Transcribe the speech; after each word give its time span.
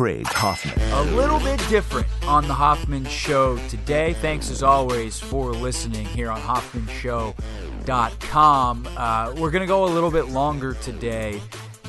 Craig 0.00 0.26
Hoffman. 0.28 0.80
A 0.92 1.02
little 1.14 1.38
bit 1.40 1.60
different 1.68 2.06
on 2.22 2.48
the 2.48 2.54
Hoffman 2.54 3.04
Show 3.04 3.58
today. 3.68 4.14
Thanks 4.14 4.50
as 4.50 4.62
always 4.62 5.20
for 5.20 5.52
listening 5.52 6.06
here 6.06 6.30
on 6.30 6.40
HoffmanShow.com. 6.40 8.88
Uh, 8.96 9.34
we're 9.36 9.50
going 9.50 9.60
to 9.60 9.66
go 9.66 9.84
a 9.84 9.92
little 9.92 10.10
bit 10.10 10.28
longer 10.28 10.72
today 10.72 11.38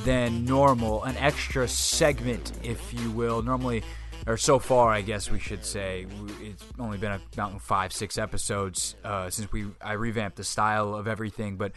than 0.04 0.44
normal, 0.44 1.05
an 1.05 1.16
extra 1.16 1.70
segment, 1.70 2.52
if 2.63 2.94
you 2.94 3.10
will. 3.12 3.42
Normally, 3.44 3.82
or 4.28 4.36
so 4.36 4.59
far, 4.59 4.91
I 4.91 5.00
guess 5.00 5.32
we 5.32 5.39
should 5.39 5.64
say, 5.64 6.05
it's 6.41 6.66
only 6.80 6.98
been 6.98 7.18
about 7.32 7.62
five, 7.62 7.93
six 7.93 8.18
episodes 8.18 8.98
uh, 9.05 9.30
since 9.30 9.50
we 9.54 9.68
I 9.82 9.93
revamped 9.93 10.36
the 10.36 10.43
style 10.43 10.96
of 10.96 11.07
everything, 11.07 11.55
but 11.55 11.71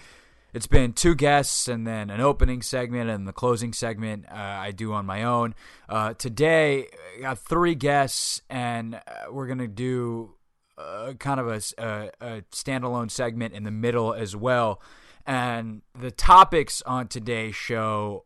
it's 0.55 0.69
been 0.69 0.93
two 0.93 1.17
guests 1.17 1.67
and 1.67 1.85
then 1.85 2.11
an 2.11 2.21
opening 2.21 2.63
segment 2.63 3.11
and 3.11 3.27
the 3.27 3.33
closing 3.33 3.73
segment 3.73 4.25
uh, 4.31 4.35
I 4.37 4.71
do 4.71 4.93
on 4.93 5.05
my 5.05 5.25
own. 5.25 5.57
Uh, 5.89 6.15
today, 6.15 6.87
I 7.19 7.23
got 7.23 7.39
three 7.41 7.75
guests, 7.75 8.41
and 8.49 8.95
uh, 8.95 9.01
we're 9.33 9.49
going 9.49 9.59
to 9.59 9.67
do 9.67 10.35
uh, 10.79 11.15
kind 11.19 11.41
of 11.41 11.49
a, 11.49 11.61
a, 11.79 12.11
a, 12.21 12.43
standalone 12.53 13.11
segment 13.11 13.53
in 13.53 13.65
the 13.65 13.73
middle 13.73 14.15
as 14.15 14.37
well. 14.37 14.81
And 15.27 15.83
the 15.99 16.13
topics 16.13 16.83
on 16.83 17.09
today's 17.09 17.57
show, 17.57 18.25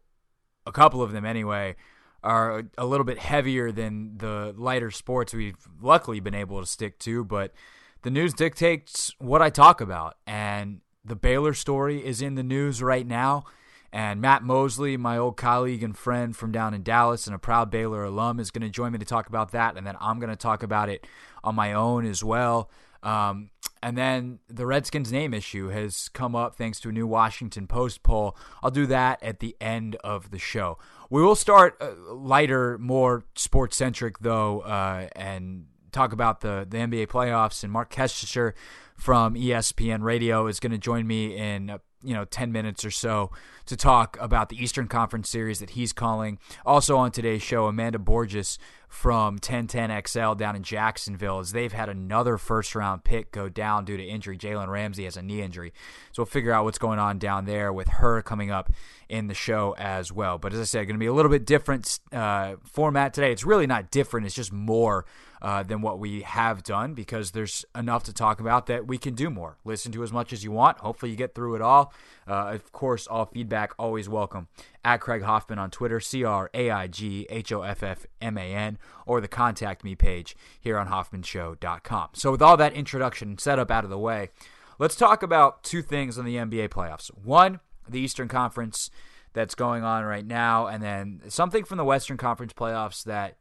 a 0.67 0.73
couple 0.73 1.01
of 1.01 1.13
them 1.13 1.25
anyway, 1.25 1.77
are 2.23 2.65
a 2.77 2.85
little 2.85 3.05
bit 3.05 3.19
heavier 3.19 3.73
than 3.73 4.19
the 4.19 4.55
lighter 4.57 4.91
sports 4.91 5.33
we've 5.33 5.67
luckily 5.81 6.21
been 6.21 6.35
able 6.35 6.61
to 6.61 6.67
stick 6.67 6.99
to, 6.99 7.25
but 7.25 7.55
the 8.03 8.11
news 8.11 8.35
dictates 8.35 9.15
what 9.19 9.41
I 9.41 9.49
talk 9.49 9.81
about. 9.81 10.17
And 10.27 10.81
the 11.05 11.17
Baylor 11.17 11.55
story 11.55 12.05
is 12.05 12.21
in 12.23 12.35
the 12.35 12.43
news 12.43 12.83
right 12.83 13.07
now. 13.07 13.45
And 13.91 14.21
Matt 14.21 14.43
Mosley, 14.43 14.97
my 14.99 15.17
old 15.17 15.37
colleague 15.37 15.83
and 15.83 15.97
friend 15.97 16.37
from 16.37 16.53
down 16.53 16.75
in 16.75 16.83
Dallas 16.83 17.27
and 17.27 17.35
a 17.35 17.39
proud 17.39 17.71
Baylor 17.71 18.05
alum, 18.05 18.39
is 18.39 18.51
going 18.51 18.63
to 18.63 18.69
join 18.69 18.93
me 18.93 18.99
to 18.99 19.05
talk 19.07 19.29
about 19.29 19.53
that. 19.53 19.77
And 19.77 19.87
then 19.87 19.97
I'm 20.01 20.19
going 20.19 20.31
to 20.31 20.37
talk 20.37 20.63
about 20.63 20.91
it 20.91 21.07
on 21.43 21.55
my 21.55 21.73
own 21.73 22.05
as 22.05 22.23
well. 22.23 22.71
Um, 23.03 23.51
and 23.83 23.97
then 23.97 24.41
the 24.49 24.67
Redskins 24.67 25.13
name 25.13 25.33
issue 25.33 25.69
has 25.69 26.09
come 26.09 26.35
up 26.35 26.57
thanks 26.57 26.81
to 26.81 26.89
a 26.89 26.93
new 26.93 27.07
Washington 27.07 27.67
Post 27.67 28.03
poll. 28.03 28.37
I'll 28.63 28.71
do 28.71 28.87
that 28.87 29.23
at 29.23 29.41
the 29.41 29.57
end 29.61 29.97
of 29.97 30.31
the 30.31 30.39
show. 30.39 30.79
We 31.09 31.23
will 31.23 31.37
start 31.37 31.77
uh, 31.81 31.93
lighter, 32.13 32.77
more 32.79 33.25
sports 33.37 33.77
centric, 33.77 34.19
though, 34.19 34.61
uh, 34.61 35.09
and 35.15 35.67
talk 35.93 36.13
about 36.13 36.41
the, 36.41 36.67
the 36.69 36.79
NBA 36.79 37.07
playoffs. 37.07 37.63
And 37.63 37.73
Marc 37.73 37.91
Kestecher 37.91 38.53
from 38.99 39.35
ESPN 39.35 40.03
Radio 40.03 40.49
is 40.49 40.61
going 40.61 40.73
to 40.73 40.79
join 40.79 41.07
me 41.07 41.37
in 41.37 41.79
you 42.03 42.15
know 42.15 42.25
10 42.25 42.53
minutes 42.53 42.85
or 42.85 42.91
so 42.91 43.31
to 43.67 43.77
talk 43.77 44.17
about 44.21 44.49
the 44.49 44.63
Eastern 44.63 44.89
Conference 44.89 45.31
series 45.31 45.61
that 45.61 45.71
he's 45.71 45.93
calling. 45.93 46.39
Also 46.67 46.97
on 46.97 47.11
today's 47.11 47.43
show, 47.43 47.67
Amanda 47.67 47.99
Borges 47.99 48.59
from 48.89 49.39
1010XL 49.39 50.37
down 50.37 50.57
in 50.57 50.63
Jacksonville 50.63 51.39
as 51.39 51.53
they've 51.53 51.73
had 51.73 51.89
another 51.89 52.39
first 52.39 52.75
round 52.75 53.05
pick 53.05 53.31
go 53.31 53.49
down 53.49 53.85
due 53.85 53.97
to 53.97 54.05
injury. 54.05 54.37
Jalen 54.37 54.69
Ramsey 54.69 55.05
has 55.05 55.17
a 55.17 55.23
knee 55.23 55.43
injury. 55.43 55.73
So 56.13 56.23
we'll 56.23 56.27
figure 56.27 56.53
out 56.53 56.65
what's 56.65 56.79
going 56.79 56.99
on 56.99 57.19
down 57.19 57.45
there 57.45 57.73
with 57.73 57.89
her 57.89 58.23
coming 58.23 58.51
up 58.51 58.73
in 59.09 59.27
the 59.27 59.35
show 59.35 59.75
as 59.79 60.11
well. 60.11 60.39
But 60.39 60.53
as 60.55 60.61
I 60.61 60.65
said, 60.65 60.87
going 60.87 60.95
to 60.95 60.99
be 60.99 61.07
a 61.07 61.13
little 61.13 61.31
bit 61.31 61.47
different 61.47 62.01
uh, 62.13 62.57
format 62.65 63.13
today. 63.15 63.31
It's 63.31 63.45
really 63.45 63.67
not 63.67 63.91
different, 63.91 64.27
it's 64.27 64.35
just 64.35 64.53
more 64.53 65.05
uh, 65.41 65.63
than 65.63 65.81
what 65.81 65.99
we 65.99 66.23
have 66.23 66.63
done 66.63 66.95
because 66.95 67.31
there's 67.31 67.65
enough 67.77 68.05
to 68.05 68.13
talk 68.13 68.41
about 68.41 68.67
that 68.67 68.87
we 68.87 68.99
can 68.99 69.15
do 69.15 69.31
more. 69.31 69.59
Listen 69.65 69.93
to 69.93 70.03
as 70.03 70.13
much 70.13 70.33
as 70.33 70.45
you 70.45 70.51
want. 70.51 70.79
Hopefully, 70.79 71.11
you 71.11 71.17
get 71.17 71.35
through 71.35 71.55
it 71.55 71.63
all. 71.63 71.93
Uh, 72.27 72.53
of 72.55 72.73
course, 72.73 73.07
all 73.07 73.27
feedback 73.27 73.73
always 73.79 74.09
welcome. 74.09 74.49
At 74.85 75.01
Craig 75.01 75.23
Hoffman 75.23 75.59
on 75.59 75.71
Twitter, 75.71 76.01
C 76.01 76.25
R 76.25 76.51
A 76.55 76.71
I 76.71 76.87
G 76.87 77.27
H 77.31 77.53
O 77.53 77.63
F 77.63 77.83
F 77.83 78.07
M 78.21 78.39
A 78.39 78.55
N, 78.55 78.79
or 79.07 79.21
the 79.21 79.29
contact 79.29 79.85
me 79.85 79.95
page 79.95 80.37
here 80.61 80.79
on 80.79 80.89
HoffmanShow.com. 80.89 82.11
So, 82.15 82.31
with 82.31 82.43
all 82.43 82.57
that 82.57 82.73
introduction 82.73 83.39
set 83.39 83.59
up 83.59 83.71
out 83.71 83.85
of 83.85 83.91
the 83.91 83.99
way, 83.99 84.31
let's 84.79 84.97
talk 84.97 85.23
about 85.23 85.63
two 85.63 85.83
things 85.83 86.19
on 86.19 86.25
the 86.25 86.37
NBA 86.37 86.69
playoffs. 86.69 87.09
One, 87.09 87.61
the 87.89 88.01
Eastern 88.01 88.29
Conference 88.29 88.91
that's 89.35 89.55
going 89.55 89.85
on 89.85 90.05
right 90.05 90.27
now, 90.27 90.67
and 90.67 90.83
then 90.83 91.23
something 91.29 91.65
from 91.65 91.79
the 91.79 91.85
Western 91.85 92.17
Conference 92.17 92.53
playoffs 92.53 93.05
that 93.05 93.37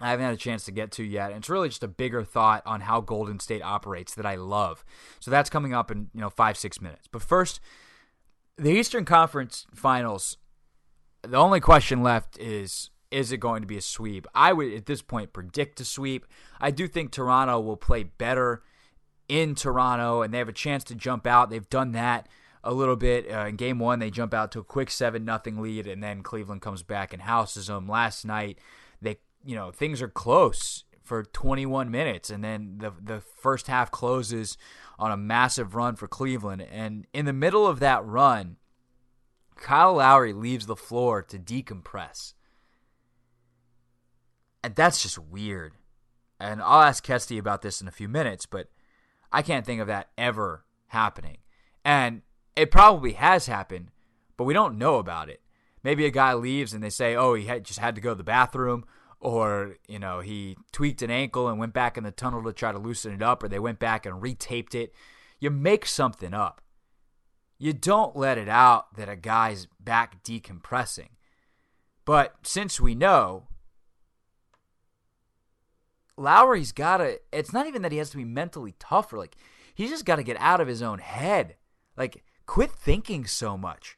I 0.00 0.10
haven't 0.10 0.24
had 0.24 0.34
a 0.34 0.38
chance 0.38 0.64
to 0.64 0.72
get 0.72 0.90
to 0.92 1.04
yet. 1.04 1.30
And 1.30 1.38
it's 1.38 1.48
really 1.48 1.68
just 1.68 1.84
a 1.84 1.88
bigger 1.88 2.24
thought 2.24 2.62
on 2.66 2.82
how 2.82 3.00
Golden 3.00 3.38
State 3.38 3.62
operates 3.62 4.14
that 4.14 4.26
I 4.26 4.34
love. 4.34 4.84
So 5.20 5.30
that's 5.30 5.50
coming 5.50 5.74
up 5.74 5.90
in, 5.90 6.10
you 6.14 6.20
know, 6.20 6.30
five, 6.30 6.56
six 6.56 6.80
minutes. 6.80 7.06
But 7.10 7.22
first, 7.22 7.60
the 8.56 8.70
Eastern 8.70 9.04
Conference 9.04 9.66
Finals, 9.74 10.38
the 11.22 11.36
only 11.36 11.60
question 11.60 12.02
left 12.02 12.38
is 12.38 12.90
is 13.10 13.30
it 13.30 13.38
going 13.38 13.60
to 13.60 13.68
be 13.68 13.76
a 13.76 13.82
sweep? 13.82 14.26
I 14.34 14.54
would 14.54 14.72
at 14.72 14.86
this 14.86 15.02
point 15.02 15.34
predict 15.34 15.80
a 15.80 15.84
sweep. 15.84 16.26
I 16.60 16.70
do 16.70 16.88
think 16.88 17.12
Toronto 17.12 17.60
will 17.60 17.76
play 17.76 18.04
better 18.04 18.62
in 19.28 19.54
Toronto 19.54 20.22
and 20.22 20.32
they 20.32 20.38
have 20.38 20.48
a 20.48 20.52
chance 20.52 20.82
to 20.84 20.94
jump 20.94 21.26
out. 21.26 21.50
They've 21.50 21.68
done 21.68 21.92
that 21.92 22.26
a 22.64 22.72
little 22.72 22.96
bit. 22.96 23.30
Uh, 23.30 23.46
in 23.46 23.56
game 23.56 23.78
one, 23.78 23.98
they 23.98 24.10
jump 24.10 24.32
out 24.34 24.52
to 24.52 24.60
a 24.60 24.64
quick 24.64 24.90
7 24.90 25.24
nothing 25.24 25.60
lead, 25.60 25.86
and 25.86 26.02
then 26.02 26.22
Cleveland 26.22 26.62
comes 26.62 26.82
back 26.82 27.12
and 27.12 27.22
houses 27.22 27.66
them. 27.66 27.88
Last 27.88 28.24
night, 28.24 28.58
you 29.44 29.54
know 29.54 29.70
things 29.70 30.02
are 30.02 30.08
close 30.08 30.84
for 31.02 31.24
21 31.24 31.90
minutes, 31.90 32.30
and 32.30 32.42
then 32.42 32.78
the 32.78 32.92
the 33.00 33.20
first 33.20 33.66
half 33.66 33.90
closes 33.90 34.56
on 34.98 35.10
a 35.10 35.16
massive 35.16 35.74
run 35.74 35.96
for 35.96 36.06
Cleveland. 36.06 36.62
And 36.62 37.06
in 37.12 37.24
the 37.24 37.32
middle 37.32 37.66
of 37.66 37.80
that 37.80 38.04
run, 38.04 38.56
Kyle 39.56 39.94
Lowry 39.94 40.32
leaves 40.32 40.66
the 40.66 40.76
floor 40.76 41.22
to 41.22 41.38
decompress, 41.38 42.34
and 44.62 44.74
that's 44.74 45.02
just 45.02 45.18
weird. 45.18 45.74
And 46.38 46.60
I'll 46.60 46.82
ask 46.82 47.06
Kesty 47.06 47.38
about 47.38 47.62
this 47.62 47.80
in 47.80 47.86
a 47.86 47.92
few 47.92 48.08
minutes, 48.08 48.46
but 48.46 48.68
I 49.30 49.42
can't 49.42 49.64
think 49.64 49.80
of 49.80 49.86
that 49.86 50.08
ever 50.18 50.64
happening. 50.88 51.38
And 51.84 52.22
it 52.56 52.70
probably 52.70 53.12
has 53.12 53.46
happened, 53.46 53.88
but 54.36 54.44
we 54.44 54.54
don't 54.54 54.78
know 54.78 54.96
about 54.96 55.28
it. 55.28 55.40
Maybe 55.84 56.04
a 56.04 56.10
guy 56.10 56.34
leaves 56.34 56.72
and 56.72 56.82
they 56.82 56.90
say, 56.90 57.16
"Oh, 57.16 57.34
he 57.34 57.46
had, 57.46 57.64
just 57.64 57.80
had 57.80 57.94
to 57.96 58.00
go 58.00 58.10
to 58.10 58.14
the 58.14 58.24
bathroom," 58.24 58.84
or 59.22 59.76
you 59.86 60.00
know 60.00 60.18
he 60.18 60.56
tweaked 60.72 61.00
an 61.00 61.10
ankle 61.10 61.48
and 61.48 61.58
went 61.58 61.72
back 61.72 61.96
in 61.96 62.02
the 62.02 62.10
tunnel 62.10 62.42
to 62.42 62.52
try 62.52 62.72
to 62.72 62.78
loosen 62.78 63.12
it 63.12 63.22
up 63.22 63.42
or 63.42 63.48
they 63.48 63.58
went 63.58 63.78
back 63.78 64.04
and 64.04 64.20
retaped 64.20 64.74
it. 64.74 64.92
You 65.38 65.48
make 65.50 65.86
something 65.86 66.34
up. 66.34 66.60
You 67.56 67.72
don't 67.72 68.16
let 68.16 68.36
it 68.36 68.48
out 68.48 68.96
that 68.96 69.08
a 69.08 69.16
guy's 69.16 69.68
back 69.78 70.22
decompressing. 70.24 71.10
But 72.04 72.34
since 72.42 72.80
we 72.80 72.96
know 72.96 73.46
Lowry's 76.16 76.72
got 76.72 76.96
to 76.96 77.20
it's 77.32 77.52
not 77.52 77.68
even 77.68 77.82
that 77.82 77.92
he 77.92 77.98
has 77.98 78.10
to 78.10 78.16
be 78.16 78.24
mentally 78.24 78.74
tougher 78.80 79.16
like 79.16 79.36
he's 79.72 79.90
just 79.90 80.04
got 80.04 80.16
to 80.16 80.24
get 80.24 80.36
out 80.40 80.60
of 80.60 80.66
his 80.66 80.82
own 80.82 80.98
head. 80.98 81.54
Like 81.96 82.24
quit 82.46 82.72
thinking 82.72 83.24
so 83.26 83.56
much. 83.56 83.96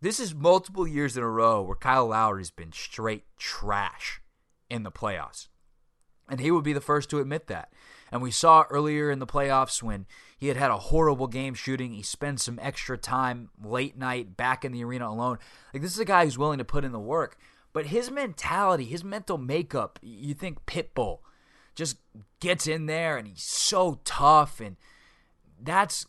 This 0.00 0.20
is 0.20 0.36
multiple 0.36 0.86
years 0.86 1.16
in 1.16 1.24
a 1.24 1.28
row 1.28 1.62
where 1.62 1.74
Kyle 1.74 2.06
Lowry's 2.06 2.52
been 2.52 2.70
straight 2.70 3.24
trash 3.36 4.20
in 4.68 4.82
the 4.82 4.90
playoffs. 4.90 5.48
And 6.28 6.40
he 6.40 6.50
would 6.50 6.64
be 6.64 6.72
the 6.72 6.80
first 6.80 7.08
to 7.10 7.20
admit 7.20 7.46
that. 7.46 7.72
And 8.10 8.22
we 8.22 8.30
saw 8.30 8.64
earlier 8.70 9.10
in 9.10 9.18
the 9.18 9.26
playoffs 9.26 9.82
when 9.82 10.06
he 10.38 10.48
had 10.48 10.56
had 10.56 10.70
a 10.70 10.78
horrible 10.78 11.26
game 11.26 11.54
shooting, 11.54 11.92
he 11.92 12.02
spent 12.02 12.40
some 12.40 12.58
extra 12.60 12.98
time 12.98 13.50
late 13.62 13.96
night 13.96 14.36
back 14.36 14.64
in 14.64 14.72
the 14.72 14.84
arena 14.84 15.08
alone. 15.08 15.38
Like, 15.72 15.82
this 15.82 15.92
is 15.92 15.98
a 15.98 16.04
guy 16.04 16.24
who's 16.24 16.38
willing 16.38 16.58
to 16.58 16.64
put 16.64 16.84
in 16.84 16.92
the 16.92 16.98
work. 16.98 17.38
But 17.72 17.86
his 17.86 18.10
mentality, 18.10 18.84
his 18.84 19.04
mental 19.04 19.38
makeup, 19.38 19.98
you 20.02 20.34
think 20.34 20.64
Pitbull 20.66 21.18
just 21.74 21.98
gets 22.40 22.66
in 22.66 22.86
there 22.86 23.16
and 23.18 23.28
he's 23.28 23.42
so 23.42 24.00
tough. 24.04 24.60
And 24.60 24.76
that's 25.60 26.06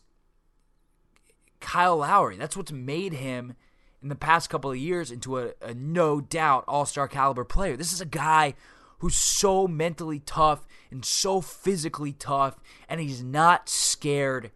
Kyle 1.60 1.98
Lowry. 1.98 2.36
That's 2.36 2.56
what's 2.56 2.72
made 2.72 3.12
him 3.12 3.54
in 4.02 4.08
the 4.08 4.14
past 4.14 4.50
couple 4.50 4.70
of 4.70 4.76
years 4.76 5.10
into 5.10 5.38
a, 5.38 5.52
a 5.60 5.74
no 5.74 6.20
doubt 6.20 6.64
all 6.68 6.86
star 6.86 7.08
caliber 7.08 7.44
player. 7.44 7.76
This 7.76 7.92
is 7.92 8.00
a 8.00 8.06
guy 8.06 8.54
who's 8.98 9.16
so 9.16 9.68
mentally 9.68 10.20
tough 10.20 10.66
and 10.90 11.04
so 11.04 11.40
physically 11.40 12.12
tough, 12.12 12.58
and 12.88 13.00
he's 13.00 13.22
not 13.22 13.68
scared 13.68 14.50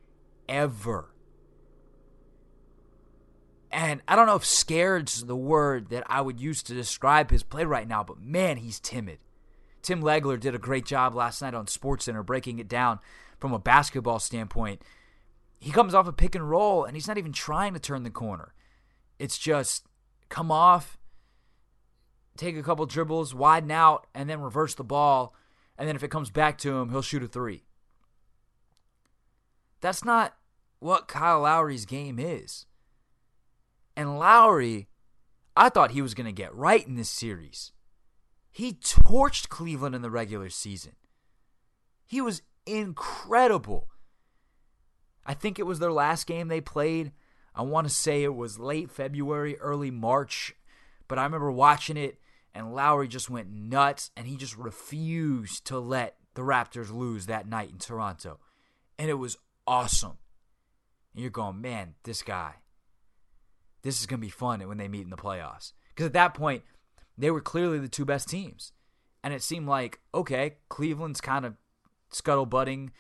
ever. 0.49 1.09
And 3.71 4.03
I 4.07 4.17
don't 4.17 4.27
know 4.27 4.37
if 4.37 4.45
scared's 4.45 5.25
the 5.25 5.37
word 5.37 5.89
that 5.89 6.05
I 6.07 6.21
would 6.21 6.39
use 6.39 6.63
to 6.65 6.75
describe 6.75 7.31
his 7.31 7.43
play 7.43 7.65
right 7.65 7.89
now, 7.89 8.05
but 8.05 8.21
man, 8.21 8.59
he's 8.59 8.79
timid. 8.79 9.19
Tim 9.81 10.03
Legler 10.03 10.39
did 10.39 10.55
a 10.55 10.59
great 10.59 10.85
job 10.85 11.15
last 11.15 11.41
night 11.41 11.55
on 11.55 11.67
SportsCenter 11.67 12.25
breaking 12.25 12.59
it 12.59 12.69
down 12.69 13.01
from 13.41 13.53
a 13.53 13.59
basketball 13.59 14.19
standpoint. 14.19 14.83
He 15.59 15.71
comes 15.71 15.95
off 15.95 16.07
a 16.07 16.13
pick 16.13 16.35
and 16.35 16.49
roll, 16.49 16.85
and 16.85 16.97
he's 16.97 17.09
not 17.09 17.19
even 17.19 17.33
trying 17.33 17.73
to 17.73 17.81
turn 17.81 18.03
the 18.03 18.11
corner. 18.11 18.53
It's 19.23 19.39
just 19.39 19.87
come 20.29 20.51
off, 20.51 20.99
take 22.37 22.57
a 22.57 22.63
couple 22.65 22.85
dribbles, 22.87 23.37
widen 23.37 23.71
out, 23.71 24.09
and 24.17 24.29
then 24.29 24.41
reverse 24.41 24.75
the 24.75 24.83
ball. 24.83 25.33
And 25.79 25.87
then 25.87 25.95
if 25.95 26.03
it 26.03 26.11
comes 26.11 26.33
back 26.33 26.59
to 26.59 26.77
him, 26.77 26.91
he'll 26.91 27.03
shoot 27.03 27.23
a 27.23 27.29
three. 27.29 27.63
That's 29.81 30.05
not 30.05 30.35
what 30.81 31.07
Kyle 31.07 31.43
Lowry's 31.43 31.87
game 31.87 32.19
is. 32.19 32.67
And 33.97 34.19
Lowry, 34.19 34.89
I 35.57 35.69
thought 35.69 35.93
he 35.93 36.03
was 36.03 36.15
going 36.15 36.27
to 36.27 36.33
get 36.33 36.53
right 36.53 36.85
in 36.85 36.97
this 36.97 37.09
series. 37.09 37.71
He 38.51 38.73
torched 38.73 39.51
Cleveland 39.51 39.95
in 39.95 40.03
the 40.03 40.11
regular 40.11 40.51
season. 40.51 40.97
He 42.05 42.21
was 42.21 42.43
incredible. 42.67 43.87
I 45.25 45.35
think 45.35 45.61
it 45.61 45.67
was 45.67 45.79
their 45.79 45.93
last 45.93 46.27
game 46.27 46.49
they 46.49 46.61
played. 46.61 47.13
I 47.55 47.63
want 47.63 47.87
to 47.87 47.93
say 47.95 48.23
it 48.23 48.35
was 48.35 48.59
late 48.59 48.91
February, 48.91 49.59
early 49.59 49.91
March, 49.91 50.55
but 51.09 51.19
I 51.19 51.25
remember 51.25 51.51
watching 51.51 51.97
it 51.97 52.19
and 52.55 52.75
Lowry 52.75 53.09
just 53.09 53.31
went 53.31 53.51
nuts 53.51 54.11
and 54.17 54.27
he 54.27 54.37
just 54.37 54.57
refused 54.57 55.67
to 55.67 55.79
let 55.79 56.17
the 56.35 56.43
Raptors 56.43 56.93
lose 56.93 57.27
that 57.27 57.47
night 57.47 57.71
in 57.71 57.79
Toronto. 57.79 58.39
And 58.99 59.11
it 59.11 59.15
was 59.15 59.37
awesome. 59.67 60.19
And 61.15 61.23
you're 61.23 61.31
going, 61.31 61.61
man, 61.61 61.95
this 62.05 62.23
guy, 62.23 62.55
this 63.83 64.01
is 64.01 64.07
going 64.07 64.21
to 64.21 64.27
be 64.27 64.31
fun 64.31 64.67
when 64.67 64.79
they 64.79 64.89
meet 64.89 65.05
in 65.05 65.11
the 65.11 65.17
playoffs. 65.17 65.73
Because 65.91 66.07
at 66.07 66.13
that 66.15 66.35
point, 66.35 66.63
they 67.19 67.31
were 67.31 67.41
clearly 67.41 67.79
the 67.79 67.89
two 67.89 68.05
best 68.05 68.29
teams. 68.29 68.73
And 69.23 69.35
it 69.35 69.43
seemed 69.43 69.69
like, 69.69 70.01
okay, 70.15 70.57
Cleveland's 70.69 71.21
kind 71.21 71.45
of 71.45 71.55
scuttlebutting 72.13 72.91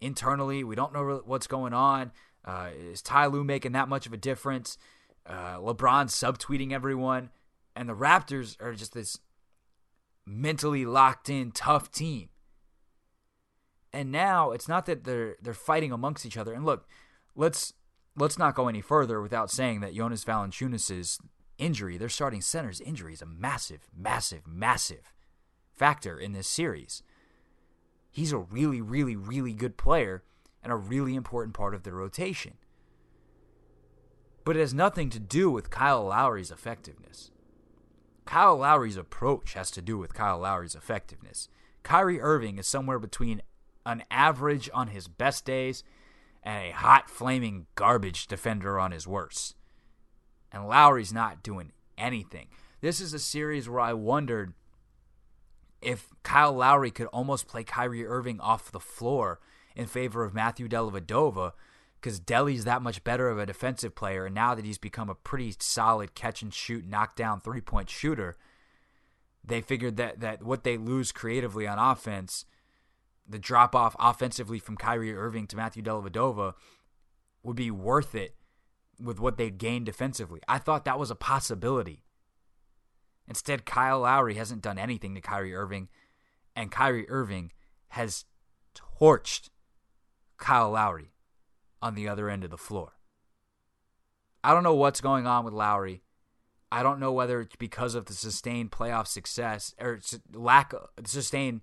internally. 0.00 0.64
We 0.64 0.76
don't 0.76 0.92
know 0.92 1.22
what's 1.24 1.46
going 1.46 1.72
on. 1.72 2.12
Uh, 2.46 2.70
is 2.76 3.02
Ty 3.02 3.26
Lue 3.26 3.44
making 3.44 3.72
that 3.72 3.88
much 3.88 4.06
of 4.06 4.12
a 4.12 4.16
difference? 4.16 4.78
Uh, 5.26 5.56
LeBron 5.56 6.06
subtweeting 6.06 6.72
everyone. 6.72 7.30
And 7.74 7.88
the 7.88 7.96
Raptors 7.96 8.56
are 8.62 8.74
just 8.74 8.94
this 8.94 9.18
mentally 10.24 10.84
locked 10.84 11.28
in, 11.28 11.50
tough 11.50 11.90
team. 11.90 12.28
And 13.92 14.12
now 14.12 14.50
it's 14.50 14.68
not 14.68 14.86
that 14.86 15.04
they're 15.04 15.36
they're 15.40 15.54
fighting 15.54 15.92
amongst 15.92 16.26
each 16.26 16.36
other. 16.36 16.52
And 16.52 16.64
look, 16.64 16.86
let's 17.34 17.72
let's 18.16 18.38
not 18.38 18.54
go 18.54 18.68
any 18.68 18.80
further 18.80 19.20
without 19.20 19.50
saying 19.50 19.80
that 19.80 19.94
Jonas 19.94 20.24
Valanciunas' 20.24 21.18
injury, 21.58 21.96
their 21.96 22.08
starting 22.08 22.40
center's 22.40 22.80
injury, 22.80 23.14
is 23.14 23.22
a 23.22 23.26
massive, 23.26 23.88
massive, 23.96 24.46
massive 24.46 25.12
factor 25.74 26.18
in 26.18 26.32
this 26.32 26.48
series. 26.48 27.02
He's 28.10 28.32
a 28.32 28.38
really, 28.38 28.80
really, 28.80 29.16
really 29.16 29.52
good 29.52 29.76
player 29.76 30.22
and 30.66 30.72
a 30.72 30.76
really 30.76 31.14
important 31.14 31.54
part 31.54 31.76
of 31.76 31.84
the 31.84 31.92
rotation. 31.92 32.54
But 34.44 34.56
it 34.56 34.60
has 34.60 34.74
nothing 34.74 35.10
to 35.10 35.20
do 35.20 35.48
with 35.48 35.70
Kyle 35.70 36.06
Lowry's 36.06 36.50
effectiveness. 36.50 37.30
Kyle 38.24 38.56
Lowry's 38.56 38.96
approach 38.96 39.54
has 39.54 39.70
to 39.70 39.80
do 39.80 39.96
with 39.96 40.12
Kyle 40.12 40.40
Lowry's 40.40 40.74
effectiveness. 40.74 41.48
Kyrie 41.84 42.20
Irving 42.20 42.58
is 42.58 42.66
somewhere 42.66 42.98
between 42.98 43.42
an 43.84 44.02
average 44.10 44.68
on 44.74 44.88
his 44.88 45.06
best 45.06 45.44
days 45.44 45.84
and 46.42 46.66
a 46.66 46.72
hot, 46.72 47.08
flaming 47.08 47.66
garbage 47.76 48.26
defender 48.26 48.76
on 48.76 48.90
his 48.90 49.06
worst. 49.06 49.54
And 50.50 50.66
Lowry's 50.66 51.12
not 51.12 51.44
doing 51.44 51.70
anything. 51.96 52.48
This 52.80 53.00
is 53.00 53.14
a 53.14 53.20
series 53.20 53.68
where 53.68 53.78
I 53.78 53.92
wondered 53.92 54.52
if 55.80 56.08
Kyle 56.24 56.52
Lowry 56.52 56.90
could 56.90 57.06
almost 57.06 57.46
play 57.46 57.62
Kyrie 57.62 58.04
Irving 58.04 58.40
off 58.40 58.72
the 58.72 58.80
floor 58.80 59.38
in 59.76 59.86
favor 59.86 60.24
of 60.24 60.34
Matthew 60.34 60.68
Dellavedova 60.68 61.52
because 62.00 62.18
Delly's 62.18 62.64
that 62.64 62.82
much 62.82 63.04
better 63.04 63.28
of 63.28 63.38
a 63.38 63.46
defensive 63.46 63.94
player. 63.94 64.26
And 64.26 64.34
now 64.34 64.54
that 64.54 64.64
he's 64.64 64.78
become 64.78 65.08
a 65.08 65.14
pretty 65.14 65.54
solid 65.60 66.14
catch 66.14 66.42
and 66.42 66.52
shoot, 66.52 66.86
knockdown 66.86 67.40
three 67.40 67.60
point 67.60 67.88
shooter, 67.88 68.36
they 69.44 69.60
figured 69.60 69.96
that, 69.96 70.20
that 70.20 70.42
what 70.42 70.64
they 70.64 70.76
lose 70.76 71.12
creatively 71.12 71.66
on 71.66 71.78
offense– 71.78 72.44
the 73.28 73.38
drop 73.38 73.74
off 73.74 73.96
offensively 73.98 74.58
from 74.58 74.76
Kyrie 74.76 75.14
Irving 75.14 75.46
to 75.48 75.56
Matthew 75.56 75.82
Dellavedova 75.82 76.54
would 77.42 77.56
be 77.56 77.70
worth 77.70 78.14
it 78.14 78.36
with 79.00 79.20
what 79.20 79.36
they'd 79.36 79.58
gained 79.58 79.86
defensively. 79.86 80.40
I 80.48 80.58
thought 80.58 80.84
that 80.84 80.98
was 80.98 81.10
a 81.10 81.16
possibility. 81.16 82.02
Instead, 83.28 83.66
Kyle 83.66 84.00
Lowry 84.00 84.34
hasn't 84.34 84.62
done 84.62 84.78
anything 84.78 85.14
to 85.14 85.20
Kyrie 85.20 85.54
Irving, 85.54 85.88
and 86.54 86.70
Kyrie 86.70 87.08
Irving 87.10 87.52
has 87.88 88.24
torched 88.74 89.50
Kyle 90.38 90.70
Lowry 90.70 91.12
on 91.82 91.94
the 91.94 92.08
other 92.08 92.28
end 92.28 92.44
of 92.44 92.50
the 92.50 92.56
floor. 92.56 92.92
I 94.42 94.52
don't 94.52 94.62
know 94.62 94.74
what's 94.74 95.00
going 95.00 95.26
on 95.26 95.44
with 95.44 95.54
Lowry. 95.54 96.02
I 96.70 96.82
don't 96.82 97.00
know 97.00 97.12
whether 97.12 97.40
it's 97.40 97.56
because 97.56 97.94
of 97.94 98.06
the 98.06 98.12
sustained 98.12 98.70
playoff 98.70 99.06
success 99.06 99.74
or 99.80 100.00
lack 100.32 100.72
of 100.72 100.88
sustained 101.04 101.62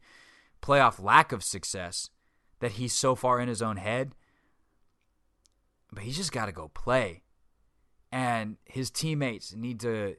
playoff 0.62 1.02
lack 1.02 1.32
of 1.32 1.44
success 1.44 2.10
that 2.60 2.74
he's 2.74 2.94
so 2.94 3.16
far 3.16 3.40
in 3.40 3.50
his 3.50 3.62
own 3.62 3.78
head. 3.78 4.16
But 5.92 6.04
he's 6.04 6.18
just 6.18 6.32
got 6.32 6.46
to 6.46 6.52
go 6.52 6.70
play. 6.70 7.24
And 8.12 8.58
his 8.66 8.90
teammates 8.90 9.54
need 9.54 9.80
to 9.82 10.16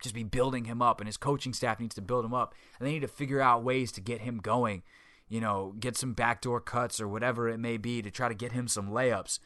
just 0.00 0.14
be 0.14 0.22
building 0.22 0.66
him 0.66 0.80
up, 0.80 1.00
and 1.00 1.08
his 1.08 1.16
coaching 1.16 1.52
staff 1.52 1.80
needs 1.80 1.94
to 1.96 2.02
build 2.02 2.24
him 2.24 2.34
up. 2.34 2.54
And 2.78 2.86
they 2.86 2.92
need 2.92 3.00
to 3.00 3.08
figure 3.08 3.40
out 3.40 3.64
ways 3.64 3.90
to 3.92 4.00
get 4.00 4.20
him 4.20 4.38
going, 4.38 4.82
you 5.28 5.40
know, 5.40 5.74
get 5.78 5.96
some 5.96 6.12
backdoor 6.12 6.60
cuts 6.60 7.00
or 7.00 7.08
whatever 7.08 7.48
it 7.48 7.58
may 7.58 7.76
be 7.76 8.02
to 8.02 8.10
try 8.10 8.28
to 8.28 8.34
get 8.34 8.52
him 8.52 8.68
some 8.68 8.90
layups. 8.90 9.38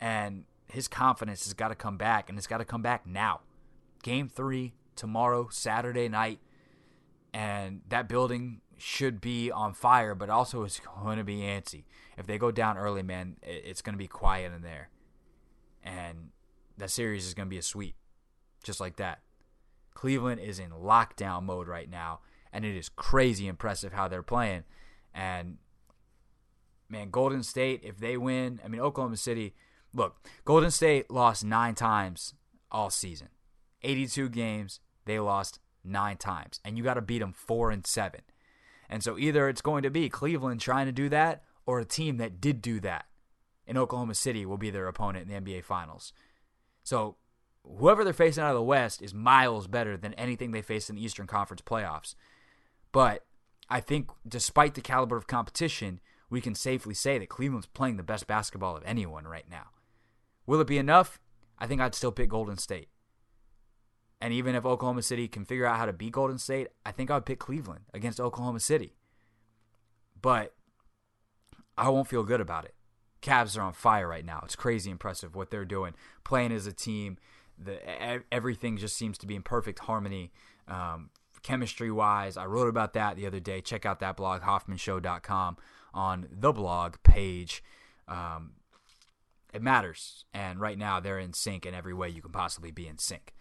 And 0.00 0.44
his 0.68 0.88
confidence 0.88 1.44
has 1.44 1.54
got 1.54 1.68
to 1.68 1.74
come 1.74 1.96
back, 1.96 2.28
and 2.28 2.36
it's 2.36 2.46
got 2.46 2.58
to 2.58 2.64
come 2.64 2.82
back 2.82 3.06
now. 3.06 3.40
Game 4.02 4.28
three, 4.28 4.74
tomorrow, 4.96 5.48
Saturday 5.50 6.08
night. 6.08 6.40
And 7.32 7.80
that 7.88 8.08
building 8.08 8.60
should 8.76 9.20
be 9.20 9.50
on 9.50 9.72
fire, 9.72 10.14
but 10.14 10.30
also 10.30 10.64
it's 10.64 10.80
going 10.80 11.18
to 11.18 11.24
be 11.24 11.38
antsy. 11.38 11.84
If 12.16 12.26
they 12.26 12.38
go 12.38 12.50
down 12.50 12.76
early, 12.78 13.02
man, 13.02 13.36
it's 13.42 13.82
going 13.82 13.94
to 13.94 13.98
be 13.98 14.06
quiet 14.06 14.52
in 14.52 14.62
there. 14.62 14.90
And 15.82 16.30
that 16.78 16.90
series 16.90 17.26
is 17.26 17.34
going 17.34 17.46
to 17.46 17.50
be 17.50 17.58
a 17.58 17.62
sweep, 17.62 17.96
just 18.62 18.80
like 18.80 18.96
that. 18.96 19.20
Cleveland 19.94 20.40
is 20.40 20.58
in 20.58 20.70
lockdown 20.70 21.44
mode 21.44 21.68
right 21.68 21.88
now, 21.88 22.20
and 22.52 22.64
it 22.64 22.76
is 22.76 22.88
crazy 22.88 23.46
impressive 23.46 23.92
how 23.92 24.08
they're 24.08 24.22
playing. 24.22 24.64
And 25.14 25.58
man, 26.88 27.10
Golden 27.10 27.42
State, 27.42 27.80
if 27.84 27.98
they 27.98 28.16
win, 28.16 28.60
I 28.64 28.68
mean, 28.68 28.80
Oklahoma 28.80 29.16
City, 29.16 29.54
look, 29.94 30.16
Golden 30.44 30.70
State 30.70 31.10
lost 31.10 31.44
nine 31.44 31.74
times 31.74 32.34
all 32.70 32.90
season, 32.90 33.28
82 33.82 34.28
games, 34.28 34.80
they 35.04 35.18
lost 35.18 35.60
nine 35.84 36.16
times, 36.16 36.60
and 36.64 36.76
you 36.76 36.84
got 36.84 36.94
to 36.94 37.02
beat 37.02 37.20
them 37.20 37.32
four 37.32 37.70
and 37.70 37.86
seven. 37.86 38.22
And 38.88 39.02
so 39.02 39.18
either 39.18 39.48
it's 39.48 39.62
going 39.62 39.82
to 39.82 39.90
be 39.90 40.08
Cleveland 40.08 40.60
trying 40.60 40.86
to 40.86 40.92
do 40.92 41.08
that 41.10 41.42
or 41.66 41.78
a 41.78 41.84
team 41.84 42.18
that 42.18 42.40
did 42.40 42.60
do 42.60 42.80
that 42.80 43.06
in 43.66 43.78
Oklahoma 43.78 44.14
City 44.14 44.44
will 44.44 44.58
be 44.58 44.70
their 44.70 44.88
opponent 44.88 45.30
in 45.30 45.44
the 45.44 45.52
NBA 45.52 45.64
Finals. 45.64 46.12
So 46.82 47.16
whoever 47.64 48.04
they're 48.04 48.12
facing 48.12 48.44
out 48.44 48.50
of 48.50 48.56
the 48.56 48.62
West 48.62 49.00
is 49.00 49.14
miles 49.14 49.66
better 49.66 49.96
than 49.96 50.14
anything 50.14 50.50
they 50.50 50.62
face 50.62 50.90
in 50.90 50.96
the 50.96 51.04
Eastern 51.04 51.26
Conference 51.26 51.62
playoffs. 51.62 52.14
But 52.92 53.24
I 53.68 53.80
think 53.80 54.10
despite 54.26 54.74
the 54.74 54.80
caliber 54.80 55.16
of 55.16 55.26
competition, 55.26 56.00
we 56.30 56.40
can 56.40 56.54
safely 56.54 56.94
say 56.94 57.18
that 57.18 57.28
Cleveland's 57.28 57.66
playing 57.66 57.96
the 57.96 58.02
best 58.02 58.26
basketball 58.26 58.76
of 58.76 58.82
anyone 58.84 59.26
right 59.26 59.48
now. 59.50 59.68
Will 60.46 60.60
it 60.60 60.66
be 60.66 60.78
enough? 60.78 61.20
I 61.58 61.66
think 61.66 61.80
I'd 61.80 61.94
still 61.94 62.12
pick 62.12 62.28
Golden 62.28 62.56
State. 62.56 62.88
And 64.20 64.32
even 64.32 64.54
if 64.54 64.64
Oklahoma 64.64 65.02
City 65.02 65.28
can 65.28 65.44
figure 65.44 65.66
out 65.66 65.76
how 65.76 65.86
to 65.86 65.92
beat 65.92 66.12
Golden 66.12 66.38
State, 66.38 66.68
I 66.84 66.92
think 66.92 67.10
I 67.10 67.14
would 67.14 67.26
pick 67.26 67.38
Cleveland 67.38 67.84
against 67.92 68.20
Oklahoma 68.20 68.60
City. 68.60 68.96
But 70.20 70.54
I 71.76 71.88
won't 71.88 72.08
feel 72.08 72.22
good 72.22 72.40
about 72.40 72.64
it. 72.64 72.74
Cavs 73.20 73.56
are 73.58 73.62
on 73.62 73.72
fire 73.72 74.08
right 74.08 74.24
now. 74.24 74.40
It's 74.44 74.56
crazy 74.56 74.90
impressive 74.90 75.34
what 75.34 75.50
they're 75.50 75.64
doing, 75.64 75.94
playing 76.24 76.52
as 76.52 76.66
a 76.66 76.72
team. 76.72 77.18
The 77.58 77.78
everything 78.32 78.76
just 78.76 78.96
seems 78.96 79.16
to 79.18 79.26
be 79.26 79.36
in 79.36 79.42
perfect 79.42 79.80
harmony, 79.80 80.32
um, 80.68 81.10
chemistry 81.44 81.92
wise. 81.92 82.36
I 82.36 82.46
wrote 82.46 82.68
about 82.68 82.94
that 82.94 83.14
the 83.14 83.26
other 83.26 83.38
day. 83.38 83.60
Check 83.60 83.86
out 83.86 84.00
that 84.00 84.16
blog, 84.16 84.42
HoffmanShow.com, 84.42 85.56
on 85.92 86.26
the 86.32 86.52
blog 86.52 86.96
page. 87.04 87.62
Um, 88.08 88.54
it 89.52 89.62
matters, 89.62 90.24
and 90.34 90.58
right 90.58 90.76
now 90.76 90.98
they're 90.98 91.20
in 91.20 91.32
sync 91.32 91.64
in 91.64 91.74
every 91.74 91.94
way 91.94 92.08
you 92.08 92.20
can 92.20 92.32
possibly 92.32 92.72
be 92.72 92.88
in 92.88 92.98
sync. 92.98 93.32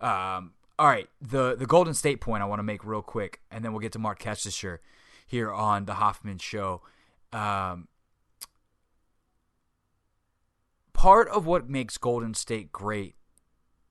Um, 0.00 0.52
all 0.78 0.86
right, 0.86 1.08
the 1.20 1.54
the 1.54 1.66
Golden 1.66 1.92
State 1.92 2.22
point 2.22 2.42
I 2.42 2.46
want 2.46 2.60
to 2.60 2.64
make 2.64 2.84
real 2.84 3.02
quick, 3.02 3.40
and 3.50 3.62
then 3.62 3.72
we'll 3.72 3.80
get 3.80 3.92
to 3.92 3.98
Marc 3.98 4.20
Kestecher 4.20 4.78
here 5.26 5.52
on 5.52 5.84
the 5.84 5.94
Hoffman 5.94 6.38
Show. 6.38 6.80
Um, 7.32 7.88
part 10.94 11.28
of 11.28 11.44
what 11.44 11.68
makes 11.68 11.98
Golden 11.98 12.32
State 12.32 12.72
great, 12.72 13.16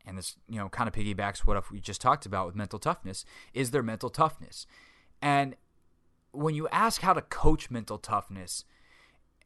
and 0.07 0.17
this 0.17 0.37
you 0.47 0.57
know 0.57 0.69
kind 0.69 0.87
of 0.87 0.93
piggybacks 0.95 1.39
what 1.39 1.69
we 1.71 1.79
just 1.79 2.01
talked 2.01 2.25
about 2.25 2.47
with 2.47 2.55
mental 2.55 2.79
toughness, 2.79 3.25
is 3.53 3.71
their 3.71 3.83
mental 3.83 4.09
toughness. 4.09 4.65
And 5.21 5.55
when 6.31 6.55
you 6.55 6.67
ask 6.69 7.01
how 7.01 7.13
to 7.13 7.21
coach 7.21 7.69
mental 7.69 7.97
toughness, 7.97 8.63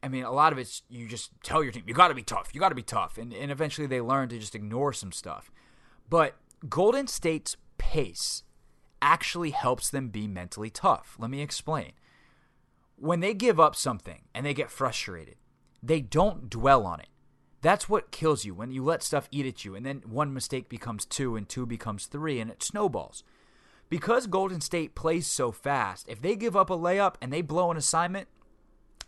I 0.02 0.08
mean, 0.08 0.24
a 0.24 0.32
lot 0.32 0.52
of 0.52 0.58
it's 0.58 0.82
you 0.88 1.08
just 1.08 1.30
tell 1.42 1.62
your 1.62 1.72
team, 1.72 1.84
you 1.86 1.94
got 1.94 2.08
to 2.08 2.14
be 2.14 2.22
tough, 2.22 2.50
you 2.52 2.60
got 2.60 2.70
to 2.70 2.74
be 2.74 2.82
tough. 2.82 3.18
And, 3.18 3.32
and 3.32 3.50
eventually 3.50 3.86
they 3.86 4.00
learn 4.00 4.28
to 4.30 4.38
just 4.38 4.54
ignore 4.54 4.92
some 4.92 5.12
stuff. 5.12 5.50
But 6.08 6.36
Golden 6.68 7.06
State's 7.06 7.56
pace 7.78 8.42
actually 9.00 9.50
helps 9.50 9.90
them 9.90 10.08
be 10.08 10.26
mentally 10.26 10.70
tough. 10.70 11.16
Let 11.18 11.30
me 11.30 11.40
explain. 11.40 11.92
When 12.96 13.20
they 13.20 13.34
give 13.34 13.58
up 13.58 13.74
something 13.74 14.22
and 14.34 14.46
they 14.46 14.54
get 14.54 14.70
frustrated, 14.70 15.36
they 15.82 16.00
don't 16.00 16.48
dwell 16.48 16.86
on 16.86 17.00
it. 17.00 17.08
That's 17.62 17.88
what 17.88 18.10
kills 18.10 18.44
you 18.44 18.54
when 18.54 18.70
you 18.72 18.84
let 18.84 19.02
stuff 19.02 19.28
eat 19.30 19.46
at 19.46 19.64
you, 19.64 19.74
and 19.74 19.86
then 19.86 20.02
one 20.04 20.34
mistake 20.34 20.68
becomes 20.68 21.04
two, 21.06 21.36
and 21.36 21.48
two 21.48 21.64
becomes 21.64 22.06
three, 22.06 22.40
and 22.40 22.50
it 22.50 22.62
snowballs. 22.62 23.24
because 23.92 24.26
Golden 24.26 24.62
State 24.62 24.94
plays 24.94 25.26
so 25.26 25.52
fast, 25.52 26.08
if 26.08 26.22
they 26.22 26.34
give 26.34 26.56
up 26.56 26.70
a 26.70 26.76
layup 26.78 27.16
and 27.20 27.30
they 27.30 27.42
blow 27.42 27.70
an 27.70 27.76
assignment, 27.76 28.26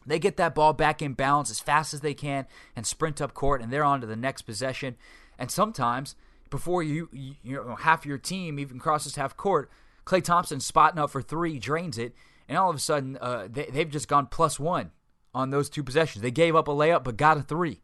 they 0.04 0.18
get 0.18 0.36
that 0.36 0.54
ball 0.54 0.74
back 0.74 1.00
in 1.00 1.14
balance 1.14 1.50
as 1.50 1.58
fast 1.58 1.94
as 1.94 2.02
they 2.02 2.12
can 2.12 2.46
and 2.76 2.86
sprint 2.86 3.22
up 3.22 3.32
court, 3.32 3.62
and 3.62 3.72
they're 3.72 3.82
on 3.82 4.02
to 4.02 4.06
the 4.06 4.14
next 4.14 4.42
possession. 4.42 4.96
And 5.38 5.50
sometimes, 5.50 6.16
before 6.50 6.82
you, 6.82 7.08
you, 7.12 7.34
you 7.42 7.54
know, 7.54 7.76
half 7.76 8.04
your 8.04 8.18
team 8.18 8.58
even 8.58 8.78
crosses 8.78 9.16
half 9.16 9.38
court, 9.38 9.70
Klay 10.04 10.22
Thompson 10.22 10.60
spotting 10.60 10.98
up 10.98 11.08
for 11.08 11.22
three 11.22 11.58
drains 11.58 11.96
it, 11.96 12.14
and 12.46 12.58
all 12.58 12.68
of 12.68 12.76
a 12.76 12.78
sudden 12.78 13.16
uh, 13.22 13.48
they, 13.50 13.64
they've 13.72 13.88
just 13.88 14.06
gone 14.06 14.26
plus 14.26 14.60
one 14.60 14.90
on 15.32 15.48
those 15.48 15.70
two 15.70 15.82
possessions. 15.82 16.20
They 16.20 16.30
gave 16.30 16.54
up 16.54 16.68
a 16.68 16.72
layup 16.72 17.04
but 17.04 17.16
got 17.16 17.38
a 17.38 17.42
three. 17.42 17.80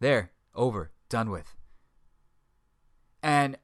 There, 0.00 0.32
over, 0.54 0.90
done 1.08 1.30
with. 1.30 1.54
And 3.22 3.56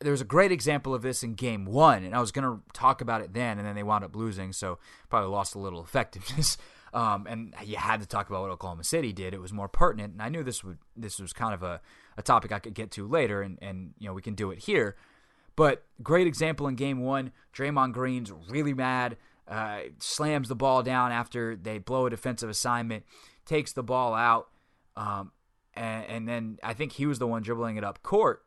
there 0.00 0.12
was 0.12 0.20
a 0.20 0.26
great 0.26 0.52
example 0.52 0.94
of 0.94 1.02
this 1.02 1.22
in 1.22 1.34
game 1.34 1.64
one, 1.66 2.04
and 2.04 2.14
I 2.14 2.20
was 2.20 2.32
going 2.32 2.44
to 2.44 2.62
talk 2.72 3.00
about 3.00 3.20
it 3.20 3.34
then, 3.34 3.58
and 3.58 3.66
then 3.66 3.74
they 3.74 3.82
wound 3.82 4.04
up 4.04 4.16
losing, 4.16 4.52
so 4.52 4.78
probably 5.08 5.30
lost 5.30 5.54
a 5.54 5.58
little 5.58 5.82
effectiveness. 5.84 6.56
Um, 6.92 7.26
and 7.28 7.54
you 7.64 7.76
had 7.76 8.00
to 8.00 8.06
talk 8.06 8.28
about 8.28 8.42
what 8.42 8.50
Oklahoma 8.50 8.84
City 8.84 9.12
did. 9.12 9.32
It 9.32 9.40
was 9.40 9.52
more 9.52 9.68
pertinent, 9.68 10.14
and 10.14 10.22
I 10.22 10.28
knew 10.28 10.42
this 10.42 10.64
would 10.64 10.78
this 10.96 11.20
was 11.20 11.32
kind 11.32 11.54
of 11.54 11.62
a, 11.62 11.80
a 12.16 12.22
topic 12.22 12.50
I 12.50 12.58
could 12.58 12.74
get 12.74 12.90
to 12.92 13.06
later, 13.06 13.42
and, 13.42 13.58
and 13.62 13.94
you 13.98 14.08
know 14.08 14.14
we 14.14 14.22
can 14.22 14.34
do 14.34 14.50
it 14.50 14.58
here. 14.58 14.96
But 15.54 15.84
great 16.02 16.26
example 16.26 16.66
in 16.66 16.74
game 16.74 17.00
one. 17.00 17.32
Draymond 17.54 17.92
Green's 17.92 18.32
really 18.48 18.74
mad, 18.74 19.18
uh, 19.46 19.80
slams 19.98 20.48
the 20.48 20.56
ball 20.56 20.82
down 20.82 21.12
after 21.12 21.54
they 21.54 21.78
blow 21.78 22.06
a 22.06 22.10
defensive 22.10 22.50
assignment, 22.50 23.04
takes 23.44 23.72
the 23.72 23.82
ball 23.82 24.14
out, 24.14 24.48
um, 24.96 25.32
and, 25.80 26.04
and 26.06 26.28
then 26.28 26.58
I 26.62 26.74
think 26.74 26.92
he 26.92 27.06
was 27.06 27.18
the 27.18 27.26
one 27.26 27.42
dribbling 27.42 27.76
it 27.76 27.84
up 27.84 28.02
court. 28.02 28.42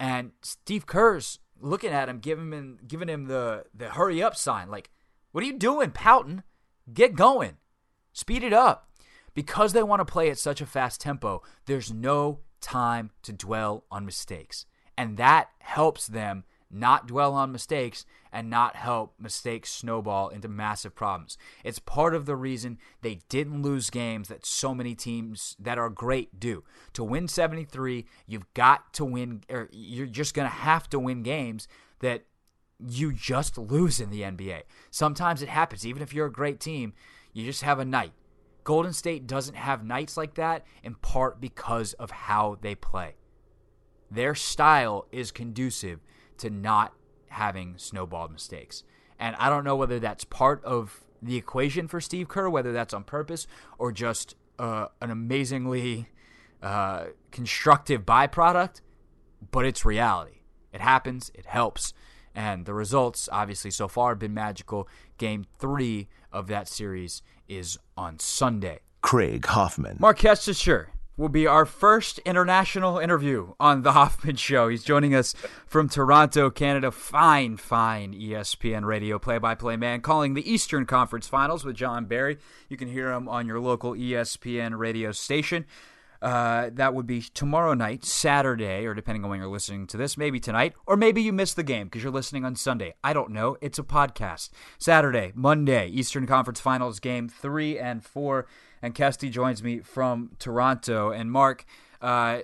And 0.00 0.32
Steve 0.42 0.84
Kerr's 0.84 1.38
looking 1.60 1.92
at 1.92 2.08
him, 2.08 2.18
giving 2.18 2.52
him 2.52 2.78
giving 2.86 3.08
him 3.08 3.26
the 3.26 3.66
the 3.72 3.90
hurry 3.90 4.20
up 4.20 4.34
sign, 4.34 4.68
like, 4.68 4.90
"What 5.30 5.44
are 5.44 5.46
you 5.46 5.58
doing, 5.58 5.92
pouting? 5.92 6.42
Get 6.92 7.14
going, 7.14 7.58
speed 8.12 8.42
it 8.42 8.52
up." 8.52 8.88
Because 9.32 9.72
they 9.72 9.82
want 9.84 10.00
to 10.00 10.12
play 10.12 10.28
at 10.28 10.38
such 10.38 10.60
a 10.60 10.66
fast 10.66 11.00
tempo, 11.00 11.40
there's 11.66 11.92
no 11.92 12.40
time 12.60 13.10
to 13.22 13.32
dwell 13.32 13.84
on 13.88 14.04
mistakes. 14.04 14.66
And 14.98 15.16
that 15.18 15.50
helps 15.60 16.08
them 16.08 16.42
not 16.70 17.08
dwell 17.08 17.34
on 17.34 17.52
mistakes 17.52 18.06
and 18.32 18.48
not 18.48 18.76
help 18.76 19.14
mistakes 19.18 19.70
snowball 19.70 20.28
into 20.28 20.48
massive 20.48 20.94
problems. 20.94 21.36
It's 21.64 21.78
part 21.78 22.14
of 22.14 22.26
the 22.26 22.36
reason 22.36 22.78
they 23.02 23.20
didn't 23.28 23.62
lose 23.62 23.90
games 23.90 24.28
that 24.28 24.46
so 24.46 24.74
many 24.74 24.94
teams 24.94 25.56
that 25.58 25.78
are 25.78 25.90
great 25.90 26.38
do. 26.38 26.64
To 26.94 27.04
win 27.04 27.26
73, 27.26 28.06
you've 28.26 28.52
got 28.54 28.92
to 28.94 29.04
win, 29.04 29.42
or 29.50 29.68
you're 29.72 30.06
just 30.06 30.34
going 30.34 30.48
to 30.48 30.54
have 30.54 30.88
to 30.90 30.98
win 30.98 31.22
games 31.22 31.66
that 32.00 32.24
you 32.78 33.12
just 33.12 33.58
lose 33.58 34.00
in 34.00 34.10
the 34.10 34.22
NBA. 34.22 34.62
Sometimes 34.90 35.42
it 35.42 35.48
happens, 35.48 35.86
even 35.86 36.02
if 36.02 36.14
you're 36.14 36.26
a 36.26 36.32
great 36.32 36.60
team, 36.60 36.92
you 37.32 37.44
just 37.44 37.62
have 37.62 37.78
a 37.78 37.84
night. 37.84 38.12
Golden 38.64 38.92
State 38.92 39.26
doesn't 39.26 39.56
have 39.56 39.84
nights 39.84 40.16
like 40.16 40.34
that 40.34 40.64
in 40.82 40.94
part 40.94 41.40
because 41.40 41.94
of 41.94 42.10
how 42.10 42.58
they 42.60 42.74
play. 42.74 43.16
Their 44.10 44.34
style 44.34 45.06
is 45.12 45.30
conducive 45.30 46.00
to 46.40 46.50
not 46.50 46.92
having 47.28 47.74
snowballed 47.76 48.32
mistakes. 48.32 48.84
And 49.18 49.36
I 49.36 49.48
don't 49.48 49.64
know 49.64 49.76
whether 49.76 49.98
that's 49.98 50.24
part 50.24 50.64
of 50.64 51.00
the 51.22 51.36
equation 51.36 51.88
for 51.88 52.00
Steve 52.00 52.28
Kerr, 52.28 52.48
whether 52.48 52.72
that's 52.72 52.94
on 52.94 53.04
purpose 53.04 53.46
or 53.78 53.92
just 53.92 54.34
uh, 54.58 54.86
an 55.00 55.10
amazingly 55.10 56.08
uh, 56.62 57.06
constructive 57.30 58.04
byproduct, 58.04 58.80
but 59.50 59.64
it's 59.64 59.84
reality. 59.84 60.40
It 60.72 60.80
happens, 60.80 61.30
it 61.34 61.46
helps. 61.46 61.92
And 62.34 62.64
the 62.64 62.74
results, 62.74 63.28
obviously, 63.32 63.70
so 63.70 63.88
far 63.88 64.10
have 64.10 64.18
been 64.18 64.34
magical. 64.34 64.88
Game 65.18 65.44
three 65.58 66.08
of 66.32 66.46
that 66.46 66.68
series 66.68 67.22
is 67.48 67.78
on 67.96 68.18
Sunday. 68.18 68.80
Craig 69.02 69.44
Hoffman. 69.46 69.96
Marc 69.98 70.18
Kestecher 70.18 70.86
will 71.20 71.28
be 71.28 71.46
our 71.46 71.66
first 71.66 72.18
international 72.20 72.98
interview 72.98 73.52
on 73.60 73.82
The 73.82 73.92
Hoffman 73.92 74.36
Show. 74.36 74.68
He's 74.68 74.82
joining 74.82 75.14
us 75.14 75.34
from 75.66 75.86
Toronto, 75.86 76.48
Canada. 76.48 76.90
Fine, 76.90 77.58
fine 77.58 78.14
ESPN 78.14 78.86
radio 78.86 79.18
play 79.18 79.36
by 79.36 79.54
play 79.54 79.76
man 79.76 80.00
calling 80.00 80.32
the 80.32 80.50
Eastern 80.50 80.86
Conference 80.86 81.28
Finals 81.28 81.62
with 81.62 81.76
Jon 81.76 82.06
Barry. 82.06 82.38
You 82.70 82.78
can 82.78 82.88
hear 82.88 83.12
him 83.12 83.28
on 83.28 83.46
your 83.46 83.60
local 83.60 83.92
ESPN 83.92 84.78
radio 84.78 85.12
station. 85.12 85.66
Uh, 86.22 86.70
that 86.72 86.94
would 86.94 87.06
be 87.06 87.20
tomorrow 87.20 87.74
night, 87.74 88.02
Saturday, 88.04 88.86
or 88.86 88.94
depending 88.94 89.22
on 89.22 89.28
when 89.28 89.40
you're 89.40 89.48
listening 89.48 89.86
to 89.88 89.98
this, 89.98 90.16
maybe 90.16 90.40
tonight, 90.40 90.72
or 90.86 90.96
maybe 90.96 91.20
you 91.20 91.34
missed 91.34 91.56
the 91.56 91.62
game 91.62 91.86
because 91.86 92.02
you're 92.02 92.12
listening 92.12 92.46
on 92.46 92.56
Sunday. 92.56 92.94
I 93.04 93.12
don't 93.12 93.30
know. 93.30 93.58
It's 93.60 93.78
a 93.78 93.82
podcast. 93.82 94.48
Saturday, 94.78 95.32
Monday, 95.34 95.88
Eastern 95.88 96.26
Conference 96.26 96.60
Finals 96.60 96.98
game 96.98 97.28
three 97.28 97.78
and 97.78 98.02
four 98.02 98.46
and 98.82 98.94
Kesty 98.94 99.30
joins 99.30 99.62
me 99.62 99.80
from 99.80 100.30
Toronto. 100.38 101.10
And 101.10 101.30
Mark, 101.30 101.64
uh, 102.00 102.40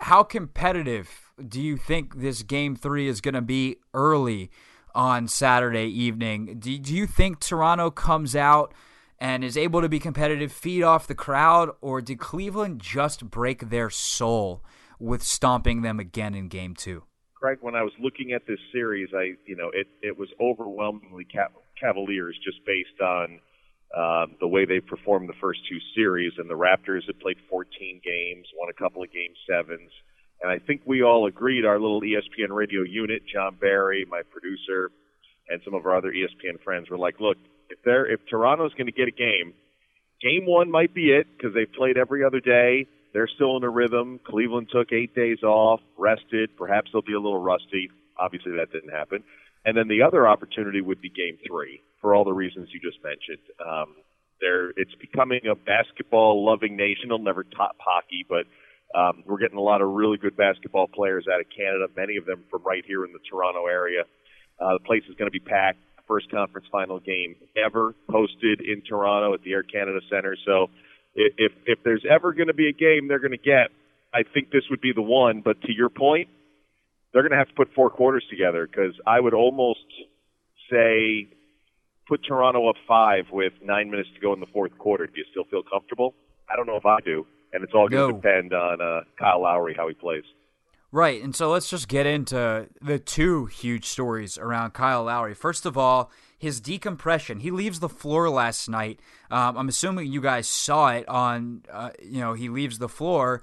how 0.00 0.22
competitive 0.22 1.30
do 1.46 1.60
you 1.60 1.76
think 1.76 2.20
this 2.20 2.42
game 2.42 2.76
three 2.76 3.08
is 3.08 3.20
going 3.20 3.34
to 3.34 3.42
be 3.42 3.76
early 3.94 4.50
on 4.94 5.28
Saturday 5.28 5.86
evening? 5.86 6.56
Do, 6.58 6.76
do 6.78 6.94
you 6.94 7.06
think 7.06 7.40
Toronto 7.40 7.90
comes 7.90 8.36
out 8.36 8.74
and 9.18 9.44
is 9.44 9.56
able 9.56 9.80
to 9.80 9.88
be 9.88 10.00
competitive, 10.00 10.50
feed 10.50 10.82
off 10.82 11.06
the 11.06 11.14
crowd, 11.14 11.70
or 11.80 12.00
did 12.00 12.18
Cleveland 12.18 12.80
just 12.80 13.30
break 13.30 13.70
their 13.70 13.88
soul 13.88 14.64
with 14.98 15.22
stomping 15.22 15.82
them 15.82 16.00
again 16.00 16.34
in 16.34 16.48
game 16.48 16.74
two? 16.74 17.04
Craig, 17.34 17.58
when 17.60 17.74
I 17.74 17.82
was 17.82 17.92
looking 18.00 18.32
at 18.32 18.46
this 18.46 18.58
series, 18.72 19.08
I 19.14 19.34
you 19.46 19.56
know 19.56 19.70
it 19.72 19.88
it 20.00 20.16
was 20.16 20.28
overwhelmingly 20.40 21.26
Cavaliers 21.80 22.38
just 22.44 22.64
based 22.64 23.00
on 23.00 23.40
um, 23.96 24.36
the 24.40 24.48
way 24.48 24.64
they 24.64 24.80
performed 24.80 25.28
the 25.28 25.38
first 25.40 25.60
two 25.68 25.78
series. 25.94 26.32
And 26.38 26.48
the 26.48 26.56
Raptors 26.56 27.06
had 27.06 27.20
played 27.20 27.36
14 27.50 28.00
games, 28.04 28.46
won 28.56 28.70
a 28.70 28.72
couple 28.72 29.02
of 29.02 29.12
game 29.12 29.34
sevens. 29.48 29.90
And 30.42 30.50
I 30.50 30.58
think 30.58 30.82
we 30.84 31.02
all 31.02 31.26
agreed, 31.26 31.64
our 31.64 31.78
little 31.78 32.00
ESPN 32.00 32.50
radio 32.50 32.82
unit, 32.82 33.22
Jon 33.32 33.56
Barry, 33.60 34.04
my 34.10 34.22
producer, 34.30 34.90
and 35.48 35.60
some 35.64 35.74
of 35.74 35.86
our 35.86 35.96
other 35.96 36.12
ESPN 36.12 36.60
friends 36.64 36.90
were 36.90 36.98
like, 36.98 37.20
look, 37.20 37.36
if 37.70 37.78
they're 37.84 38.06
if 38.06 38.20
Toronto's 38.28 38.72
going 38.74 38.86
to 38.86 38.92
get 38.92 39.08
a 39.08 39.12
game, 39.12 39.54
game 40.20 40.46
one 40.46 40.70
might 40.70 40.94
be 40.94 41.10
it 41.10 41.26
because 41.36 41.54
they've 41.54 41.72
played 41.72 41.96
every 41.96 42.24
other 42.24 42.40
day. 42.40 42.86
They're 43.12 43.28
still 43.28 43.56
in 43.56 43.62
a 43.62 43.68
rhythm. 43.68 44.20
Cleveland 44.26 44.68
took 44.72 44.92
eight 44.92 45.14
days 45.14 45.42
off, 45.42 45.80
rested. 45.98 46.56
Perhaps 46.56 46.90
they'll 46.92 47.02
be 47.02 47.12
a 47.12 47.20
little 47.20 47.42
rusty. 47.42 47.90
Obviously, 48.18 48.52
that 48.52 48.72
didn't 48.72 48.90
happen. 48.90 49.22
And 49.64 49.76
then 49.76 49.88
the 49.88 50.02
other 50.02 50.26
opportunity 50.26 50.80
would 50.80 51.00
be 51.00 51.08
game 51.08 51.38
three 51.46 51.80
for 52.00 52.14
all 52.14 52.24
the 52.24 52.32
reasons 52.32 52.68
you 52.72 52.80
just 52.80 53.02
mentioned. 53.04 53.46
Um, 53.64 53.94
there, 54.40 54.70
it's 54.70 54.94
becoming 55.00 55.40
a 55.50 55.54
basketball 55.54 56.44
loving 56.44 56.76
nation. 56.76 57.06
It'll 57.06 57.18
never 57.18 57.44
top 57.44 57.76
hockey, 57.78 58.26
but 58.28 58.44
um, 58.98 59.22
we're 59.24 59.38
getting 59.38 59.58
a 59.58 59.62
lot 59.62 59.80
of 59.80 59.90
really 59.90 60.18
good 60.18 60.36
basketball 60.36 60.88
players 60.88 61.26
out 61.32 61.40
of 61.40 61.46
Canada, 61.56 61.86
many 61.96 62.16
of 62.16 62.26
them 62.26 62.44
from 62.50 62.62
right 62.64 62.84
here 62.84 63.04
in 63.04 63.12
the 63.12 63.20
Toronto 63.30 63.66
area. 63.66 64.02
Uh, 64.60 64.74
the 64.74 64.84
place 64.84 65.02
is 65.08 65.14
going 65.14 65.30
to 65.30 65.32
be 65.32 65.40
packed. 65.40 65.78
First 66.08 66.30
conference 66.30 66.66
final 66.70 66.98
game 66.98 67.36
ever 67.56 67.94
hosted 68.10 68.60
in 68.60 68.82
Toronto 68.86 69.32
at 69.34 69.42
the 69.44 69.52
Air 69.52 69.62
Canada 69.62 70.00
Center. 70.10 70.36
So 70.44 70.68
if 71.14 71.52
if 71.64 71.78
there's 71.84 72.04
ever 72.10 72.32
going 72.32 72.48
to 72.48 72.54
be 72.54 72.68
a 72.68 72.72
game 72.72 73.06
they're 73.08 73.20
going 73.20 73.30
to 73.30 73.38
get, 73.38 73.70
I 74.12 74.24
think 74.34 74.50
this 74.50 74.64
would 74.68 74.80
be 74.80 74.92
the 74.92 75.02
one. 75.02 75.40
But 75.42 75.62
to 75.62 75.72
your 75.72 75.88
point, 75.88 76.28
they're 77.12 77.22
going 77.22 77.32
to 77.32 77.38
have 77.38 77.48
to 77.48 77.54
put 77.54 77.72
four 77.74 77.90
quarters 77.90 78.24
together 78.30 78.66
because 78.66 78.94
I 79.06 79.20
would 79.20 79.34
almost 79.34 79.86
say 80.70 81.28
put 82.08 82.24
Toronto 82.26 82.68
up 82.68 82.76
five 82.86 83.26
with 83.30 83.52
nine 83.62 83.90
minutes 83.90 84.08
to 84.14 84.20
go 84.20 84.32
in 84.32 84.40
the 84.40 84.46
fourth 84.46 84.76
quarter. 84.78 85.06
Do 85.06 85.12
you 85.16 85.24
still 85.30 85.44
feel 85.44 85.62
comfortable? 85.62 86.14
I 86.50 86.56
don't 86.56 86.66
know 86.66 86.76
if 86.76 86.86
I 86.86 87.00
do, 87.00 87.26
and 87.52 87.62
it's 87.62 87.72
all 87.74 87.88
going 87.88 88.08
to 88.08 88.12
no. 88.14 88.20
depend 88.20 88.52
on 88.52 88.80
uh, 88.80 89.00
Kyle 89.18 89.42
Lowry 89.42 89.74
how 89.76 89.88
he 89.88 89.94
plays. 89.94 90.24
Right, 90.90 91.22
and 91.22 91.34
so 91.34 91.50
let's 91.50 91.70
just 91.70 91.88
get 91.88 92.04
into 92.04 92.68
the 92.82 92.98
two 92.98 93.46
huge 93.46 93.86
stories 93.86 94.36
around 94.36 94.74
Kyle 94.74 95.04
Lowry. 95.04 95.32
First 95.32 95.64
of 95.64 95.78
all, 95.78 96.10
his 96.38 96.60
decompression. 96.60 97.40
He 97.40 97.50
leaves 97.50 97.80
the 97.80 97.88
floor 97.88 98.28
last 98.28 98.68
night. 98.68 99.00
Um, 99.30 99.56
I'm 99.56 99.68
assuming 99.68 100.12
you 100.12 100.20
guys 100.20 100.46
saw 100.46 100.88
it 100.88 101.08
on. 101.08 101.62
Uh, 101.72 101.90
you 102.02 102.20
know, 102.20 102.34
he 102.34 102.50
leaves 102.50 102.78
the 102.78 102.90
floor 102.90 103.42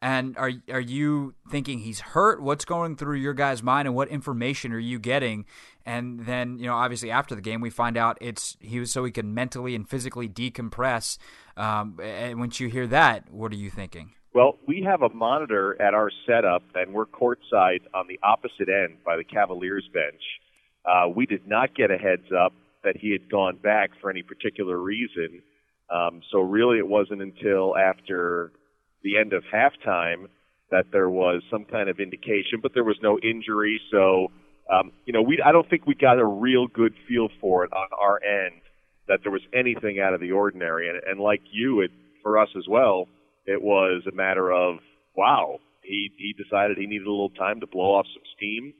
and 0.00 0.36
are 0.36 0.52
are 0.70 0.80
you 0.80 1.34
thinking 1.50 1.80
he's 1.80 2.00
hurt? 2.00 2.42
What's 2.42 2.64
going 2.64 2.96
through 2.96 3.16
your 3.16 3.34
guys' 3.34 3.62
mind, 3.62 3.88
and 3.88 3.94
what 3.94 4.08
information 4.08 4.72
are 4.72 4.78
you 4.78 4.98
getting? 4.98 5.46
And 5.84 6.26
then 6.26 6.58
you 6.58 6.66
know, 6.66 6.74
obviously 6.74 7.10
after 7.10 7.34
the 7.34 7.40
game, 7.40 7.60
we 7.60 7.70
find 7.70 7.96
out 7.96 8.18
it's 8.20 8.56
he 8.60 8.78
was 8.78 8.92
so 8.92 9.04
he 9.04 9.10
can 9.10 9.34
mentally 9.34 9.74
and 9.74 9.88
physically 9.88 10.28
decompress. 10.28 11.18
Um, 11.56 11.98
and 12.02 12.38
once 12.38 12.60
you 12.60 12.68
hear 12.68 12.86
that, 12.88 13.30
what 13.30 13.52
are 13.52 13.56
you 13.56 13.70
thinking? 13.70 14.12
Well, 14.34 14.58
we 14.66 14.82
have 14.86 15.00
a 15.00 15.08
monitor 15.08 15.80
at 15.80 15.94
our 15.94 16.10
setup, 16.26 16.62
and 16.74 16.92
we're 16.92 17.06
courtside 17.06 17.80
on 17.94 18.06
the 18.06 18.20
opposite 18.22 18.68
end 18.68 18.98
by 19.02 19.16
the 19.16 19.24
Cavaliers 19.24 19.88
bench. 19.94 20.20
Uh, 20.84 21.08
we 21.08 21.24
did 21.24 21.48
not 21.48 21.74
get 21.74 21.90
a 21.90 21.96
heads 21.96 22.30
up 22.38 22.52
that 22.84 22.98
he 22.98 23.12
had 23.12 23.30
gone 23.30 23.56
back 23.56 23.90
for 24.00 24.10
any 24.10 24.22
particular 24.22 24.76
reason. 24.76 25.40
Um, 25.88 26.20
so 26.30 26.40
really, 26.40 26.76
it 26.76 26.86
wasn't 26.86 27.22
until 27.22 27.76
after 27.78 28.52
the 29.06 29.18
end 29.18 29.32
of 29.32 29.42
halftime 29.54 30.26
that 30.70 30.86
there 30.90 31.08
was 31.08 31.42
some 31.50 31.64
kind 31.64 31.88
of 31.88 32.00
indication, 32.00 32.58
but 32.60 32.72
there 32.74 32.84
was 32.84 32.98
no 33.00 33.18
injury. 33.22 33.80
So 33.90 34.28
um, 34.72 34.92
you 35.04 35.12
know, 35.12 35.22
we 35.22 35.40
I 35.44 35.52
don't 35.52 35.68
think 35.68 35.86
we 35.86 35.94
got 35.94 36.18
a 36.18 36.26
real 36.26 36.66
good 36.66 36.94
feel 37.08 37.28
for 37.40 37.64
it 37.64 37.72
on 37.72 37.88
our 37.98 38.20
end 38.22 38.60
that 39.08 39.20
there 39.22 39.30
was 39.30 39.42
anything 39.54 40.00
out 40.00 40.14
of 40.14 40.20
the 40.20 40.32
ordinary. 40.32 40.88
And, 40.88 41.00
and 41.06 41.20
like 41.20 41.42
you, 41.52 41.80
it 41.80 41.90
for 42.22 42.38
us 42.38 42.48
as 42.56 42.64
well, 42.68 43.06
it 43.46 43.62
was 43.62 44.02
a 44.10 44.14
matter 44.14 44.50
of 44.52 44.78
wow, 45.16 45.58
he 45.82 46.10
he 46.18 46.32
decided 46.32 46.76
he 46.78 46.86
needed 46.86 47.06
a 47.06 47.10
little 47.10 47.30
time 47.30 47.60
to 47.60 47.66
blow 47.66 47.94
off 47.94 48.06
some 48.12 48.22
steam. 48.36 48.74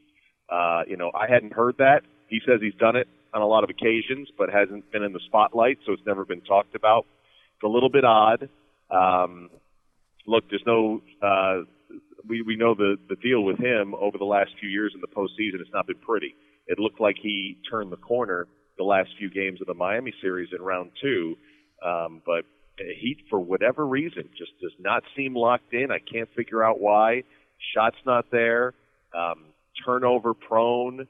Uh, 0.50 0.83
you 0.88 0.97
know, 0.97 1.11
I 1.14 1.33
hadn't 1.33 1.52
heard 1.52 1.76
that. 1.78 2.02
He 2.28 2.40
says 2.47 2.61
he's 2.61 2.75
done 2.75 2.97
it 2.97 3.06
on 3.33 3.42
a 3.42 3.47
lot 3.47 3.62
of 3.62 3.71
occasions, 3.71 4.28
but 4.37 4.50
hasn't 4.50 4.90
been 4.90 5.02
in 5.02 5.12
the 5.12 5.21
spotlight, 5.26 5.78
so 5.87 5.92
it's 5.92 6.06
never 6.06 6.25
been 6.25 6.40
talked 6.40 6.75
about. 6.75 7.06
It's 7.54 7.64
a 7.64 7.68
little 7.68 7.90
bit 7.90 8.04
odd. 8.04 8.49
Um, 8.90 9.50
look, 10.26 10.45
there's 10.50 10.62
no. 10.66 11.00
Uh, 11.23 11.64
we 12.28 12.42
we 12.42 12.56
know 12.56 12.75
the 12.75 12.97
the 13.09 13.16
deal 13.16 13.42
with 13.42 13.59
him 13.59 13.95
over 13.95 14.18
the 14.18 14.25
last 14.25 14.50
few 14.61 14.68
years 14.68 14.92
in 14.95 15.00
the 15.00 15.06
postseason. 15.06 15.61
It's 15.61 15.71
not 15.73 15.87
been 15.87 15.99
pretty. 15.99 16.35
It 16.66 16.78
looked 16.78 17.00
like 17.00 17.16
he 17.23 17.59
turned 17.71 17.92
the 17.92 17.97
corner 17.97 18.47
the 18.78 18.85
last 18.85 19.11
few 19.18 19.30
games 19.30 19.61
of 19.61 19.66
the 19.66 19.75
Miami 19.75 20.12
series 20.21 20.49
in 20.56 20.62
round 20.62 20.90
two, 21.00 21.37
um, 21.85 22.21
but 22.26 22.45
he, 22.78 23.16
for 23.30 23.40
whatever 23.40 23.87
reason, 23.87 24.28
just 24.37 24.52
does 24.61 24.75
not 24.78 25.02
seem 25.16 25.35
locked 25.35 25.73
in. 25.73 25.90
I 25.90 25.99
can't 25.99 26.28
figure 26.37 26.62
out 26.62 26.80
why. 26.80 27.23
Shots 27.75 27.97
not 28.04 28.26
there. 28.30 28.75
Um, 29.16 29.47
turnover 29.85 30.35
prone 30.35 31.06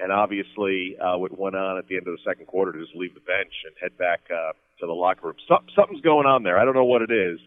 and 0.00 0.10
obviously 0.10 0.96
uh, 0.98 1.16
what 1.18 1.36
went 1.38 1.54
on 1.54 1.78
at 1.78 1.86
the 1.88 1.96
end 1.96 2.08
of 2.08 2.14
the 2.14 2.24
second 2.26 2.46
quarter 2.46 2.72
to 2.72 2.80
just 2.80 2.96
leave 2.96 3.14
the 3.14 3.20
bench 3.20 3.52
and 3.66 3.74
head 3.80 3.96
back 3.98 4.20
uh, 4.32 4.52
to 4.80 4.86
the 4.86 4.92
locker 4.92 5.28
room. 5.28 5.36
So, 5.46 5.58
something's 5.76 6.00
going 6.00 6.26
on 6.26 6.42
there. 6.42 6.58
I 6.58 6.64
don't 6.64 6.74
know 6.74 6.84
what 6.84 7.02
it 7.02 7.10
is, 7.12 7.38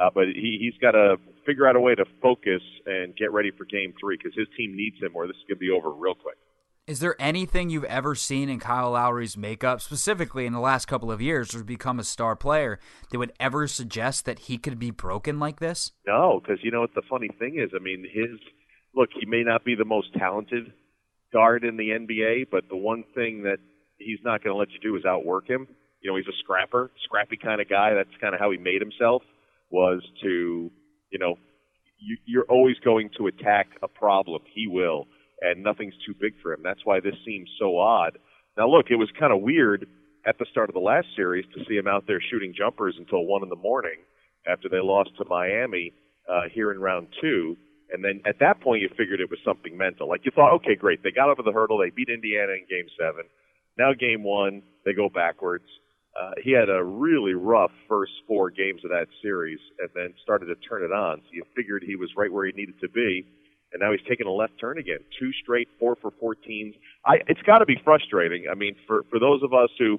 uh, 0.00 0.10
but 0.12 0.24
he, 0.26 0.58
he's 0.60 0.78
got 0.80 0.92
to 0.92 1.16
figure 1.46 1.68
out 1.68 1.76
a 1.76 1.80
way 1.80 1.94
to 1.94 2.04
focus 2.20 2.62
and 2.86 3.14
get 3.16 3.32
ready 3.32 3.50
for 3.56 3.64
Game 3.64 3.94
Three 4.00 4.16
because 4.16 4.36
his 4.36 4.48
team 4.56 4.76
needs 4.76 4.96
him, 5.00 5.12
or 5.14 5.26
this 5.26 5.36
is 5.36 5.42
going 5.48 5.56
to 5.56 5.60
be 5.60 5.70
over 5.70 5.90
real 5.90 6.14
quick. 6.14 6.36
Is 6.86 7.00
there 7.00 7.16
anything 7.18 7.70
you've 7.70 7.84
ever 7.84 8.14
seen 8.14 8.50
in 8.50 8.58
Kyle 8.60 8.90
Lowry's 8.90 9.38
makeup, 9.38 9.80
specifically 9.80 10.44
in 10.44 10.52
the 10.52 10.60
last 10.60 10.84
couple 10.84 11.10
of 11.10 11.22
years, 11.22 11.48
to 11.48 11.64
become 11.64 11.98
a 11.98 12.04
star 12.04 12.36
player, 12.36 12.78
that 13.10 13.18
would 13.18 13.32
ever 13.40 13.66
suggest 13.66 14.26
that 14.26 14.40
he 14.40 14.58
could 14.58 14.78
be 14.78 14.90
broken 14.90 15.38
like 15.38 15.60
this? 15.60 15.92
No, 16.06 16.40
because 16.42 16.62
you 16.62 16.70
know 16.70 16.80
what 16.80 16.94
the 16.94 17.02
funny 17.08 17.30
thing 17.38 17.58
is. 17.58 17.70
I 17.74 17.82
mean, 17.82 18.04
his 18.12 18.38
look, 18.94 19.08
he 19.18 19.24
may 19.24 19.42
not 19.42 19.64
be 19.64 19.74
the 19.74 19.86
most 19.86 20.12
talented 20.12 20.72
guard 21.32 21.64
in 21.64 21.78
the 21.78 21.88
NBA, 21.88 22.48
but 22.50 22.68
the 22.68 22.76
one 22.76 23.04
thing 23.14 23.44
that 23.44 23.58
he's 23.96 24.18
not 24.22 24.44
going 24.44 24.54
to 24.54 24.58
let 24.58 24.70
you 24.70 24.78
do 24.80 24.94
is 24.96 25.06
outwork 25.06 25.48
him. 25.48 25.66
You 26.02 26.10
know, 26.10 26.16
he's 26.16 26.28
a 26.28 26.36
scrapper, 26.40 26.90
scrappy 27.04 27.38
kind 27.38 27.62
of 27.62 27.68
guy. 27.68 27.94
That's 27.94 28.14
kind 28.20 28.34
of 28.34 28.40
how 28.40 28.50
he 28.50 28.58
made 28.58 28.82
himself 28.82 29.22
was 29.74 30.00
to, 30.22 30.70
you 31.10 31.18
know, 31.18 31.34
you, 31.98 32.16
you're 32.24 32.48
always 32.48 32.76
going 32.84 33.10
to 33.18 33.26
attack 33.26 33.66
a 33.82 33.88
problem. 33.88 34.42
He 34.54 34.66
will, 34.68 35.06
and 35.40 35.62
nothing's 35.62 35.94
too 36.06 36.14
big 36.20 36.34
for 36.40 36.52
him. 36.52 36.60
That's 36.62 36.84
why 36.84 37.00
this 37.00 37.18
seems 37.26 37.50
so 37.58 37.76
odd. 37.78 38.18
Now, 38.56 38.68
look, 38.68 38.86
it 38.90 38.96
was 38.96 39.10
kind 39.18 39.32
of 39.32 39.40
weird 39.40 39.86
at 40.26 40.38
the 40.38 40.46
start 40.50 40.70
of 40.70 40.74
the 40.74 40.80
last 40.92 41.08
series 41.16 41.44
to 41.54 41.64
see 41.68 41.74
him 41.74 41.88
out 41.88 42.04
there 42.06 42.22
shooting 42.30 42.54
jumpers 42.56 42.94
until 42.98 43.26
one 43.26 43.42
in 43.42 43.48
the 43.48 43.56
morning 43.70 43.98
after 44.46 44.68
they 44.68 44.80
lost 44.80 45.10
to 45.18 45.24
Miami 45.28 45.92
uh, 46.30 46.46
here 46.54 46.70
in 46.70 46.78
round 46.78 47.08
two. 47.20 47.56
And 47.92 48.02
then 48.02 48.22
at 48.26 48.38
that 48.40 48.60
point, 48.60 48.82
you 48.82 48.88
figured 48.96 49.20
it 49.20 49.30
was 49.30 49.38
something 49.44 49.76
mental. 49.76 50.08
Like 50.08 50.22
you 50.24 50.32
thought, 50.34 50.54
okay, 50.54 50.76
great, 50.76 51.02
they 51.02 51.10
got 51.10 51.28
over 51.28 51.42
the 51.42 51.52
hurdle, 51.52 51.78
they 51.78 51.90
beat 51.90 52.08
Indiana 52.08 52.52
in 52.52 52.64
Game 52.70 52.88
Seven. 52.98 53.24
Now 53.76 53.92
Game 53.92 54.22
One, 54.22 54.62
they 54.84 54.92
go 54.94 55.08
backwards. 55.08 55.66
Uh, 56.20 56.30
he 56.42 56.52
had 56.52 56.68
a 56.68 56.82
really 56.82 57.34
rough 57.34 57.72
first 57.88 58.12
four 58.26 58.50
games 58.50 58.84
of 58.84 58.90
that 58.90 59.06
series, 59.20 59.58
and 59.80 59.88
then 59.94 60.14
started 60.22 60.46
to 60.46 60.54
turn 60.56 60.82
it 60.82 60.92
on. 60.92 61.20
So 61.24 61.28
you 61.32 61.44
figured 61.56 61.82
he 61.84 61.96
was 61.96 62.10
right 62.16 62.32
where 62.32 62.46
he 62.46 62.52
needed 62.52 62.78
to 62.80 62.88
be, 62.88 63.26
and 63.72 63.80
now 63.80 63.90
he's 63.90 64.06
taking 64.08 64.26
a 64.26 64.32
left 64.32 64.52
turn 64.60 64.78
again. 64.78 65.00
Two 65.18 65.32
straight 65.42 65.68
four 65.78 65.96
for 65.96 66.12
14s. 66.12 66.74
I, 67.04 67.16
it's 67.26 67.42
got 67.42 67.58
to 67.58 67.66
be 67.66 67.80
frustrating. 67.84 68.46
I 68.50 68.54
mean, 68.54 68.76
for 68.86 69.04
for 69.10 69.18
those 69.18 69.42
of 69.42 69.52
us 69.52 69.70
who, 69.78 69.98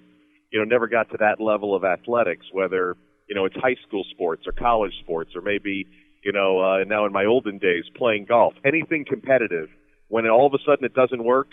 you 0.52 0.60
know, 0.60 0.66
never 0.66 0.88
got 0.88 1.10
to 1.12 1.18
that 1.20 1.42
level 1.42 1.76
of 1.76 1.84
athletics, 1.84 2.46
whether 2.52 2.96
you 3.28 3.36
know 3.36 3.46
it's 3.46 3.56
high 3.56 3.76
school 3.88 4.06
sports 4.12 4.44
or 4.48 4.54
college 4.54 4.94
sports 5.04 5.32
or 5.36 5.42
maybe 5.42 5.86
you 6.26 6.32
know, 6.32 6.60
uh, 6.60 6.84
now 6.86 7.06
in 7.06 7.14
my 7.14 7.26
olden 7.26 7.60
days 7.60 7.84
playing 7.96 8.26
golf, 8.26 8.56
anything 8.66 9.06
competitive, 9.08 9.70
when 10.10 10.28
all 10.28 10.48
of 10.48 10.54
a 10.54 10.58
sudden 10.66 10.84
it 10.84 10.96
doesn't 10.96 11.24
work, 11.24 11.50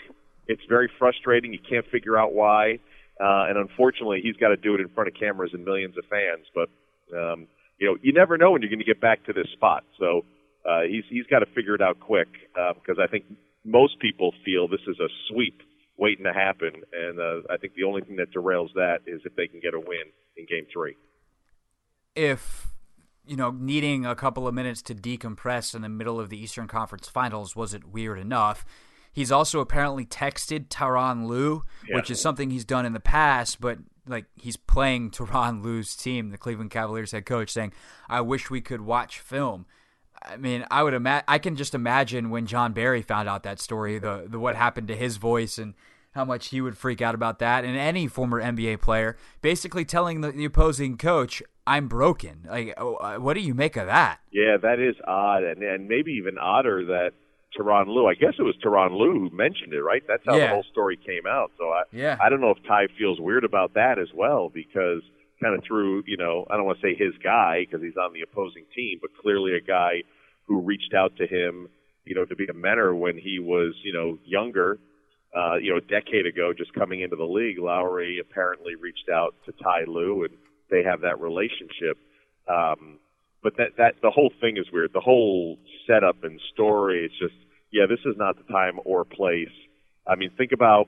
it's 0.47 0.63
very 0.67 0.89
frustrating. 0.97 1.53
You 1.53 1.59
can't 1.69 1.85
figure 1.91 2.17
out 2.17 2.33
why. 2.33 2.79
Uh, 3.19 3.45
and 3.47 3.57
unfortunately, 3.57 4.21
he's 4.23 4.35
got 4.37 4.49
to 4.49 4.57
do 4.57 4.75
it 4.75 4.81
in 4.81 4.89
front 4.89 5.07
of 5.07 5.13
cameras 5.19 5.51
and 5.53 5.63
millions 5.63 5.97
of 5.97 6.03
fans. 6.09 6.45
But, 6.53 6.69
um, 7.15 7.47
you 7.79 7.87
know, 7.87 7.97
you 8.01 8.13
never 8.13 8.37
know 8.37 8.51
when 8.51 8.61
you're 8.61 8.71
going 8.71 8.79
to 8.79 8.85
get 8.85 9.01
back 9.01 9.25
to 9.25 9.33
this 9.33 9.47
spot. 9.53 9.83
So 9.99 10.25
uh, 10.67 10.81
he's, 10.89 11.03
he's 11.09 11.25
got 11.27 11.39
to 11.39 11.45
figure 11.53 11.75
it 11.75 11.81
out 11.81 11.99
quick 11.99 12.27
because 12.53 12.97
uh, 12.99 13.03
I 13.03 13.07
think 13.07 13.25
most 13.63 13.99
people 13.99 14.33
feel 14.43 14.67
this 14.67 14.81
is 14.87 14.99
a 14.99 15.07
sweep 15.29 15.61
waiting 15.97 16.25
to 16.25 16.33
happen. 16.33 16.71
And 16.91 17.19
uh, 17.19 17.53
I 17.53 17.57
think 17.57 17.75
the 17.75 17.83
only 17.83 18.01
thing 18.01 18.17
that 18.17 18.33
derails 18.33 18.73
that 18.75 18.99
is 19.05 19.21
if 19.25 19.35
they 19.35 19.47
can 19.47 19.59
get 19.59 19.73
a 19.73 19.79
win 19.79 20.09
in 20.35 20.45
game 20.45 20.65
three. 20.73 20.95
If 22.15 22.73
you 23.25 23.35
know, 23.35 23.51
needing 23.51 24.05
a 24.05 24.15
couple 24.15 24.47
of 24.47 24.53
minutes 24.53 24.81
to 24.83 24.95
decompress 24.95 25.73
in 25.73 25.81
the 25.81 25.89
middle 25.89 26.19
of 26.19 26.29
the 26.29 26.37
Eastern 26.37 26.67
Conference 26.67 27.07
Finals 27.07 27.55
wasn't 27.55 27.87
weird 27.87 28.19
enough. 28.19 28.65
He's 29.13 29.31
also 29.31 29.59
apparently 29.59 30.05
texted 30.05 30.67
Tyronn 30.67 31.27
Lue, 31.27 31.63
yeah. 31.87 31.95
which 31.95 32.09
is 32.09 32.19
something 32.19 32.49
he's 32.49 32.65
done 32.65 32.85
in 32.85 32.93
the 32.93 32.99
past, 32.99 33.61
but 33.61 33.77
like 34.07 34.25
he's 34.35 34.57
playing 34.57 35.11
Tyronn 35.11 35.63
Lue's 35.63 35.95
team, 35.95 36.31
the 36.31 36.37
Cleveland 36.37 36.71
Cavaliers 36.71 37.11
head 37.11 37.25
coach, 37.25 37.51
saying, 37.51 37.73
"I 38.09 38.21
wish 38.21 38.49
we 38.49 38.59
could 38.59 38.81
watch 38.81 39.19
film." 39.19 39.65
I 40.25 40.37
mean, 40.37 40.65
I 40.71 40.83
would 40.83 40.93
imagine 40.93 41.25
I 41.27 41.37
can 41.37 41.55
just 41.55 41.75
imagine 41.75 42.29
when 42.29 42.47
Jon 42.47 42.73
Barry 42.73 43.01
found 43.01 43.29
out 43.29 43.43
that 43.43 43.59
story, 43.59 43.99
the 43.99 44.25
the 44.27 44.39
what 44.39 44.55
happened 44.55 44.87
to 44.87 44.95
his 44.95 45.17
voice 45.17 45.57
and 45.57 45.75
how 46.13 46.25
much 46.25 46.49
he 46.49 46.61
would 46.61 46.77
freak 46.77 47.01
out 47.01 47.15
about 47.15 47.39
that. 47.39 47.65
And 47.65 47.75
any 47.75 48.07
former 48.07 48.41
NBA 48.41 48.81
player 48.81 49.17
basically 49.41 49.83
telling 49.83 50.21
the, 50.21 50.31
the 50.31 50.45
opposing 50.45 50.97
coach, 50.97 51.41
I'm 51.65 51.87
broken. 51.87 52.47
Like, 52.47 52.73
oh, 52.77 52.95
uh, 52.95 53.17
what 53.17 53.33
do 53.33 53.41
you 53.41 53.53
make 53.53 53.75
of 53.75 53.87
that? 53.87 54.19
Yeah, 54.31 54.57
that 54.61 54.79
is 54.79 54.95
odd, 55.05 55.43
and 55.43 55.61
and 55.61 55.87
maybe 55.87 56.13
even 56.13 56.37
odder 56.37 56.85
that 56.85 57.11
Tyronn 57.57 57.87
Lue. 57.87 58.07
I 58.07 58.13
guess 58.13 58.33
it 58.37 58.43
was 58.43 58.55
Tyronn 58.63 58.97
Lue 58.97 59.29
who 59.29 59.35
mentioned 59.35 59.73
it, 59.73 59.81
right? 59.81 60.01
That's 60.07 60.23
how 60.25 60.35
yeah. 60.35 60.47
the 60.47 60.53
whole 60.53 60.65
story 60.71 60.97
came 60.97 61.25
out. 61.27 61.51
So 61.57 61.65
I, 61.69 61.83
yeah. 61.91 62.17
I 62.23 62.29
don't 62.29 62.41
know 62.41 62.51
if 62.51 62.63
Ty 62.67 62.87
feels 62.97 63.19
weird 63.19 63.43
about 63.43 63.73
that 63.75 63.99
as 63.99 64.09
well 64.13 64.49
because 64.49 65.01
kind 65.41 65.55
of 65.55 65.63
through, 65.67 66.03
you 66.07 66.17
know, 66.17 66.45
I 66.49 66.55
don't 66.55 66.65
want 66.65 66.79
to 66.79 66.87
say 66.87 66.95
his 66.95 67.13
guy 67.23 67.65
because 67.65 67.83
he's 67.83 67.97
on 67.97 68.13
the 68.13 68.21
opposing 68.21 68.65
team, 68.75 68.99
but 69.01 69.11
clearly 69.21 69.53
a 69.55 69.61
guy 69.61 70.03
who 70.47 70.61
reached 70.61 70.93
out 70.95 71.15
to 71.17 71.27
him, 71.27 71.67
you 72.05 72.15
know, 72.15 72.25
to 72.25 72.35
be 72.35 72.45
a 72.45 72.53
mentor 72.53 72.95
when 72.95 73.17
he 73.17 73.39
was, 73.39 73.73
you 73.83 73.93
know, 73.93 74.17
younger. 74.25 74.79
Uh, 75.35 75.55
you 75.55 75.71
know, 75.71 75.77
a 75.77 75.81
decade 75.81 76.27
ago, 76.27 76.53
just 76.55 76.71
coming 76.75 77.01
into 77.01 77.15
the 77.15 77.25
league, 77.25 77.57
Lowry 77.57 78.19
apparently 78.19 78.75
reached 78.75 79.09
out 79.11 79.33
to 79.45 79.51
Ty 79.51 79.85
Lue 79.87 80.25
and 80.25 80.37
they 80.69 80.83
have 80.83 81.01
that 81.01 81.19
relationship. 81.19 81.97
Um, 82.47 82.99
but 83.43 83.57
that 83.57 83.75
that 83.77 83.95
the 84.01 84.09
whole 84.09 84.31
thing 84.41 84.57
is 84.57 84.65
weird. 84.71 84.91
The 84.93 85.01
whole 85.01 85.57
setup 85.85 86.23
and 86.23 86.39
story. 86.53 87.05
It's 87.05 87.19
just 87.19 87.35
yeah, 87.71 87.83
this 87.87 87.99
is 88.05 88.15
not 88.17 88.37
the 88.37 88.51
time 88.51 88.79
or 88.85 89.03
place. 89.03 89.53
I 90.07 90.15
mean, 90.15 90.31
think 90.37 90.51
about 90.51 90.87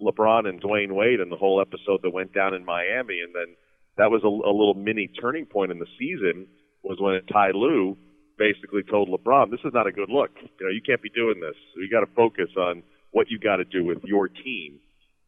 LeBron 0.00 0.48
and 0.48 0.60
Dwyane 0.60 0.92
Wade 0.92 1.20
and 1.20 1.30
the 1.30 1.36
whole 1.36 1.60
episode 1.60 2.00
that 2.02 2.10
went 2.10 2.34
down 2.34 2.54
in 2.54 2.64
Miami, 2.64 3.20
and 3.20 3.34
then 3.34 3.56
that 3.96 4.10
was 4.10 4.22
a, 4.24 4.28
a 4.28 4.52
little 4.52 4.74
mini 4.74 5.08
turning 5.20 5.46
point 5.46 5.70
in 5.70 5.78
the 5.78 5.86
season 5.98 6.46
was 6.82 6.98
when 7.00 7.20
Ty 7.32 7.52
Lue 7.54 7.96
basically 8.36 8.82
told 8.82 9.08
LeBron, 9.08 9.50
"This 9.50 9.64
is 9.64 9.72
not 9.72 9.86
a 9.86 9.92
good 9.92 10.10
look. 10.10 10.30
You 10.60 10.66
know, 10.66 10.72
you 10.72 10.82
can't 10.84 11.02
be 11.02 11.10
doing 11.10 11.40
this. 11.40 11.56
You 11.76 11.88
got 11.90 12.00
to 12.00 12.14
focus 12.14 12.50
on 12.56 12.82
what 13.12 13.30
you 13.30 13.38
got 13.38 13.56
to 13.56 13.64
do 13.64 13.84
with 13.84 14.04
your 14.04 14.28
team." 14.28 14.80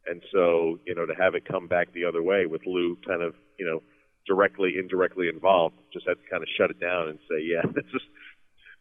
And 0.05 0.21
so, 0.31 0.79
you 0.85 0.95
know, 0.95 1.05
to 1.05 1.13
have 1.15 1.35
it 1.35 1.43
come 1.45 1.67
back 1.67 1.91
the 1.93 2.05
other 2.05 2.23
way 2.23 2.45
with 2.45 2.61
Lue 2.65 2.97
kind 3.05 3.21
of, 3.21 3.35
you 3.59 3.65
know, 3.65 3.83
directly, 4.27 4.75
indirectly 4.77 5.29
involved, 5.29 5.75
just 5.91 6.07
had 6.07 6.15
to 6.15 6.29
kind 6.29 6.43
of 6.43 6.49
shut 6.57 6.69
it 6.69 6.79
down 6.79 7.07
and 7.07 7.19
say, 7.29 7.41
yeah, 7.41 7.61
this 7.73 7.85
is 7.93 8.01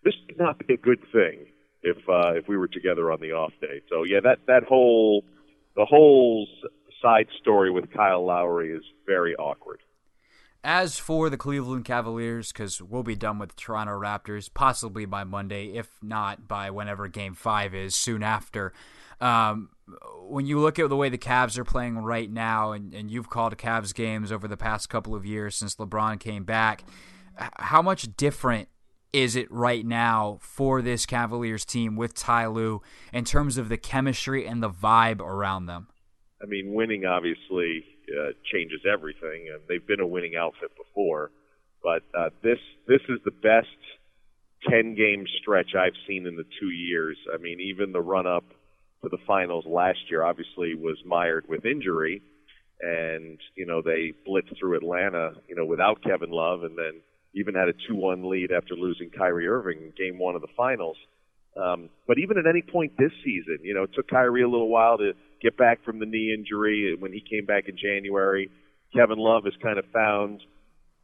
this 0.04 0.14
would 0.28 0.38
not 0.38 0.58
be 0.66 0.74
a 0.74 0.76
good 0.76 1.00
thing 1.12 1.46
if 1.82 1.96
uh, 2.08 2.34
if 2.34 2.48
we 2.48 2.56
were 2.56 2.68
together 2.68 3.10
on 3.12 3.20
the 3.20 3.32
off 3.32 3.52
day. 3.60 3.80
So 3.88 4.04
yeah, 4.04 4.20
that 4.22 4.38
that 4.46 4.64
whole 4.64 5.24
the 5.74 5.84
whole 5.84 6.46
side 7.02 7.28
story 7.40 7.70
with 7.70 7.92
Kyle 7.92 8.24
Lowry 8.24 8.72
is 8.72 8.82
very 9.06 9.34
awkward. 9.36 9.80
As 10.64 10.98
for 10.98 11.30
the 11.30 11.36
Cleveland 11.36 11.84
Cavaliers, 11.84 12.50
because 12.50 12.82
we'll 12.82 13.04
be 13.04 13.14
done 13.14 13.38
with 13.38 13.50
the 13.50 13.56
Toronto 13.56 13.92
Raptors 13.92 14.52
possibly 14.52 15.04
by 15.04 15.22
Monday, 15.22 15.76
if 15.76 15.88
not 16.02 16.48
by 16.48 16.70
whenever 16.70 17.06
Game 17.06 17.34
Five 17.34 17.74
is 17.74 17.94
soon 17.96 18.22
after. 18.22 18.72
Um, 19.20 19.70
when 20.28 20.46
you 20.46 20.58
look 20.58 20.78
at 20.78 20.88
the 20.88 20.96
way 20.96 21.08
the 21.08 21.18
Cavs 21.18 21.56
are 21.58 21.64
playing 21.64 21.98
right 21.98 22.30
now, 22.30 22.72
and, 22.72 22.92
and 22.92 23.10
you've 23.10 23.30
called 23.30 23.56
Cavs 23.56 23.94
games 23.94 24.32
over 24.32 24.48
the 24.48 24.56
past 24.56 24.88
couple 24.88 25.14
of 25.14 25.24
years 25.24 25.56
since 25.56 25.76
LeBron 25.76 26.18
came 26.18 26.44
back, 26.44 26.84
how 27.58 27.82
much 27.82 28.16
different 28.16 28.68
is 29.12 29.36
it 29.36 29.50
right 29.50 29.86
now 29.86 30.38
for 30.40 30.82
this 30.82 31.06
Cavaliers 31.06 31.64
team 31.64 31.96
with 31.96 32.14
Ty 32.14 32.48
Lue 32.48 32.82
in 33.12 33.24
terms 33.24 33.56
of 33.56 33.68
the 33.68 33.76
chemistry 33.76 34.46
and 34.46 34.62
the 34.62 34.70
vibe 34.70 35.20
around 35.20 35.66
them? 35.66 35.88
I 36.42 36.46
mean, 36.46 36.74
winning 36.74 37.06
obviously 37.06 37.84
uh, 38.10 38.32
changes 38.52 38.80
everything, 38.90 39.48
and 39.52 39.62
they've 39.68 39.86
been 39.86 40.00
a 40.00 40.06
winning 40.06 40.34
outfit 40.36 40.70
before. 40.76 41.30
But 41.82 42.02
uh, 42.18 42.30
this 42.42 42.58
this 42.86 43.00
is 43.08 43.20
the 43.24 43.30
best 43.30 43.68
ten 44.68 44.94
game 44.94 45.24
stretch 45.40 45.74
I've 45.74 45.96
seen 46.06 46.26
in 46.26 46.36
the 46.36 46.44
two 46.60 46.70
years. 46.70 47.16
I 47.32 47.38
mean, 47.38 47.60
even 47.60 47.92
the 47.92 48.02
run 48.02 48.26
up 48.26 48.44
to 49.02 49.08
the 49.08 49.18
finals 49.26 49.64
last 49.66 49.98
year 50.10 50.22
obviously 50.22 50.74
was 50.74 50.98
mired 51.04 51.44
with 51.48 51.64
injury, 51.64 52.22
and 52.80 53.38
you 53.54 53.66
know 53.66 53.82
they 53.82 54.12
blitzed 54.26 54.58
through 54.58 54.76
Atlanta, 54.76 55.32
you 55.48 55.54
know, 55.54 55.64
without 55.64 56.02
Kevin 56.02 56.30
Love, 56.30 56.62
and 56.62 56.76
then 56.76 57.00
even 57.34 57.54
had 57.54 57.68
a 57.68 57.92
2-1 57.92 58.28
lead 58.28 58.50
after 58.50 58.74
losing 58.74 59.10
Kyrie 59.10 59.46
Irving 59.46 59.78
in 59.78 59.92
Game 59.96 60.18
One 60.18 60.34
of 60.34 60.40
the 60.40 60.48
finals. 60.56 60.96
Um, 61.56 61.88
but 62.06 62.18
even 62.18 62.38
at 62.38 62.46
any 62.46 62.62
point 62.62 62.92
this 62.98 63.12
season, 63.24 63.58
you 63.62 63.74
know, 63.74 63.84
it 63.84 63.90
took 63.94 64.08
Kyrie 64.08 64.42
a 64.42 64.48
little 64.48 64.68
while 64.68 64.98
to 64.98 65.12
get 65.40 65.56
back 65.56 65.84
from 65.84 65.98
the 65.98 66.06
knee 66.06 66.34
injury. 66.36 66.94
When 66.98 67.12
he 67.12 67.20
came 67.20 67.46
back 67.46 67.64
in 67.68 67.76
January, 67.76 68.50
Kevin 68.94 69.18
Love 69.18 69.44
has 69.44 69.54
kind 69.62 69.78
of 69.78 69.84
found, 69.92 70.42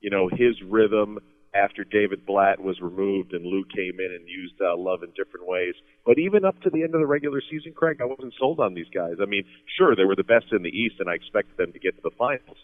you 0.00 0.10
know, 0.10 0.28
his 0.28 0.56
rhythm 0.66 1.18
after 1.54 1.84
David 1.84 2.24
Blatt 2.24 2.60
was 2.60 2.80
removed 2.80 3.32
and 3.32 3.44
Lue 3.44 3.64
came 3.74 4.00
in 4.00 4.10
and 4.12 4.26
used 4.26 4.54
uh, 4.60 4.76
Love 4.76 5.02
in 5.02 5.10
different 5.10 5.46
ways. 5.46 5.74
But 6.06 6.18
even 6.18 6.44
up 6.44 6.60
to 6.62 6.70
the 6.70 6.82
end 6.82 6.94
of 6.94 7.00
the 7.00 7.06
regular 7.06 7.42
season, 7.50 7.72
Craig, 7.74 7.98
I 8.00 8.06
wasn't 8.06 8.34
sold 8.38 8.58
on 8.60 8.74
these 8.74 8.88
guys. 8.94 9.14
I 9.20 9.26
mean, 9.26 9.44
sure, 9.76 9.94
they 9.94 10.04
were 10.04 10.16
the 10.16 10.24
best 10.24 10.46
in 10.52 10.62
the 10.62 10.70
East, 10.72 10.96
and 10.98 11.10
I 11.10 11.14
expected 11.14 11.56
them 11.58 11.72
to 11.72 11.78
get 11.78 11.96
to 11.96 12.02
the 12.02 12.16
finals, 12.16 12.56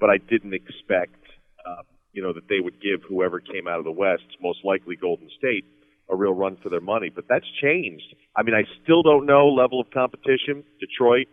but 0.00 0.10
I 0.10 0.18
didn't 0.18 0.54
expect, 0.54 1.22
uh, 1.64 1.82
you 2.12 2.22
know, 2.22 2.32
that 2.32 2.48
they 2.48 2.60
would 2.60 2.82
give 2.82 3.02
whoever 3.08 3.38
came 3.38 3.68
out 3.68 3.78
of 3.78 3.84
the 3.84 3.92
West, 3.92 4.26
most 4.42 4.64
likely 4.64 4.96
Golden 4.96 5.30
State, 5.38 5.64
a 6.10 6.16
real 6.16 6.34
run 6.34 6.56
for 6.62 6.68
their 6.68 6.80
money. 6.80 7.10
But 7.14 7.26
that's 7.28 7.46
changed. 7.62 8.14
I 8.36 8.42
mean, 8.42 8.54
I 8.54 8.62
still 8.82 9.02
don't 9.02 9.26
know 9.26 9.48
level 9.48 9.80
of 9.80 9.90
competition. 9.90 10.64
Detroit, 10.80 11.28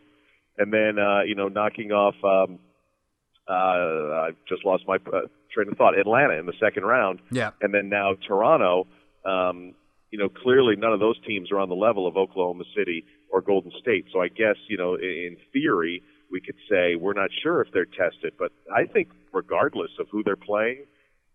and 0.58 0.72
then 0.72 1.00
uh, 1.00 1.24
you 1.24 1.34
know, 1.34 1.48
knocking 1.48 1.92
off. 1.92 2.16
Um, 2.24 2.60
uh, 3.48 3.52
I 3.52 4.30
just 4.48 4.64
lost 4.64 4.84
my 4.88 4.96
uh, 4.96 5.28
train 5.54 5.68
of 5.70 5.78
thought. 5.78 5.98
Atlanta 5.98 6.34
in 6.34 6.46
the 6.46 6.54
second 6.60 6.84
round, 6.84 7.20
Yeah. 7.32 7.52
and 7.62 7.74
then 7.74 7.90
now 7.90 8.16
Toronto. 8.28 8.88
Um, 9.26 9.74
you 10.12 10.20
know, 10.20 10.30
clearly 10.30 10.76
none 10.76 10.94
of 10.94 11.00
those 11.00 11.20
teams 11.26 11.52
are 11.52 11.60
on 11.60 11.70
the 11.70 11.76
level 11.76 12.06
of 12.06 12.18
Oklahoma 12.18 12.66
City 12.78 13.04
or 13.32 13.42
Golden 13.42 13.72
State. 13.82 14.06
So 14.14 14.22
I 14.22 14.28
guess 14.28 14.58
you 14.68 14.78
know, 14.78 14.94
in, 14.96 15.38
theory, 15.52 16.04
we 16.32 16.40
could 16.40 16.56
say 16.70 16.96
we're 16.96 17.14
not 17.14 17.30
sure 17.42 17.62
if 17.62 17.70
they're 17.74 17.86
tested, 17.86 18.34
but 18.38 18.52
I 18.76 18.86
think 18.86 19.08
regardless 19.32 19.90
of 20.00 20.08
who 20.12 20.22
they're 20.24 20.36
playing, 20.36 20.86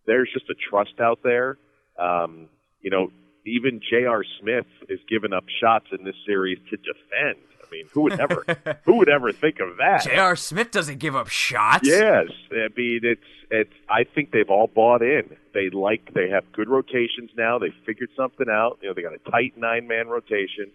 there's 0.07 0.31
just 0.33 0.49
a 0.51 0.55
trust 0.71 1.01
out 1.01 1.21
there. 1.25 1.59
Um, 1.99 2.49
you 2.81 2.91
know, 2.91 3.11
even 3.47 3.81
J.R. 3.91 4.23
Smith 4.41 4.67
is 4.89 5.01
giving 5.09 5.33
up 5.33 5.45
shots 5.61 5.87
in 5.99 6.05
this 6.05 6.15
series 6.27 6.59
to 6.71 6.77
defend. 6.77 7.43
I 7.69 7.75
mean, 7.75 7.87
who 7.93 8.03
would 8.03 8.19
ever, 8.19 8.45
who 8.85 8.97
would 8.97 9.09
ever 9.09 9.33
think 9.33 9.61
of 9.61 9.77
that? 9.79 10.03
J.R. 10.05 10.37
Smith 10.37 10.71
doesn't 10.71 10.99
give 10.99 11.15
up 11.15 11.29
shots. 11.29 11.87
Yes, 11.87 12.27
I 12.51 12.69
mean 12.77 13.01
it's 13.03 13.21
it's. 13.51 13.73
I 13.89 14.05
think 14.05 14.31
they've 14.31 14.49
all 14.49 14.67
bought 14.67 15.03
in. 15.03 15.37
They 15.55 15.71
like 15.71 16.13
they 16.15 16.29
have 16.31 16.51
good 16.53 16.69
rotations 16.69 17.31
now. 17.37 17.59
They 17.59 17.73
figured 17.85 18.11
something 18.17 18.47
out. 18.51 18.79
You 18.83 18.89
know, 18.89 18.95
they 18.95 19.03
got 19.03 19.15
a 19.15 19.31
tight 19.31 19.55
nine 19.57 19.87
man 19.87 20.09
rotation, 20.09 20.71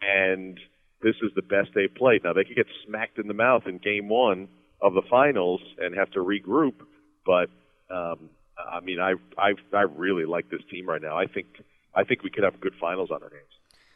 and 0.00 0.58
this 1.02 1.16
is 1.22 1.30
the 1.34 1.42
best 1.42 1.70
they've 1.74 1.94
played. 1.94 2.24
Now 2.24 2.32
they 2.32 2.44
could 2.44 2.56
get 2.56 2.66
smacked 2.86 3.18
in 3.18 3.28
the 3.28 3.34
mouth 3.34 3.64
in 3.66 3.78
game 3.78 4.08
one 4.08 4.48
of 4.80 4.94
the 4.94 5.02
finals 5.08 5.60
and 5.78 5.94
have 5.94 6.10
to 6.12 6.20
regroup, 6.20 6.74
but 7.24 7.48
um, 7.94 8.30
I 8.58 8.80
mean, 8.80 9.00
I 9.00 9.14
I 9.38 9.52
I 9.72 9.82
really 9.82 10.24
like 10.24 10.50
this 10.50 10.62
team 10.70 10.88
right 10.88 11.02
now. 11.02 11.16
I 11.16 11.26
think 11.26 11.46
I 11.94 12.04
think 12.04 12.22
we 12.22 12.30
could 12.30 12.44
have 12.44 12.60
good 12.60 12.74
finals 12.80 13.10
on 13.10 13.22
our 13.22 13.30
hands. 13.30 13.52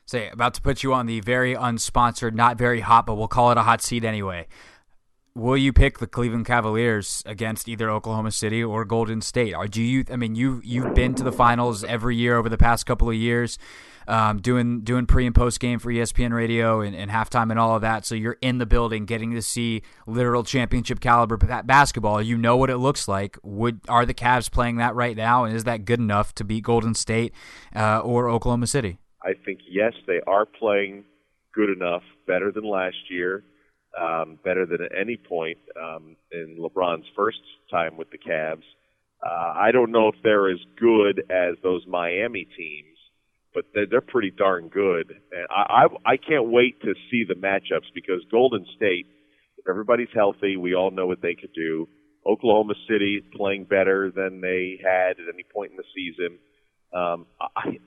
Say, 0.09 0.29
about 0.29 0.55
to 0.55 0.63
put 0.63 0.85
you 0.85 0.95
on 0.95 1.07
the 1.07 1.19
very 1.19 1.57
unsponsored, 1.57 2.33
not 2.33 2.57
very 2.57 2.79
hot, 2.79 3.07
but 3.07 3.17
we'll 3.17 3.27
call 3.27 3.51
it 3.51 3.59
a 3.59 3.63
hot 3.63 3.83
seat 3.83 4.05
anyway. 4.05 4.47
Will 5.35 5.57
you 5.57 5.73
pick 5.73 5.99
the 5.99 6.07
Cleveland 6.07 6.47
Cavaliers 6.47 7.25
against 7.27 7.69
either 7.69 7.91
Oklahoma 7.91 8.31
City 8.31 8.63
or 8.63 8.85
Golden 8.85 9.21
State? 9.21 9.53
Or 9.53 9.67
do 9.67 9.83
you? 9.83 10.05
I 10.11 10.15
mean, 10.15 10.37
you 10.37 10.63
you've 10.65 10.95
been 10.95 11.15
to 11.17 11.25
the 11.25 11.33
finals 11.33 11.83
every 11.83 12.15
year 12.15 12.37
over 12.37 12.49
the 12.49 12.57
past 12.57 12.87
couple 12.87 13.09
of 13.09 13.17
years, 13.17 13.59
um, 14.07 14.41
doing 14.41 14.83
doing 14.83 15.07
pre 15.07 15.27
and 15.27 15.35
post 15.35 15.59
game 15.59 15.81
for 15.81 15.91
ESPN 15.93 16.33
Radio 16.33 16.81
and, 16.81 16.95
and 16.95 17.11
halftime 17.11 17.51
and 17.51 17.59
all 17.59 17.75
of 17.75 17.83
that. 17.83 18.07
So 18.07 18.15
you're 18.15 18.39
in 18.41 18.59
the 18.59 18.65
building, 18.65 19.07
getting 19.07 19.33
to 19.33 19.43
see 19.43 19.83
literal 20.07 20.45
championship 20.45 21.01
caliber 21.01 21.37
basketball. 21.37 22.23
You 22.23 22.39
know 22.39 22.57
what 22.57 22.71
it 22.71 22.79
looks 22.79 23.09
like. 23.09 23.39
Would 23.43 23.81
are 23.89 24.07
the 24.07 24.15
Cavs 24.15 24.51
playing 24.51 24.77
that 24.77 24.95
right 24.95 25.17
now, 25.17 25.45
and 25.45 25.55
is 25.55 25.65
that 25.65 25.85
good 25.85 25.99
enough 25.99 26.33
to 26.37 26.45
beat 26.45 26.63
Golden 26.63 26.95
State 26.95 27.35
uh, 27.75 27.99
or 27.99 28.31
Oklahoma 28.31 28.69
City? 28.69 29.01
I 29.27 29.33
think 29.45 29.61
yes, 29.69 29.93
they 30.07 30.21
are 30.27 30.47
playing 30.47 31.05
good 31.53 31.71
enough, 31.71 32.03
better 32.27 32.53
than 32.53 32.65
last 32.65 33.11
year, 33.11 33.43
um, 34.01 34.39
better 34.45 34.67
than 34.67 34.83
at 34.83 34.93
any 34.97 35.17
point 35.17 35.59
um, 35.83 36.17
in 36.31 36.59
LeBron's 36.61 37.07
first 37.17 37.41
time 37.71 37.97
with 37.97 38.09
the 38.11 38.19
Cavs. 38.19 38.63
Uh, 39.25 39.53
I 39.57 39.73
don't 39.73 39.91
know 39.91 40.09
if 40.09 40.15
they're 40.23 40.51
as 40.51 40.61
good 40.79 41.25
as 41.31 41.57
those 41.63 41.83
Miami 41.89 42.47
teams, 42.57 42.97
but 43.55 43.65
they're, 43.75 43.87
they're 43.87 44.01
pretty 44.01 44.31
darn 44.31 44.69
good. 44.69 45.11
And 45.33 45.47
I, 45.51 45.87
I 46.07 46.13
I 46.13 46.17
can't 46.19 46.51
wait 46.51 46.81
to 46.83 46.95
see 47.11 47.25
the 47.27 47.35
matchups 47.35 47.91
because 47.95 48.21
Golden 48.31 48.65
State, 48.77 49.07
if 49.59 49.69
everybody's 49.69 50.13
healthy, 50.15 50.57
we 50.57 50.75
all 50.75 50.91
know 50.91 51.07
what 51.07 51.23
they 51.23 51.35
could 51.35 51.55
do. 51.55 51.89
Oklahoma 52.25 52.75
City 52.89 53.23
playing 53.35 53.65
better 53.65 54.13
than 54.15 54.41
they 54.41 54.79
had 54.83 55.13
at 55.13 55.33
any 55.33 55.45
point 55.45 55.73
in 55.73 55.77
the 55.79 55.85
season. 55.95 56.39
Um, 56.93 57.27
I 57.41 57.79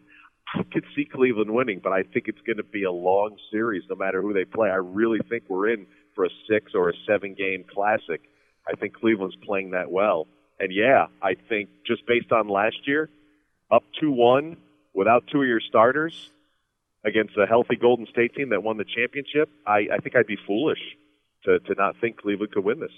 I 0.56 0.64
could 0.72 0.86
see 0.96 1.06
Cleveland 1.06 1.52
winning, 1.52 1.80
but 1.84 1.94
I 1.94 2.04
think 2.04 2.28
it's 2.28 2.42
going 2.46 2.58
to 2.58 2.64
be 2.64 2.84
a 2.84 2.92
long 2.92 3.38
series 3.52 3.84
no 3.90 3.96
matter 3.96 4.22
who 4.22 4.34
they 4.34 4.46
play. 4.46 4.70
I 4.70 4.76
really 4.76 5.20
think 5.30 5.44
we're 5.48 5.70
in 5.72 5.86
for 6.16 6.26
a 6.26 6.30
six 6.50 6.72
or 6.74 6.90
a 6.90 6.94
seven 7.08 7.36
game 7.36 7.64
classic. 7.72 8.22
I 8.68 8.76
think 8.76 8.94
Cleveland's 8.94 9.36
playing 9.46 9.72
that 9.72 9.92
well. 9.92 10.28
And 10.60 10.74
yeah, 10.74 11.08
I 11.22 11.36
think 11.48 11.70
just 11.86 12.06
based 12.08 12.32
on 12.32 12.50
last 12.50 12.78
year, 12.86 13.10
up 13.72 13.84
2 14.00 14.12
1 14.12 14.58
without 14.94 15.24
two 15.32 15.42
of 15.42 15.48
your 15.48 15.62
starters 15.62 16.30
against 17.06 17.38
a 17.38 17.46
healthy 17.46 17.76
Golden 17.76 18.08
State 18.08 18.36
team 18.36 18.50
that 18.50 18.64
won 18.64 18.78
the 18.78 18.86
championship, 18.86 19.50
I, 19.66 19.88
I 19.94 19.98
think 20.04 20.16
I'd 20.16 20.28
be 20.28 20.38
foolish 20.46 20.80
to, 21.46 21.60
to 21.60 21.74
not 21.76 21.96
think 22.02 22.18
Cleveland 22.18 22.52
could 22.52 22.66
win 22.66 22.80
this. 22.80 22.92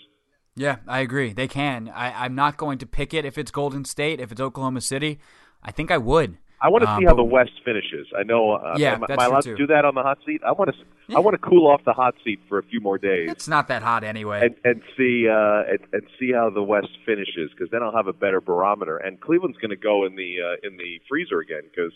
Yeah, 0.55 0.77
I 0.87 0.99
agree. 0.99 1.33
They 1.33 1.47
can. 1.47 1.89
I, 1.89 2.25
I'm 2.25 2.35
not 2.35 2.57
going 2.57 2.77
to 2.79 2.85
pick 2.85 3.13
it 3.13 3.25
if 3.25 3.37
it's 3.37 3.51
Golden 3.51 3.85
State, 3.85 4.19
if 4.19 4.31
it's 4.31 4.41
Oklahoma 4.41 4.81
City. 4.81 5.19
I 5.63 5.71
think 5.71 5.91
I 5.91 5.97
would. 5.97 6.37
I 6.63 6.69
want 6.69 6.83
to 6.83 6.89
Uh, 6.89 6.99
see 6.99 7.05
how 7.05 7.15
the 7.15 7.23
West 7.23 7.51
finishes. 7.65 8.07
I 8.17 8.23
know. 8.23 8.51
Uh, 8.51 8.75
Yeah, 8.77 8.93
am, 8.93 9.03
am 9.09 9.19
I 9.19 9.25
allowed 9.25 9.43
to 9.43 9.55
do 9.55 9.67
that 9.67 9.83
on 9.83 9.95
the 9.95 10.03
hot 10.03 10.19
seat? 10.25 10.41
I 10.45 10.51
want 10.51 10.69
to. 10.75 11.15
I 11.15 11.19
want 11.19 11.33
to 11.33 11.49
cool 11.49 11.67
off 11.67 11.83
the 11.83 11.93
hot 11.93 12.15
seat 12.23 12.39
for 12.47 12.57
a 12.59 12.63
few 12.63 12.79
more 12.79 12.97
days. 12.97 13.29
It's 13.31 13.47
not 13.47 13.67
that 13.69 13.81
hot 13.81 14.03
anyway. 14.03 14.41
and 14.45 14.55
and 14.63 14.81
see 14.97 15.27
uh 15.27 15.63
and, 15.71 15.79
and 15.91 16.03
see 16.19 16.31
how 16.31 16.49
the 16.49 16.63
West 16.63 16.89
finishes 17.05 17.49
because 17.51 17.69
then 17.71 17.81
I'll 17.83 17.95
have 17.95 18.07
a 18.07 18.13
better 18.13 18.39
barometer. 18.41 18.97
And 18.97 19.19
Cleveland's 19.19 19.57
going 19.57 19.71
to 19.71 19.75
go 19.91 20.05
in 20.05 20.15
the 20.15 20.31
uh, 20.41 20.67
in 20.67 20.77
the 20.77 21.01
freezer 21.09 21.39
again 21.39 21.63
because 21.69 21.91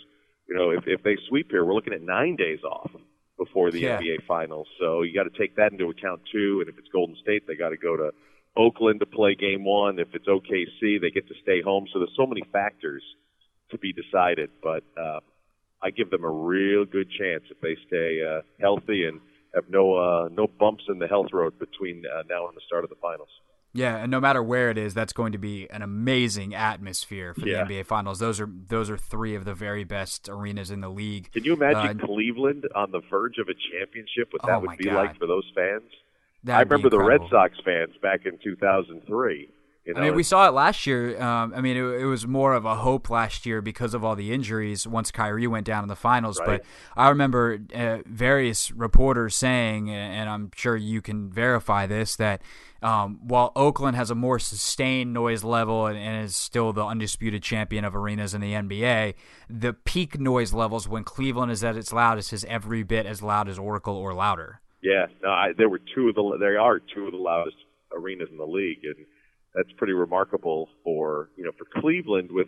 you 0.49 0.56
know 0.56 0.71
if 0.71 0.84
if 0.88 1.04
they 1.04 1.17
sweep 1.30 1.51
here, 1.51 1.63
we're 1.63 1.75
looking 1.75 1.93
at 1.93 2.01
nine 2.01 2.36
days 2.36 2.60
off 2.63 2.91
before 3.38 3.69
the 3.71 3.82
Yeah. 3.82 3.99
NBA 3.99 4.23
Finals. 4.28 4.67
So 4.80 5.01
you 5.04 5.13
got 5.13 5.23
to 5.32 5.38
take 5.38 5.56
that 5.58 5.71
into 5.73 5.89
account 5.89 6.21
too. 6.32 6.62
And 6.62 6.69
if 6.69 6.78
it's 6.80 6.88
Golden 6.89 7.15
State, 7.21 7.45
they 7.47 7.56
got 7.56 7.69
to 7.69 7.78
go 7.78 7.95
to 7.95 8.12
Oakland 8.58 8.99
to 9.01 9.06
play 9.06 9.36
Game 9.36 9.63
One. 9.65 9.99
If 9.99 10.10
it's 10.15 10.28
OKC, 10.28 10.99
they 11.01 11.12
get 11.12 11.28
to 11.28 11.36
stay 11.43 11.62
home. 11.62 11.86
So 11.93 11.99
there's 11.99 12.15
so 12.17 12.25
many 12.25 12.41
factors 12.51 13.04
to 13.76 13.80
be 13.80 13.94
decided. 13.94 14.50
But 14.64 14.84
uh, 15.00 15.20
I 15.82 15.90
give 15.92 16.10
them 16.10 16.24
a 16.24 16.30
real 16.32 16.86
good 16.86 17.10
chance 17.12 17.44
if 17.50 17.60
they 17.62 17.76
stay 17.88 18.22
uh, 18.28 18.42
healthy 18.60 19.06
and 19.06 19.20
have 19.54 19.66
no 19.70 19.96
uh, 19.96 20.30
no 20.32 20.48
bumps 20.48 20.84
in 20.90 21.00
the 21.00 21.08
health 21.08 21.28
road 21.34 21.58
between 21.60 22.04
uh, 22.06 22.24
now 22.30 22.48
and 22.48 22.56
the 22.56 22.62
start 22.66 22.84
of 22.84 22.90
the 22.90 22.96
finals. 23.02 23.30
yeah, 23.74 23.98
and 23.98 24.10
no 24.12 24.20
matter 24.22 24.42
where 24.44 24.70
it 24.70 24.78
is, 24.78 24.94
that's 24.94 25.14
going 25.14 25.32
to 25.34 25.38
be 25.38 25.70
an 25.70 25.82
amazing 25.82 26.54
atmosphere 26.56 27.34
for 27.34 27.48
Yeah. 27.48 27.64
the 27.66 27.74
NBA 27.74 27.86
Finals. 27.86 28.20
Those 28.20 28.40
are 28.40 28.50
those 28.70 28.90
are 28.90 28.98
three 28.98 29.36
of 29.36 29.44
the 29.46 29.54
very 29.54 29.84
best 29.84 30.28
arenas 30.30 30.72
in 30.72 30.80
the 30.82 30.90
league. 30.90 31.32
Can 31.34 31.44
you 31.44 31.54
imagine 31.54 32.02
Uh, 32.02 32.06
Cleveland 32.06 32.64
on 32.76 32.92
the 32.92 33.02
verge 33.10 33.38
of 33.38 33.48
a 33.50 33.54
championship? 33.72 34.30
What 34.32 34.42
that 34.44 34.56
Oh, 34.58 34.60
would 34.62 34.78
be 34.78 34.86
God. 34.86 34.96
like 34.96 35.18
for 35.20 35.28
those 35.28 35.50
fans? 35.56 35.90
That'd 36.44 36.60
I 36.60 36.74
remember 36.74 36.90
the 36.90 37.04
Red. 37.04 37.22
Sox 37.30 37.54
fans 37.66 37.94
back 38.02 38.26
in 38.26 38.38
2003. 38.44 39.50
You 39.86 39.93
know, 39.93 40.02
I 40.02 40.04
mean, 40.06 40.15
we 40.15 40.24
saw 40.24 40.48
it 40.48 40.52
last 40.52 40.88
year. 40.88 41.21
Um, 41.21 41.54
I 41.56 41.62
mean, 41.62 41.78
it, 41.78 41.84
it 41.84 42.06
was 42.06 42.26
more 42.26 42.54
of 42.54 42.65
a 42.65 42.76
hope 42.76 43.12
last 43.12 43.45
year 43.45 43.62
because 43.62 43.93
of 43.93 44.04
all 44.04 44.15
the 44.15 44.34
injuries 44.34 44.88
once 44.88 45.12
Kyrie 45.12 45.45
went 45.45 45.67
down 45.67 45.84
in 45.84 45.89
the 45.89 45.95
finals. 45.95 46.39
Right. 46.39 46.62
But 46.62 46.65
I 47.00 47.10
remember 47.10 47.60
uh, 47.74 48.00
various 48.08 48.71
reporters 48.71 49.36
saying, 49.36 49.91
and 49.91 50.28
I'm 50.28 50.50
sure 50.56 50.76
you 50.76 51.04
can 51.04 51.30
verify 51.30 51.86
this, 51.86 52.15
that 52.15 52.41
um, 52.82 53.19
while 53.21 53.52
Oakland 53.56 53.95
has 53.95 54.10
a 54.10 54.15
more 54.15 54.39
sustained 54.39 55.13
noise 55.13 55.43
level 55.43 55.86
and, 55.86 55.98
and 55.98 56.26
is 56.26 56.36
still 56.36 56.74
the 56.74 56.84
undisputed 56.84 57.43
champion 57.43 57.86
of 57.86 57.95
arenas 57.95 58.34
in 58.34 58.41
the 58.41 58.54
NBA, 58.54 59.13
the 59.50 59.74
peak 59.74 60.19
noise 60.19 60.52
levels 60.52 60.88
when 60.88 61.04
Cleveland 61.04 61.52
is 61.52 61.63
at 61.63 61.78
its 61.78 61.93
loudest 61.93 62.34
is 62.34 62.43
every 62.45 62.82
bit 62.82 63.06
as 63.06 63.21
loud 63.21 63.48
as 63.48 63.60
Oracle 63.60 63.95
or 63.95 64.15
louder. 64.15 64.62
Yeah, 64.82 65.06
no, 65.21 65.30
I, 65.30 65.54
there 65.58 65.69
were 65.69 65.82
two 65.95 66.10
of 66.10 66.15
the 66.15 66.38
there 66.39 66.60
are 66.60 66.80
two 66.80 67.06
of 67.06 67.12
the 67.12 67.17
loudest 67.17 67.58
arenas 67.91 68.30
in 68.32 68.38
the 68.38 68.45
league, 68.45 68.84
and 68.84 69.06
that's 69.56 69.72
pretty 69.78 69.94
remarkable 69.94 70.70
for 70.84 71.30
you 71.38 71.44
know 71.44 71.52
for 71.58 71.65
Cleveland 71.82 72.30
with 72.32 72.48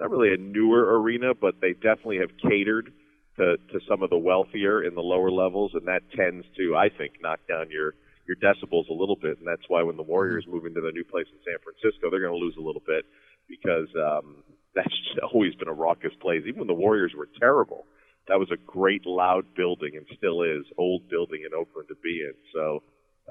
not 0.00 0.10
really 0.10 0.32
a 0.34 0.36
newer 0.36 1.00
arena, 1.00 1.32
but 1.34 1.54
they 1.60 1.72
definitely 1.72 2.18
have 2.18 2.30
catered 2.42 2.92
to 3.38 3.56
to 3.72 3.80
some 3.88 4.02
of 4.02 4.10
the 4.10 4.18
wealthier 4.18 4.82
in 4.82 4.94
the 4.94 5.02
lower 5.02 5.30
levels, 5.30 5.72
and 5.74 5.86
that 5.86 6.02
tends 6.14 6.46
to 6.56 6.76
I 6.76 6.88
think 6.88 7.14
knock 7.22 7.40
down 7.48 7.70
your 7.70 7.94
your 8.26 8.36
decibels 8.36 8.88
a 8.90 8.94
little 8.94 9.16
bit, 9.16 9.38
and 9.38 9.46
that's 9.46 9.68
why 9.68 9.82
when 9.82 9.96
the 9.96 10.02
Warriors 10.02 10.46
move 10.48 10.66
into 10.66 10.80
their 10.80 10.92
new 10.92 11.04
place 11.04 11.26
in 11.30 11.38
San 11.46 11.58
Francisco, 11.62 12.10
they're 12.10 12.20
going 12.20 12.34
to 12.34 12.44
lose 12.44 12.56
a 12.58 12.64
little 12.64 12.82
bit 12.84 13.04
because 13.48 13.88
um, 13.94 14.42
that's 14.74 14.88
always 15.32 15.54
been 15.54 15.68
a 15.68 15.72
raucous 15.72 16.12
place. 16.20 16.42
Even 16.46 16.60
when 16.60 16.66
the 16.66 16.74
Warriors 16.74 17.12
were 17.16 17.28
terrible, 17.38 17.86
that 18.28 18.38
was 18.38 18.50
a 18.50 18.58
great 18.66 19.06
loud 19.06 19.44
building 19.56 19.92
and 19.96 20.06
still 20.16 20.42
is 20.42 20.66
old 20.76 21.08
building 21.08 21.46
in 21.46 21.54
Oakland 21.54 21.88
to 21.88 21.94
be 22.02 22.20
in. 22.26 22.34
So 22.52 22.82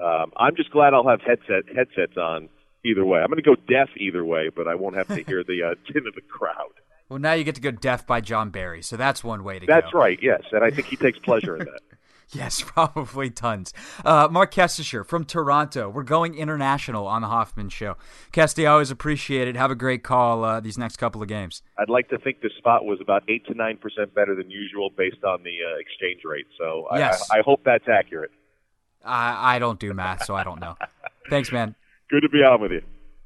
um, 0.02 0.32
I'm 0.36 0.56
just 0.56 0.70
glad 0.70 0.94
I'll 0.94 1.08
have 1.08 1.20
headset 1.20 1.68
headsets 1.74 2.16
on 2.16 2.48
either 2.86 3.04
way. 3.04 3.20
I'm 3.20 3.28
going 3.28 3.42
to 3.42 3.42
go 3.42 3.56
deaf 3.68 3.88
either 3.96 4.24
way, 4.24 4.50
but 4.54 4.68
I 4.68 4.74
won't 4.74 4.96
have 4.96 5.08
to 5.08 5.22
hear 5.22 5.42
the 5.46 5.62
uh, 5.62 5.92
din 5.92 6.06
of 6.06 6.14
the 6.14 6.22
crowd. 6.22 6.72
Well, 7.08 7.18
now 7.18 7.34
you 7.34 7.44
get 7.44 7.54
to 7.54 7.60
go 7.60 7.70
deaf 7.70 8.06
by 8.06 8.20
Jon 8.20 8.50
Barry, 8.50 8.82
so 8.82 8.96
that's 8.96 9.22
one 9.22 9.44
way 9.44 9.58
to 9.58 9.66
that's 9.66 9.82
go. 9.82 9.86
That's 9.86 9.94
right, 9.94 10.18
yes, 10.20 10.42
and 10.52 10.64
I 10.64 10.70
think 10.70 10.88
he 10.88 10.96
takes 10.96 11.18
pleasure 11.18 11.56
in 11.56 11.66
that. 11.66 11.80
Yes, 12.32 12.60
probably 12.60 13.30
tons. 13.30 13.72
Uh, 14.04 14.28
Marc 14.30 14.52
Kestecher 14.52 15.06
from 15.06 15.24
Toronto. 15.24 15.88
We're 15.88 16.02
going 16.02 16.34
international 16.34 17.06
on 17.06 17.22
the 17.22 17.28
Hoffman 17.28 17.68
Show. 17.68 17.96
Kesty, 18.32 18.64
I 18.64 18.72
always 18.72 18.90
appreciate 18.90 19.46
it. 19.46 19.56
Have 19.56 19.70
a 19.70 19.76
great 19.76 20.02
call 20.02 20.44
uh, 20.44 20.58
these 20.60 20.76
next 20.76 20.96
couple 20.96 21.22
of 21.22 21.28
games. 21.28 21.62
I'd 21.78 21.88
like 21.88 22.08
to 22.08 22.18
think 22.18 22.40
the 22.40 22.50
spot 22.58 22.84
was 22.84 22.98
about 23.00 23.22
eight 23.28 23.46
to 23.46 23.54
nine 23.54 23.76
percent 23.76 24.12
better 24.12 24.34
than 24.34 24.50
usual 24.50 24.90
based 24.90 25.22
on 25.22 25.44
the 25.44 25.58
uh, 25.64 25.78
exchange 25.78 26.22
rate. 26.24 26.46
So 26.58 26.88
yes. 26.94 27.30
I, 27.30 27.38
I, 27.38 27.42
hope 27.42 27.62
that's 27.64 27.86
accurate. 27.88 28.32
I, 29.04 29.56
I 29.56 29.58
don't 29.60 29.78
do 29.78 29.94
math, 29.94 30.24
so 30.24 30.34
I 30.34 30.42
don't 30.42 30.60
know. 30.60 30.76
Thanks, 31.30 31.52
man. 31.52 31.76
Good 32.08 32.20
to 32.20 32.28
be 32.28 32.38
on 32.38 32.60
with 32.60 32.72
you. 32.72 32.82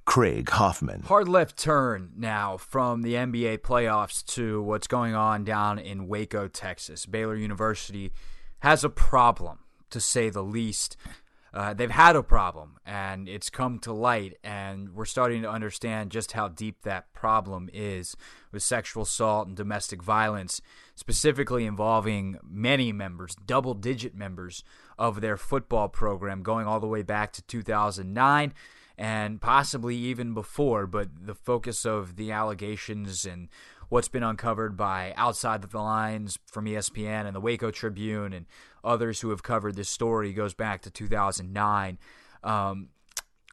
Craig 0.06 0.48
Hoffman. 0.48 1.02
Hard 1.02 1.28
left 1.28 1.56
turn 1.58 2.12
now 2.16 2.56
from 2.56 3.02
the 3.02 3.14
NBA 3.14 3.58
playoffs 3.58 4.24
to 4.34 4.62
what's 4.62 4.86
going 4.86 5.14
on 5.14 5.44
down 5.44 5.78
in 5.78 6.08
Waco, 6.08 6.48
Texas. 6.48 7.04
Baylor 7.04 7.36
University 7.36 8.10
has 8.60 8.82
a 8.82 8.88
problem, 8.88 9.60
to 9.90 10.00
say 10.00 10.30
the 10.30 10.42
least. 10.42 10.96
Uh, 11.52 11.74
they've 11.74 11.90
had 11.90 12.16
a 12.16 12.22
problem, 12.22 12.78
and 12.86 13.28
it's 13.28 13.50
come 13.50 13.78
to 13.80 13.92
light, 13.92 14.36
and 14.42 14.94
we're 14.94 15.04
starting 15.04 15.42
to 15.42 15.50
understand 15.50 16.10
just 16.10 16.32
how 16.32 16.48
deep 16.48 16.82
that 16.82 17.12
problem 17.12 17.68
is 17.72 18.16
with 18.52 18.62
sexual 18.62 19.02
assault 19.02 19.48
and 19.48 19.56
domestic 19.56 20.02
violence, 20.02 20.60
specifically 20.94 21.66
involving 21.66 22.38
many 22.42 22.92
members, 22.92 23.34
double 23.46 23.74
digit 23.74 24.14
members 24.14 24.62
of 25.00 25.22
their 25.22 25.38
football 25.38 25.88
program, 25.88 26.42
going 26.42 26.66
all 26.66 26.78
the 26.78 26.86
way 26.86 27.02
back 27.02 27.32
to 27.32 27.42
2009 27.42 28.52
and 28.98 29.40
possibly 29.40 29.96
even 29.96 30.34
before. 30.34 30.86
But 30.86 31.08
the 31.26 31.34
focus 31.34 31.86
of 31.86 32.16
the 32.16 32.30
allegations 32.30 33.24
and 33.24 33.48
what's 33.88 34.08
been 34.08 34.22
uncovered 34.22 34.76
by 34.76 35.14
Outside 35.16 35.62
the 35.62 35.78
Lines 35.78 36.38
from 36.44 36.66
ESPN 36.66 37.26
and 37.26 37.34
the 37.34 37.40
Waco 37.40 37.70
Tribune 37.70 38.34
and 38.34 38.44
others 38.84 39.22
who 39.22 39.30
have 39.30 39.42
covered 39.42 39.74
this 39.74 39.88
story 39.88 40.34
goes 40.34 40.52
back 40.52 40.82
to 40.82 40.90
2009. 40.90 41.98
Um, 42.44 42.90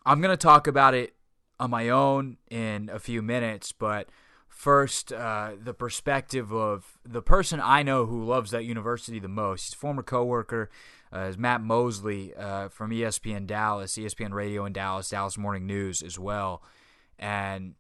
I'm 0.06 0.22
going 0.22 0.34
to 0.34 0.38
talk 0.38 0.68
about 0.68 0.94
it 0.94 1.16
on 1.62 1.70
my 1.70 1.88
own 1.88 2.38
in 2.52 2.90
a 2.92 3.00
few 3.00 3.22
minutes, 3.22 3.72
but 3.72 4.10
first, 4.50 5.14
uh, 5.14 5.52
the 5.62 5.74
perspective 5.74 6.52
of 6.52 7.00
the 7.06 7.22
person 7.22 7.62
I 7.64 7.84
know 7.84 8.06
who 8.06 8.24
loves 8.24 8.52
that 8.52 8.66
university 8.66 9.20
the 9.20 9.28
most. 9.28 9.66
He's 9.66 9.74
a 9.74 9.78
former 9.78 10.04
coworker, 10.04 10.70
uh, 11.14 11.22
is 11.22 11.38
Matt 11.38 11.62
Mosley 11.62 12.34
uh, 12.36 12.70
from 12.70 12.92
ESPN 12.92 13.48
Dallas, 13.48 13.98
ESPN 13.98 14.34
Radio 14.34 14.66
in 14.66 14.74
Dallas, 14.74 15.10
Dallas 15.10 15.38
Morning 15.38 15.66
News 15.66 16.02
as 16.02 16.18
well, 16.20 16.62
and 17.18 17.76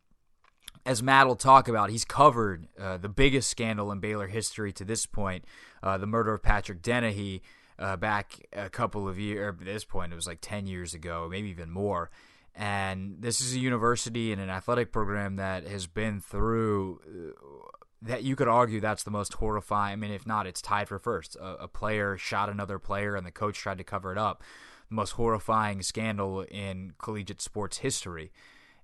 as 0.87 1.03
Matt 1.03 1.27
will 1.27 1.35
talk 1.35 1.67
about, 1.67 1.89
he's 1.89 2.05
covered 2.05 2.67
uh, 2.79 2.97
the 2.97 3.09
biggest 3.09 3.49
scandal 3.49 3.91
in 3.91 3.99
Baylor 3.99 4.27
history 4.27 4.71
to 4.73 4.85
this 4.85 5.05
point, 5.05 5.43
uh, 5.83 5.97
the 5.97 6.07
murder 6.07 6.33
of 6.33 6.41
Patrick 6.41 6.81
Dennehy 6.81 7.41
uh, 7.77 7.97
back 7.97 8.39
a 8.53 8.69
couple 8.69 9.07
of 9.07 9.19
years. 9.19 9.53
At 9.59 9.65
this 9.65 9.83
point, 9.83 10.13
it 10.13 10.15
was 10.15 10.27
like 10.27 10.39
ten 10.41 10.65
years 10.65 10.93
ago, 10.93 11.27
maybe 11.29 11.49
even 11.49 11.69
more. 11.69 12.09
And 12.55 13.17
this 13.19 13.39
is 13.39 13.53
a 13.53 13.59
university 13.59 14.31
and 14.31 14.41
an 14.41 14.49
athletic 14.49 14.91
program 14.91 15.35
that 15.35 15.67
has 15.67 15.85
been 15.85 16.21
through 16.21 17.01
uh, 17.05 17.76
that 18.01 18.23
you 18.23 18.35
could 18.35 18.47
argue 18.47 18.79
that's 18.79 19.03
the 19.03 19.11
most 19.11 19.33
horrifying. 19.33 19.93
I 19.93 19.95
mean, 19.95 20.11
if 20.11 20.27
not, 20.27 20.47
it's 20.47 20.61
tied 20.61 20.87
for 20.87 20.99
first. 20.99 21.35
A, 21.37 21.63
a 21.63 21.67
player 21.67 22.17
shot 22.17 22.49
another 22.49 22.79
player, 22.79 23.15
and 23.15 23.25
the 23.25 23.31
coach 23.31 23.57
tried 23.57 23.77
to 23.79 23.83
cover 23.83 24.11
it 24.11 24.17
up. 24.17 24.43
The 24.89 24.95
most 24.95 25.11
horrifying 25.11 25.81
scandal 25.81 26.41
in 26.41 26.93
collegiate 26.97 27.41
sports 27.41 27.79
history 27.79 28.31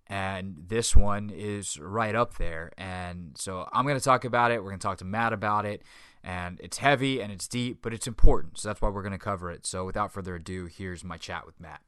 and 0.07 0.65
this 0.67 0.95
one 0.95 1.29
is 1.29 1.79
right 1.79 2.13
up 2.13 2.37
there. 2.37 2.71
And 2.77 3.31
so 3.37 3.67
I'm 3.71 3.85
going 3.85 3.97
to 3.97 4.03
talk 4.03 4.25
about 4.25 4.51
it. 4.51 4.61
We're 4.61 4.69
going 4.69 4.79
to 4.79 4.85
talk 4.85 4.97
to 4.99 5.05
Matt 5.05 5.33
about 5.33 5.65
it. 5.65 5.81
And 6.23 6.59
it's 6.61 6.77
heavy 6.77 7.21
and 7.21 7.31
it's 7.31 7.47
deep, 7.47 7.79
but 7.81 7.93
it's 7.93 8.07
important. 8.07 8.57
So 8.57 8.69
that's 8.69 8.81
why 8.81 8.89
we're 8.89 9.01
going 9.01 9.13
to 9.13 9.17
cover 9.17 9.51
it. 9.51 9.65
So 9.65 9.85
without 9.85 10.11
further 10.11 10.35
ado, 10.35 10.65
here's 10.65 11.03
my 11.03 11.17
chat 11.17 11.45
with 11.45 11.59
Matt. 11.59 11.81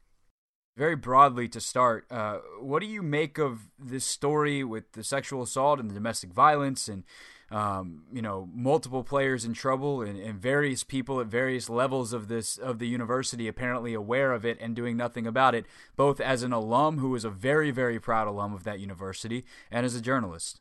Very 0.76 0.94
broadly 0.94 1.48
to 1.48 1.60
start, 1.60 2.06
uh, 2.10 2.38
what 2.60 2.80
do 2.80 2.86
you 2.86 3.02
make 3.02 3.38
of 3.38 3.70
this 3.78 4.04
story 4.04 4.62
with 4.62 4.92
the 4.92 5.02
sexual 5.02 5.42
assault 5.42 5.80
and 5.80 5.88
the 5.90 5.94
domestic 5.94 6.30
violence 6.32 6.86
and 6.86 7.04
um, 7.50 8.02
you 8.12 8.20
know, 8.20 8.48
multiple 8.52 9.04
players 9.04 9.44
in 9.44 9.52
trouble 9.52 10.02
and, 10.02 10.18
and, 10.18 10.40
various 10.40 10.82
people 10.82 11.20
at 11.20 11.28
various 11.28 11.70
levels 11.70 12.12
of 12.12 12.26
this 12.26 12.58
of 12.58 12.80
the 12.80 12.88
university 12.88 13.46
apparently 13.46 13.94
aware 13.94 14.32
of 14.32 14.44
it 14.44 14.58
and 14.60 14.74
doing 14.74 14.96
nothing 14.96 15.28
about 15.28 15.54
it, 15.54 15.64
both 15.94 16.20
as 16.20 16.42
an 16.42 16.52
alum 16.52 16.98
who 16.98 17.14
is 17.14 17.24
a 17.24 17.30
very 17.30 17.70
very 17.70 18.00
proud 18.00 18.26
alum 18.26 18.52
of 18.52 18.64
that 18.64 18.80
university 18.80 19.44
and 19.70 19.86
as 19.86 19.94
a 19.94 20.00
journalist. 20.00 20.60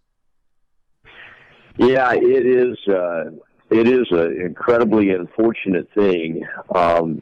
Yeah, 1.77 2.13
it 2.13 2.45
is. 2.45 2.77
Uh, 2.87 3.31
it 3.71 3.87
is 3.87 4.05
an 4.11 4.39
incredibly 4.39 5.09
unfortunate 5.09 5.89
thing, 5.95 6.45
um, 6.75 7.19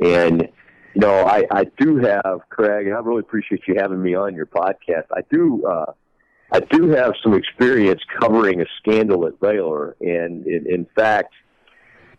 and 0.00 0.48
know, 1.00 1.24
I, 1.24 1.44
I 1.50 1.64
do 1.78 1.96
have 1.96 2.40
Craig, 2.48 2.86
and 2.86 2.94
I 2.94 3.00
really 3.00 3.20
appreciate 3.20 3.62
you 3.66 3.74
having 3.78 4.02
me 4.02 4.14
on 4.14 4.34
your 4.34 4.46
podcast. 4.46 5.06
I 5.12 5.22
do. 5.30 5.64
Uh, 5.66 5.92
I 6.52 6.60
do 6.60 6.90
have 6.90 7.14
some 7.22 7.34
experience 7.34 8.00
covering 8.20 8.60
a 8.60 8.66
scandal 8.78 9.26
at 9.26 9.40
Baylor, 9.40 9.96
and 10.00 10.46
in, 10.46 10.66
in 10.68 10.86
fact, 10.94 11.32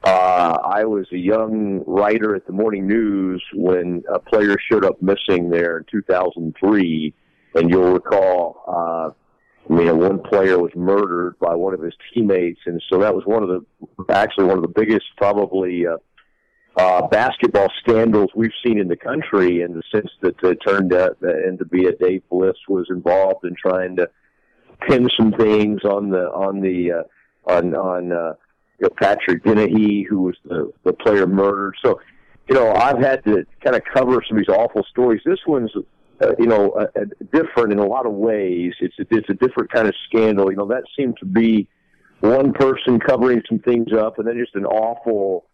uh, 0.04 0.58
I 0.64 0.84
was 0.84 1.08
a 1.12 1.18
young 1.18 1.84
writer 1.88 2.36
at 2.36 2.46
the 2.46 2.52
Morning 2.52 2.86
News 2.88 3.44
when 3.54 4.04
a 4.14 4.20
player 4.20 4.56
showed 4.70 4.84
up 4.84 5.02
missing 5.02 5.50
there 5.50 5.78
in 5.78 5.86
2003, 5.90 7.14
and 7.56 7.70
you'll 7.70 7.94
recall. 7.94 8.64
Uh, 8.68 9.12
I 9.68 9.74
mean, 9.74 9.98
one 9.98 10.20
player 10.20 10.60
was 10.60 10.72
murdered 10.76 11.40
by 11.40 11.56
one 11.56 11.74
of 11.74 11.82
his 11.82 11.94
teammates, 12.14 12.60
and 12.66 12.82
so 12.92 13.00
that 13.00 13.16
was 13.16 13.24
one 13.26 13.42
of 13.42 13.50
the 13.50 14.14
actually 14.14 14.46
one 14.46 14.58
of 14.58 14.62
the 14.62 14.68
biggest, 14.76 15.06
probably. 15.18 15.88
Uh, 15.88 15.98
uh, 16.78 17.08
basketball 17.08 17.72
scandals 17.80 18.30
we've 18.36 18.52
seen 18.66 18.78
in 18.78 18.88
the 18.88 18.98
country 18.98 19.62
in 19.62 19.74
the 19.74 19.84
sense 19.94 20.12
that 20.22 20.36
it 20.44 20.58
turned 20.66 20.94
out 20.94 21.18
and 21.22 21.58
to 21.60 21.66
be 21.66 21.86
a 21.86 21.94
Dave 21.94 22.24
Bliss 22.30 22.58
was 22.68 22.88
involved 22.90 23.46
in 23.46 23.56
trying 23.56 23.96
to 23.96 24.10
pin 24.88 25.08
some 25.18 25.32
things 25.32 25.84
on 25.86 26.10
the 26.10 26.26
on 26.32 26.60
the 26.60 26.92
uh, 26.92 27.52
on 27.52 27.76
on 27.76 28.12
uh, 28.12 28.34
you 28.80 28.88
know, 28.88 28.90
Patrick 29.00 29.44
Dennehy, 29.44 30.04
who 30.04 30.24
was 30.24 30.36
the 30.44 30.72
the 30.84 30.94
player 30.94 31.26
murdered. 31.26 31.76
So, 31.84 32.00
you 32.50 32.56
know, 32.56 32.74
I've 32.74 33.00
had 33.00 33.24
to 33.24 33.46
kind 33.64 33.76
of 33.76 33.82
cover 33.94 34.22
some 34.28 34.38
of 34.38 34.46
these 34.46 34.54
awful 34.54 34.84
stories. 34.90 35.22
This 35.26 35.40
one's 35.48 35.72
uh, 36.22 36.34
you 36.38 36.48
know 36.48 36.72
uh, 36.72 36.88
different 37.32 37.72
in 37.72 37.80
a 37.80 37.86
lot 37.86 38.06
of 38.06 38.12
ways. 38.14 38.74
It's 38.82 39.00
a, 39.00 39.06
it's 39.12 39.30
a 39.30 39.34
different 39.34 39.72
kind 39.72 39.88
of 39.88 39.96
scandal. 40.10 40.52
You 40.52 40.58
know, 40.58 40.68
that 40.68 40.84
seemed 40.98 41.18
to 41.20 41.26
be 41.26 41.70
one 42.20 42.52
person 42.52 43.00
covering 43.00 43.42
some 43.48 43.60
things 43.60 43.94
up, 43.94 44.20
and 44.20 44.28
then 44.28 44.38
just 44.38 44.56
an 44.56 44.66
awful 44.66 45.46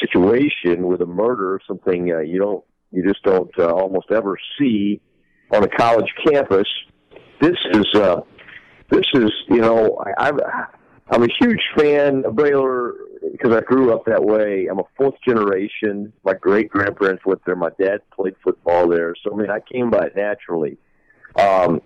situation 0.00 0.86
with 0.86 1.00
a 1.00 1.06
murder, 1.06 1.60
something 1.66 2.12
uh, 2.12 2.20
you 2.20 2.38
don't 2.38 2.64
you 2.92 3.06
just 3.06 3.22
don't 3.22 3.50
uh, 3.58 3.72
almost 3.72 4.10
ever 4.10 4.36
see 4.58 5.00
on 5.50 5.64
a 5.64 5.68
college 5.68 6.12
campus. 6.26 6.68
This 7.40 7.56
is 7.72 7.86
uh, 7.94 8.20
this 8.90 9.06
is, 9.14 9.30
you 9.48 9.60
know, 9.60 9.98
I, 10.18 10.28
I'm, 10.28 10.38
I'm 11.10 11.22
a 11.22 11.28
huge 11.40 11.62
fan 11.76 12.24
of 12.24 12.36
Baylor 12.36 12.94
because 13.32 13.54
I 13.54 13.60
grew 13.60 13.92
up 13.92 14.04
that 14.06 14.22
way. 14.22 14.66
I'm 14.70 14.78
a 14.78 14.84
fourth 14.96 15.14
generation. 15.26 16.12
My 16.24 16.34
great 16.34 16.68
grandparents 16.68 17.24
went 17.24 17.40
there. 17.44 17.56
My 17.56 17.70
dad 17.80 18.00
played 18.14 18.34
football 18.42 18.88
there. 18.88 19.14
So, 19.22 19.32
I 19.32 19.36
mean, 19.36 19.50
I 19.50 19.60
came 19.60 19.90
by 19.90 20.06
it 20.06 20.16
naturally. 20.16 20.78
Um, 21.36 21.80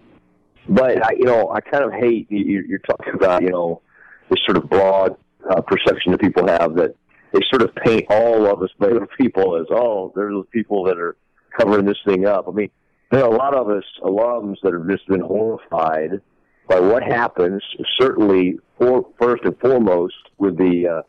but, 0.69 1.05
I, 1.05 1.13
you 1.17 1.25
know, 1.25 1.51
I 1.51 1.61
kind 1.61 1.85
of 1.85 1.93
hate 1.93 2.31
you, 2.31 2.65
you're 2.69 2.81
talking 2.81 3.15
about, 3.15 3.43
you 3.43 3.51
know, 3.51 3.81
this 4.29 4.41
sort 4.45 4.59
of 4.59 4.69
broad 4.69 5.17
uh, 5.49 5.63
perception 5.63 6.13
that 6.13 6.21
people 6.21 6.47
have 6.47 6.75
that 6.75 6.95
they 7.33 7.41
sort 7.51 7.63
of 7.63 7.75
paint 7.77 8.07
all 8.11 8.47
of 8.47 8.63
us 8.63 8.71
Baylor 8.79 9.07
people 9.19 9.57
as, 9.57 9.67
oh, 9.71 10.13
they're 10.15 10.31
the 10.31 10.45
people 10.53 10.85
that 10.85 10.99
are 10.99 11.17
covering 11.59 11.87
this 11.87 11.99
thing 12.07 12.27
up. 12.27 12.47
I 12.49 12.53
mean, 12.53 12.71
there 13.11 13.25
are 13.25 13.33
a 13.33 13.37
lot 13.37 13.55
of 13.55 13.71
us 13.71 13.85
alums 14.03 14.57
that 14.63 14.73
have 14.73 14.89
just 14.89 15.07
been 15.09 15.21
horrified 15.21 16.21
by 16.69 16.81
what 16.81 17.03
happens. 17.03 17.63
Certainly, 17.99 18.59
for, 18.77 19.07
first 19.19 19.45
and 19.45 19.59
foremost, 19.59 20.15
with 20.37 20.59
the 20.59 20.87
uh, 20.87 21.03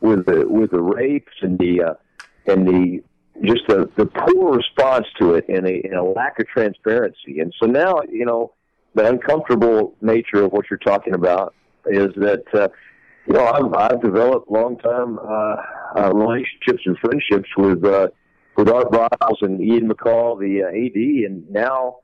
with 0.00 0.24
the 0.26 0.46
with 0.48 0.70
the 0.70 0.80
rapes 0.80 1.32
and 1.42 1.58
the 1.58 1.82
uh, 1.82 1.94
and 2.46 2.66
the 2.66 3.02
just 3.44 3.66
the, 3.66 3.90
the 3.96 4.06
poor 4.06 4.56
response 4.56 5.06
to 5.18 5.34
it 5.34 5.48
and 5.48 5.66
a, 5.66 5.82
and 5.84 5.94
a 5.94 6.02
lack 6.02 6.38
of 6.38 6.46
transparency. 6.46 7.40
And 7.40 7.52
so 7.60 7.66
now, 7.66 8.00
you 8.10 8.24
know, 8.24 8.52
the 8.94 9.08
uncomfortable 9.08 9.94
nature 10.00 10.44
of 10.44 10.52
what 10.52 10.66
you're 10.70 10.78
talking 10.78 11.14
about 11.14 11.54
is 11.86 12.08
that, 12.16 12.44
uh, 12.54 12.68
know, 13.28 13.46
I've, 13.46 13.72
I've 13.74 14.02
developed 14.02 14.50
long 14.50 14.78
time 14.78 15.18
uh, 15.18 15.56
uh, 16.00 16.12
relationships 16.12 16.82
and 16.86 16.98
friendships 16.98 17.48
with 17.56 17.84
uh, 17.84 18.08
with 18.56 18.68
Art 18.68 18.90
Briles 18.90 19.40
and 19.40 19.60
Ian 19.60 19.88
McCaw, 19.88 20.38
the 20.38 20.62
uh, 20.62 20.68
AD, 20.68 21.30
and 21.30 21.48
now 21.50 21.98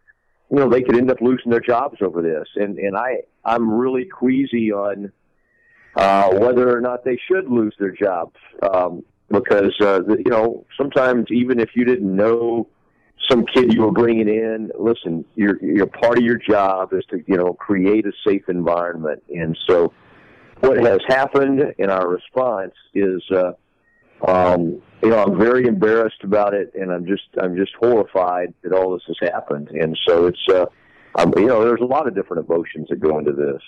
you 0.51 0.57
know, 0.57 0.71
they 0.71 0.83
could 0.83 0.97
end 0.97 1.11
up 1.11 1.21
losing 1.21 1.51
their 1.51 1.61
jobs 1.61 1.99
over 2.01 2.23
this. 2.23 2.49
And 2.57 2.79
and 2.79 2.97
I 2.97 3.23
I'm 3.45 3.71
really 3.71 4.05
queasy 4.05 4.73
on 4.73 5.13
uh, 5.97 6.31
whether 6.35 6.75
or 6.75 6.81
not 6.81 7.05
they 7.05 7.19
should 7.31 7.49
lose 7.51 7.75
their 7.79 7.93
jobs. 7.93 8.37
Um, 8.63 9.05
because 9.31 9.75
uh, 9.81 10.01
you 10.07 10.31
know 10.31 10.65
sometimes 10.77 11.27
even 11.31 11.61
if 11.61 11.71
you 11.75 11.85
didn't 11.85 12.15
know 12.15 12.67
some 13.29 13.45
kid 13.45 13.75
you 13.75 13.83
were 13.83 13.93
bringing 13.93 14.29
in, 14.29 14.71
listen, 14.79 15.25
your 15.37 15.63
your 15.63 15.87
part 15.87 16.19
of 16.19 16.25
your 16.25 16.39
job 16.39 16.93
is 16.93 17.05
to 17.11 17.23
you 17.27 17.37
know 17.37 17.53
create 17.55 18.07
a 18.07 18.13
safe 18.27 18.49
environment, 18.49 19.23
and 19.29 19.57
so 19.69 19.93
what 20.61 20.79
has 20.79 21.01
happened 21.09 21.75
in 21.79 21.91
our 21.91 22.09
response 22.09 22.75
is. 22.95 23.23
Uh, 23.31 23.53
um, 24.27 24.83
you 25.03 25.11
know, 25.11 25.23
I'm 25.23 25.39
very 25.39 25.67
embarrassed 25.67 26.25
about 26.25 26.55
it, 26.55 26.73
and 26.75 26.91
I'm 26.91 27.07
just 27.07 27.23
I'm 27.41 27.57
just 27.57 27.73
horrified 27.79 28.53
that 28.63 28.73
all 28.73 28.93
this 28.93 29.03
has 29.07 29.31
happened. 29.31 29.69
And 29.69 29.97
so 30.07 30.27
it's, 30.27 30.49
uh, 30.49 30.67
um, 31.15 31.33
you 31.37 31.47
know, 31.47 31.65
there's 31.65 31.81
a 31.81 31.87
lot 31.87 32.09
of 32.09 32.15
different 32.15 32.45
emotions 32.49 32.89
that 32.91 32.99
go 33.01 33.19
into 33.19 33.33
this. 33.33 33.63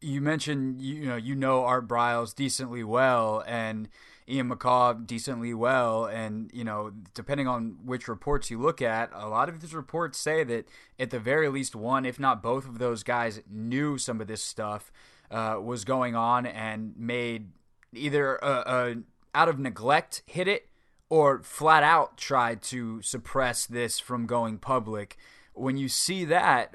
You 0.00 0.20
mentioned 0.20 0.80
you 0.80 1.06
know 1.06 1.16
you 1.16 1.34
know 1.34 1.64
Art 1.64 1.88
Briles 1.88 2.34
decently 2.34 2.84
well, 2.84 3.42
and 3.46 3.88
Ian 4.28 4.50
McCaw 4.50 5.06
decently 5.06 5.54
well, 5.54 6.04
and 6.04 6.50
you 6.52 6.64
know 6.64 6.92
depending 7.14 7.48
on 7.48 7.78
which 7.84 8.06
reports 8.06 8.50
you 8.50 8.60
look 8.60 8.82
at, 8.82 9.10
a 9.14 9.26
lot 9.26 9.48
of 9.48 9.60
these 9.60 9.74
reports 9.74 10.18
say 10.18 10.44
that 10.44 10.68
at 11.00 11.10
the 11.10 11.18
very 11.18 11.48
least 11.48 11.74
one, 11.74 12.04
if 12.04 12.20
not 12.20 12.42
both 12.42 12.68
of 12.68 12.78
those 12.78 13.02
guys, 13.02 13.40
knew 13.50 13.96
some 13.96 14.20
of 14.20 14.26
this 14.26 14.42
stuff 14.42 14.92
uh, 15.30 15.58
was 15.62 15.84
going 15.84 16.14
on 16.14 16.46
and 16.46 16.94
made 16.96 17.50
either 17.92 18.36
a, 18.36 18.48
a 18.66 18.94
out 19.34 19.48
of 19.48 19.58
neglect 19.58 20.22
hit 20.26 20.48
it 20.48 20.68
or 21.08 21.42
flat 21.42 21.82
out 21.82 22.16
tried 22.16 22.62
to 22.62 23.00
suppress 23.02 23.66
this 23.66 23.98
from 23.98 24.26
going 24.26 24.58
public. 24.58 25.16
When 25.54 25.76
you 25.76 25.88
see 25.88 26.24
that, 26.26 26.74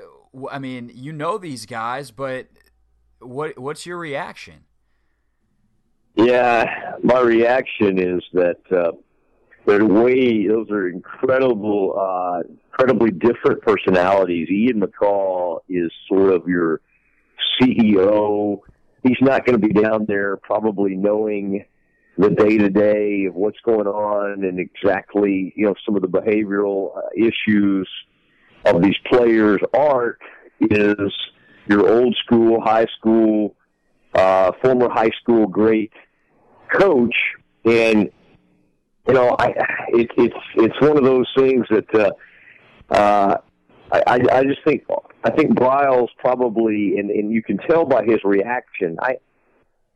I 0.51 0.59
mean, 0.59 0.91
you 0.93 1.13
know 1.13 1.37
these 1.37 1.65
guys, 1.65 2.11
but 2.11 2.47
what 3.19 3.57
what's 3.57 3.85
your 3.85 3.97
reaction? 3.97 4.65
Yeah, 6.15 6.95
my 7.01 7.19
reaction 7.21 7.97
is 7.97 8.23
that 8.33 8.59
uh, 8.71 8.91
they're 9.65 9.85
way 9.85 10.47
those 10.47 10.69
are 10.69 10.87
incredible, 10.87 11.95
uh, 11.97 12.41
incredibly 12.49 13.11
different 13.11 13.61
personalities. 13.61 14.49
Ian 14.49 14.81
McCaw 14.81 15.59
is 15.69 15.91
sort 16.07 16.33
of 16.33 16.47
your 16.47 16.81
CEO. 17.61 18.59
He's 19.03 19.17
not 19.21 19.45
going 19.45 19.59
to 19.59 19.67
be 19.67 19.73
down 19.73 20.05
there 20.07 20.37
probably 20.37 20.95
knowing 20.95 21.65
the 22.17 22.29
day 22.29 22.57
to 22.57 22.69
day 22.69 23.25
of 23.25 23.35
what's 23.35 23.59
going 23.65 23.87
on 23.87 24.43
and 24.43 24.59
exactly 24.59 25.51
you 25.55 25.65
know 25.65 25.73
some 25.85 25.95
of 25.95 26.01
the 26.01 26.07
behavioral 26.07 26.95
uh, 26.95 27.01
issues 27.15 27.89
of 28.65 28.81
these 28.81 28.97
players. 29.07 29.59
Art 29.73 30.19
is 30.61 31.11
your 31.67 31.89
old 31.89 32.15
school, 32.23 32.61
high 32.61 32.85
school, 32.97 33.55
uh, 34.13 34.51
former 34.61 34.89
high 34.89 35.11
school 35.21 35.47
great 35.47 35.91
coach, 36.71 37.15
and 37.65 38.09
you 39.07 39.13
know, 39.13 39.35
I 39.37 39.47
it, 39.89 40.11
it's 40.17 40.35
it's 40.55 40.81
one 40.81 40.97
of 40.97 41.03
those 41.03 41.29
things 41.37 41.65
that 41.69 41.93
uh, 41.93 42.93
uh, 42.93 43.37
I 43.93 44.19
I 44.31 44.43
just 44.43 44.63
think 44.65 44.85
I 45.23 45.31
think 45.31 45.51
Briles 45.51 46.09
probably, 46.17 46.97
and 46.97 47.09
and 47.11 47.31
you 47.31 47.43
can 47.43 47.57
tell 47.57 47.85
by 47.85 48.03
his 48.03 48.19
reaction. 48.23 48.97
I 49.01 49.15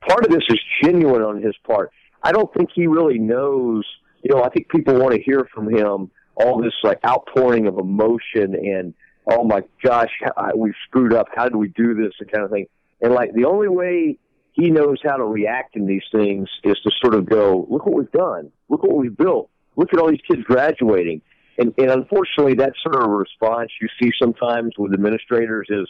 part 0.07 0.25
of 0.25 0.31
this 0.31 0.43
is 0.49 0.59
genuine 0.83 1.21
on 1.21 1.41
his 1.41 1.55
part. 1.65 1.91
I 2.23 2.31
don't 2.31 2.53
think 2.53 2.69
he 2.73 2.87
really 2.87 3.19
knows. 3.19 3.85
You 4.23 4.35
know, 4.35 4.43
I 4.43 4.49
think 4.49 4.69
people 4.69 4.95
want 4.95 5.15
to 5.15 5.21
hear 5.21 5.47
from 5.53 5.73
him 5.73 6.11
all 6.35 6.61
this 6.61 6.73
like 6.83 6.99
outpouring 7.05 7.67
of 7.67 7.79
emotion 7.79 8.53
and 8.53 8.93
oh 9.29 9.43
my 9.43 9.61
gosh, 9.83 10.11
we 10.55 10.73
screwed 10.87 11.13
up. 11.13 11.27
How 11.35 11.49
do 11.49 11.57
we 11.57 11.69
do 11.69 11.93
this? 11.93 12.13
And 12.19 12.31
kind 12.31 12.43
of 12.43 12.51
thing. 12.51 12.67
And 13.01 13.13
like 13.13 13.33
the 13.33 13.45
only 13.45 13.67
way 13.67 14.17
he 14.53 14.69
knows 14.69 14.97
how 15.03 15.17
to 15.17 15.23
react 15.23 15.75
in 15.75 15.85
these 15.85 16.03
things 16.11 16.49
is 16.63 16.77
to 16.83 16.91
sort 17.01 17.13
of 17.13 17.29
go, 17.29 17.67
look 17.69 17.85
what 17.85 17.95
we've 17.95 18.11
done. 18.11 18.51
Look 18.69 18.83
what 18.83 18.95
we've 18.95 19.15
built. 19.15 19.49
Look 19.75 19.93
at 19.93 19.99
all 19.99 20.09
these 20.09 20.21
kids 20.27 20.41
graduating. 20.43 21.21
And, 21.57 21.73
and 21.77 21.89
unfortunately, 21.89 22.53
that 22.55 22.73
sort 22.83 23.01
of 23.01 23.09
response 23.09 23.71
you 23.81 23.87
see 24.01 24.11
sometimes 24.21 24.73
with 24.77 24.93
administrators 24.93 25.67
is, 25.69 25.87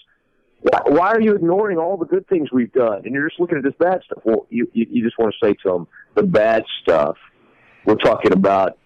why 0.61 1.11
are 1.11 1.21
you 1.21 1.35
ignoring 1.35 1.77
all 1.77 1.97
the 1.97 2.05
good 2.05 2.27
things 2.27 2.51
we've 2.51 2.71
done? 2.71 3.01
And 3.05 3.13
you're 3.13 3.27
just 3.29 3.39
looking 3.39 3.57
at 3.57 3.63
this 3.63 3.75
bad 3.79 4.01
stuff. 4.05 4.19
Well, 4.23 4.47
you, 4.49 4.69
you, 4.73 4.87
you 4.89 5.03
just 5.03 5.19
want 5.19 5.33
to 5.39 5.45
say 5.45 5.53
to 5.63 5.69
them, 5.69 5.87
the 6.15 6.23
bad 6.23 6.63
stuff. 6.81 7.17
We're 7.85 7.95
talking 7.95 8.33
about 8.33 8.77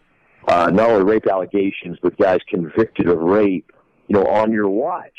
uh, 0.48 0.70
not 0.72 0.90
only 0.90 1.04
rape 1.04 1.28
allegations, 1.28 1.98
but 2.02 2.18
guys 2.18 2.40
convicted 2.50 3.08
of 3.08 3.20
rape, 3.20 3.72
you 4.08 4.16
know, 4.16 4.26
on 4.26 4.52
your 4.52 4.68
watch. 4.68 5.10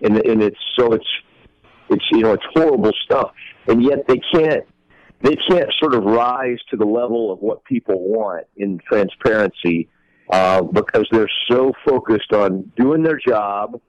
And, 0.00 0.16
and 0.16 0.42
it's 0.42 0.58
so 0.78 0.92
it's 0.92 1.06
it's 1.90 2.04
you 2.12 2.20
know 2.20 2.32
it's 2.32 2.44
horrible 2.54 2.92
stuff, 3.04 3.32
and 3.66 3.82
yet 3.82 4.06
they 4.06 4.20
can't 4.32 4.64
they 5.22 5.36
can't 5.48 5.72
sort 5.80 5.94
of 5.94 6.04
rise 6.04 6.58
to 6.70 6.76
the 6.76 6.84
level 6.84 7.32
of 7.32 7.40
what 7.40 7.64
people 7.64 8.08
want 8.08 8.46
in 8.56 8.78
transparency 8.88 9.88
uh, 10.30 10.62
because 10.62 11.06
they're 11.10 11.30
so 11.50 11.72
focused 11.86 12.32
on 12.32 12.70
doing 12.76 13.02
their 13.02 13.18
job 13.18 13.80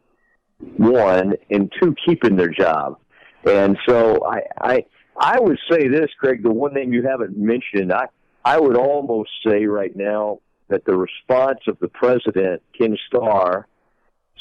one, 0.60 1.34
and 1.50 1.72
two, 1.82 1.96
keeping 2.06 2.36
their 2.36 2.50
job. 2.50 3.00
And 3.46 3.78
so 3.88 4.26
I, 4.26 4.42
I, 4.60 4.86
I 5.18 5.40
would 5.40 5.60
say 5.72 5.88
this, 5.88 6.10
Craig, 6.20 6.44
the 6.44 6.52
one 6.52 6.74
thing 6.74 6.92
you 6.92 7.04
haven't 7.04 7.38
mentioned, 7.38 7.94
I, 7.94 8.08
I 8.44 8.60
would 8.60 8.78
almost 8.78 9.30
say 9.46 9.66
right 9.66 9.96
now 9.96 10.40
that 10.68 10.86
the 10.86 10.96
response 10.96 11.60
of 11.68 11.78
the 11.80 11.88
president, 11.88 12.62
Ken 12.78 12.98
Starr, 13.08 13.68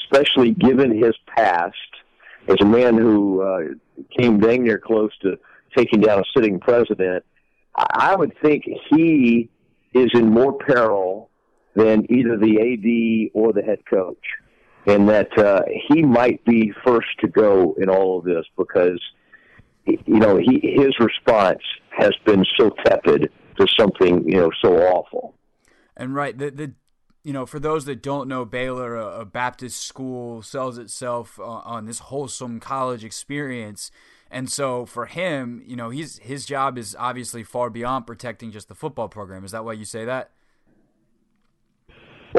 especially 0.03 0.51
given 0.51 1.01
his 1.01 1.15
past 1.35 1.75
as 2.47 2.57
a 2.61 2.65
man 2.65 2.97
who 2.97 3.41
uh, 3.41 3.59
came 4.17 4.39
dang 4.39 4.63
near 4.63 4.79
close 4.79 5.11
to 5.21 5.37
taking 5.75 6.01
down 6.01 6.19
a 6.19 6.23
sitting 6.35 6.59
president, 6.59 7.23
I 7.75 8.15
would 8.15 8.33
think 8.41 8.65
he 8.89 9.49
is 9.93 10.09
in 10.13 10.31
more 10.31 10.57
peril 10.57 11.28
than 11.75 12.05
either 12.11 12.37
the 12.37 12.59
AD 12.59 13.31
or 13.33 13.53
the 13.53 13.61
head 13.61 13.79
coach 13.89 14.25
and 14.85 15.09
that 15.09 15.37
uh, 15.37 15.61
he 15.87 16.01
might 16.01 16.43
be 16.45 16.73
first 16.85 17.07
to 17.19 17.27
go 17.27 17.75
in 17.77 17.89
all 17.89 18.17
of 18.17 18.25
this 18.25 18.45
because 18.57 18.99
you 19.85 20.19
know 20.19 20.37
he 20.37 20.59
his 20.61 20.99
response 20.99 21.61
has 21.89 22.11
been 22.25 22.45
so 22.57 22.69
tepid 22.85 23.31
to 23.57 23.67
something 23.77 24.27
you 24.27 24.37
know 24.37 24.51
so 24.61 24.77
awful. 24.77 25.35
And 25.97 26.15
right, 26.15 26.37
the 26.37 26.51
the 26.51 26.73
you 27.23 27.33
know 27.33 27.45
for 27.45 27.59
those 27.59 27.85
that 27.85 28.01
don't 28.01 28.27
know, 28.27 28.45
Baylor, 28.45 28.95
a, 28.95 29.21
a 29.21 29.25
Baptist 29.25 29.83
school, 29.83 30.41
sells 30.41 30.77
itself 30.77 31.39
on, 31.39 31.61
on 31.65 31.85
this 31.85 31.99
wholesome 31.99 32.59
college 32.59 33.03
experience. 33.03 33.91
And 34.31 34.47
so 34.51 34.85
for 34.85 35.07
him, 35.07 35.63
you 35.65 35.75
know, 35.75 35.89
he's 35.89 36.19
his 36.19 36.45
job 36.45 36.77
is 36.77 36.95
obviously 36.99 37.43
far 37.43 37.71
beyond 37.71 38.05
protecting 38.05 38.51
just 38.51 38.67
the 38.67 38.75
football 38.75 39.09
program. 39.09 39.43
Is 39.43 39.51
that 39.51 39.65
why 39.65 39.73
you 39.73 39.85
say 39.85 40.05
that? 40.05 40.31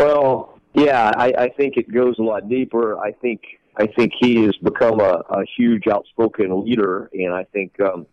Well, 0.00 0.58
yeah, 0.72 1.12
I, 1.14 1.32
I 1.36 1.48
think 1.50 1.76
it 1.76 1.92
goes 1.92 2.18
a 2.18 2.22
lot 2.22 2.48
deeper. 2.48 2.98
I 2.98 3.12
think 3.12 3.42
I 3.76 3.86
think 3.86 4.12
he 4.18 4.44
has 4.44 4.56
become 4.62 4.98
a, 4.98 5.22
a 5.28 5.44
huge 5.58 5.88
outspoken 5.88 6.64
leader, 6.64 7.10
and 7.12 7.34
I 7.34 7.44
think 7.44 7.78
um, 7.80 8.06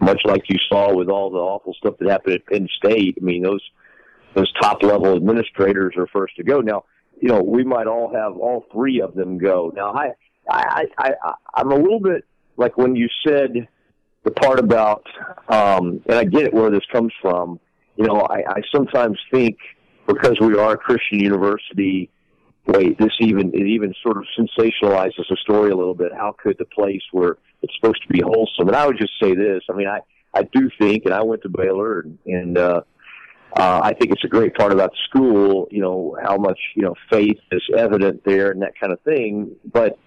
much 0.00 0.20
like 0.24 0.42
you 0.48 0.58
saw 0.68 0.92
with 0.92 1.08
all 1.08 1.30
the 1.30 1.38
awful 1.38 1.74
stuff 1.74 1.94
that 2.00 2.10
happened 2.10 2.34
at 2.34 2.46
Penn 2.46 2.68
State. 2.76 3.18
I 3.20 3.24
mean, 3.24 3.44
those 3.44 3.62
those 4.34 4.52
top 4.60 4.82
level 4.82 5.14
administrators 5.14 5.94
are 5.96 6.08
first 6.08 6.34
to 6.36 6.42
go. 6.42 6.60
Now, 6.60 6.86
you 7.20 7.28
know, 7.28 7.40
we 7.40 7.62
might 7.62 7.86
all 7.86 8.12
have 8.12 8.36
all 8.36 8.64
three 8.72 9.00
of 9.00 9.14
them 9.14 9.38
go. 9.38 9.72
Now, 9.76 9.92
I 9.92 10.08
I, 10.50 10.86
I, 10.98 11.10
I 11.22 11.34
I'm 11.54 11.70
a 11.70 11.76
little 11.76 12.00
bit 12.00 12.24
like 12.56 12.76
when 12.76 12.96
you 12.96 13.08
said 13.24 13.68
the 14.24 14.32
part 14.32 14.58
about, 14.58 15.06
um, 15.48 16.00
and 16.06 16.16
I 16.16 16.24
get 16.24 16.42
it 16.42 16.52
where 16.52 16.70
this 16.72 16.84
comes 16.90 17.12
from. 17.22 17.60
You 17.94 18.06
know, 18.06 18.22
I, 18.22 18.42
I 18.48 18.62
sometimes 18.74 19.20
think 19.32 19.56
because 20.14 20.38
we 20.40 20.56
are 20.56 20.72
a 20.72 20.76
Christian 20.76 21.20
university, 21.20 22.10
wait, 22.66 22.98
this 22.98 23.12
even 23.20 23.52
it 23.54 23.66
even 23.66 23.94
sort 24.02 24.16
of 24.16 24.24
sensationalizes 24.38 25.28
the 25.28 25.36
story 25.42 25.70
a 25.70 25.76
little 25.76 25.94
bit. 25.94 26.12
How 26.12 26.34
could 26.42 26.56
the 26.58 26.64
place 26.64 27.02
where 27.12 27.36
it's 27.62 27.74
supposed 27.80 28.02
to 28.02 28.08
be 28.08 28.20
wholesome? 28.20 28.68
And 28.68 28.76
I 28.76 28.86
would 28.86 28.98
just 28.98 29.12
say 29.20 29.34
this. 29.34 29.62
I 29.70 29.74
mean, 29.74 29.88
I 29.88 30.00
I 30.34 30.42
do 30.42 30.70
think, 30.78 31.04
and 31.04 31.14
I 31.14 31.22
went 31.22 31.42
to 31.42 31.48
Baylor, 31.48 32.00
and, 32.00 32.18
and 32.26 32.58
uh, 32.58 32.80
uh, 33.56 33.80
I 33.82 33.92
think 33.94 34.12
it's 34.12 34.24
a 34.24 34.28
great 34.28 34.54
part 34.54 34.72
about 34.72 34.92
school. 35.08 35.68
You 35.70 35.82
know 35.82 36.16
how 36.22 36.36
much 36.36 36.58
you 36.74 36.82
know 36.82 36.94
faith 37.10 37.38
is 37.50 37.62
evident 37.76 38.22
there, 38.24 38.50
and 38.50 38.62
that 38.62 38.72
kind 38.80 38.92
of 38.92 39.00
thing. 39.02 39.56
But 39.70 39.98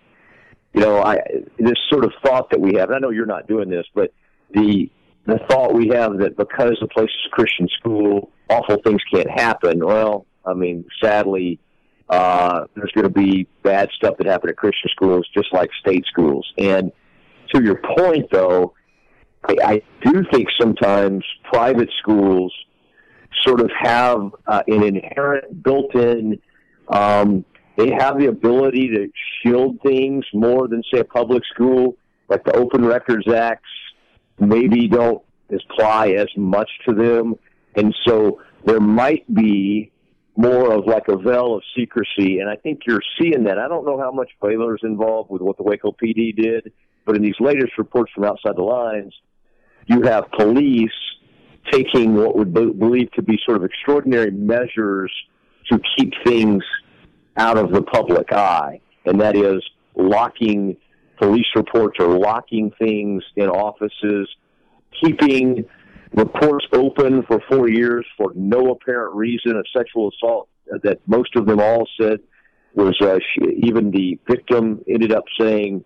you 0.73 0.82
know, 0.82 1.01
I 1.01 1.19
this 1.57 1.77
sort 1.89 2.05
of 2.05 2.11
thought 2.23 2.49
that 2.51 2.59
we 2.59 2.75
have. 2.75 2.89
And 2.89 2.95
I 2.95 2.99
know 2.99 3.11
you're 3.11 3.25
not 3.25 3.47
doing 3.47 3.69
this, 3.69 3.86
but 3.93 4.13
the 4.51 4.89
the 5.25 5.39
thought 5.49 5.73
we 5.73 5.89
have 5.89 6.17
that 6.19 6.38
because 6.38 6.77
the 6.82 6.88
place 6.88 7.09
is 7.09 7.32
a 7.32 7.36
Christian 7.36 7.67
school, 7.80 8.32
awful 8.49 8.77
things 8.83 9.01
can't 9.13 9.29
happen. 9.29 9.85
Well, 9.85 10.25
I 10.45 10.53
mean, 10.53 10.85
sadly, 11.01 11.59
uh, 12.09 12.65
there's 12.75 12.91
going 12.91 13.03
to 13.03 13.09
be 13.09 13.47
bad 13.63 13.89
stuff 13.95 14.17
that 14.17 14.27
happen 14.27 14.49
at 14.49 14.57
Christian 14.57 14.89
schools, 14.91 15.27
just 15.33 15.51
like 15.53 15.69
state 15.79 16.05
schools. 16.05 16.47
And 16.57 16.91
to 17.53 17.63
your 17.63 17.81
point, 17.97 18.29
though, 18.31 18.73
I, 19.43 19.55
I 19.63 19.81
do 20.03 20.23
think 20.31 20.47
sometimes 20.59 21.23
private 21.51 21.89
schools 21.99 22.53
sort 23.43 23.59
of 23.59 23.69
have 23.79 24.31
uh, 24.47 24.63
an 24.67 24.83
inherent 24.83 25.63
built-in. 25.63 26.39
Um, 26.87 27.45
they 27.77 27.91
have 27.91 28.17
the 28.17 28.27
ability 28.27 28.89
to 28.89 29.09
shield 29.41 29.79
things 29.81 30.25
more 30.33 30.67
than 30.67 30.83
say 30.93 30.99
a 30.99 31.03
public 31.03 31.43
school, 31.53 31.97
like 32.29 32.43
the 32.45 32.55
Open 32.55 32.85
Records 32.85 33.27
Acts 33.31 33.69
maybe 34.39 34.87
don't 34.87 35.21
apply 35.51 36.09
as 36.09 36.27
much 36.37 36.69
to 36.87 36.93
them, 36.93 37.35
and 37.76 37.95
so 38.07 38.41
there 38.65 38.80
might 38.80 39.32
be 39.34 39.91
more 40.38 40.73
of 40.73 40.86
like 40.86 41.07
a 41.07 41.17
veil 41.17 41.55
of 41.55 41.63
secrecy, 41.78 42.39
and 42.39 42.49
I 42.49 42.55
think 42.57 42.82
you're 42.86 43.01
seeing 43.19 43.45
that. 43.45 43.57
I 43.57 43.67
don't 43.67 43.86
know 43.86 43.99
how 43.99 44.11
much 44.11 44.30
Baylor's 44.41 44.82
involved 44.84 45.30
with 45.30 45.41
what 45.41 45.57
the 45.57 45.63
Waco 45.63 45.91
PD 45.91 46.36
did, 46.36 46.73
but 47.05 47.15
in 47.15 47.21
these 47.21 47.39
latest 47.39 47.78
reports 47.78 48.11
from 48.13 48.26
outside 48.26 48.55
the 48.57 48.63
lines, 48.63 49.13
you 49.86 50.01
have 50.01 50.26
police 50.38 50.89
taking 51.71 52.15
what 52.15 52.38
would 52.38 52.53
be 52.53 52.65
believed 52.71 53.13
to 53.15 53.21
be 53.21 53.39
sort 53.45 53.57
of 53.57 53.63
extraordinary 53.63 54.32
measures 54.32 55.11
to 55.71 55.80
keep 55.97 56.13
things 56.26 56.63
out 57.38 57.57
of 57.57 57.71
the 57.71 57.82
public 57.82 58.32
eye, 58.32 58.80
and 59.05 59.19
that 59.21 59.36
is 59.36 59.63
locking 59.95 60.76
police 61.17 61.47
reports 61.55 61.97
or 61.99 62.19
locking 62.19 62.71
things 62.78 63.23
in 63.36 63.47
offices, 63.47 64.28
keeping 65.01 65.65
reports 66.16 66.66
open 66.74 67.24
for 67.24 67.41
four 67.49 67.70
years 67.70 68.05
for 68.18 68.32
no 68.36 68.72
apparent 68.72 69.16
reason, 69.16 69.57
a 69.57 69.78
sexual 69.78 70.09
assault 70.09 70.49
that 70.84 70.99
most 71.07 71.36
of 71.36 71.45
them 71.45 71.59
all 71.59 71.88
said 71.99 72.20
was 72.74 72.95
uh, 73.01 73.20
she, 73.34 73.68
even 73.68 73.91
the 73.91 74.20
victim 74.30 74.82
ended 74.88 75.11
up 75.11 75.24
saying, 75.39 75.84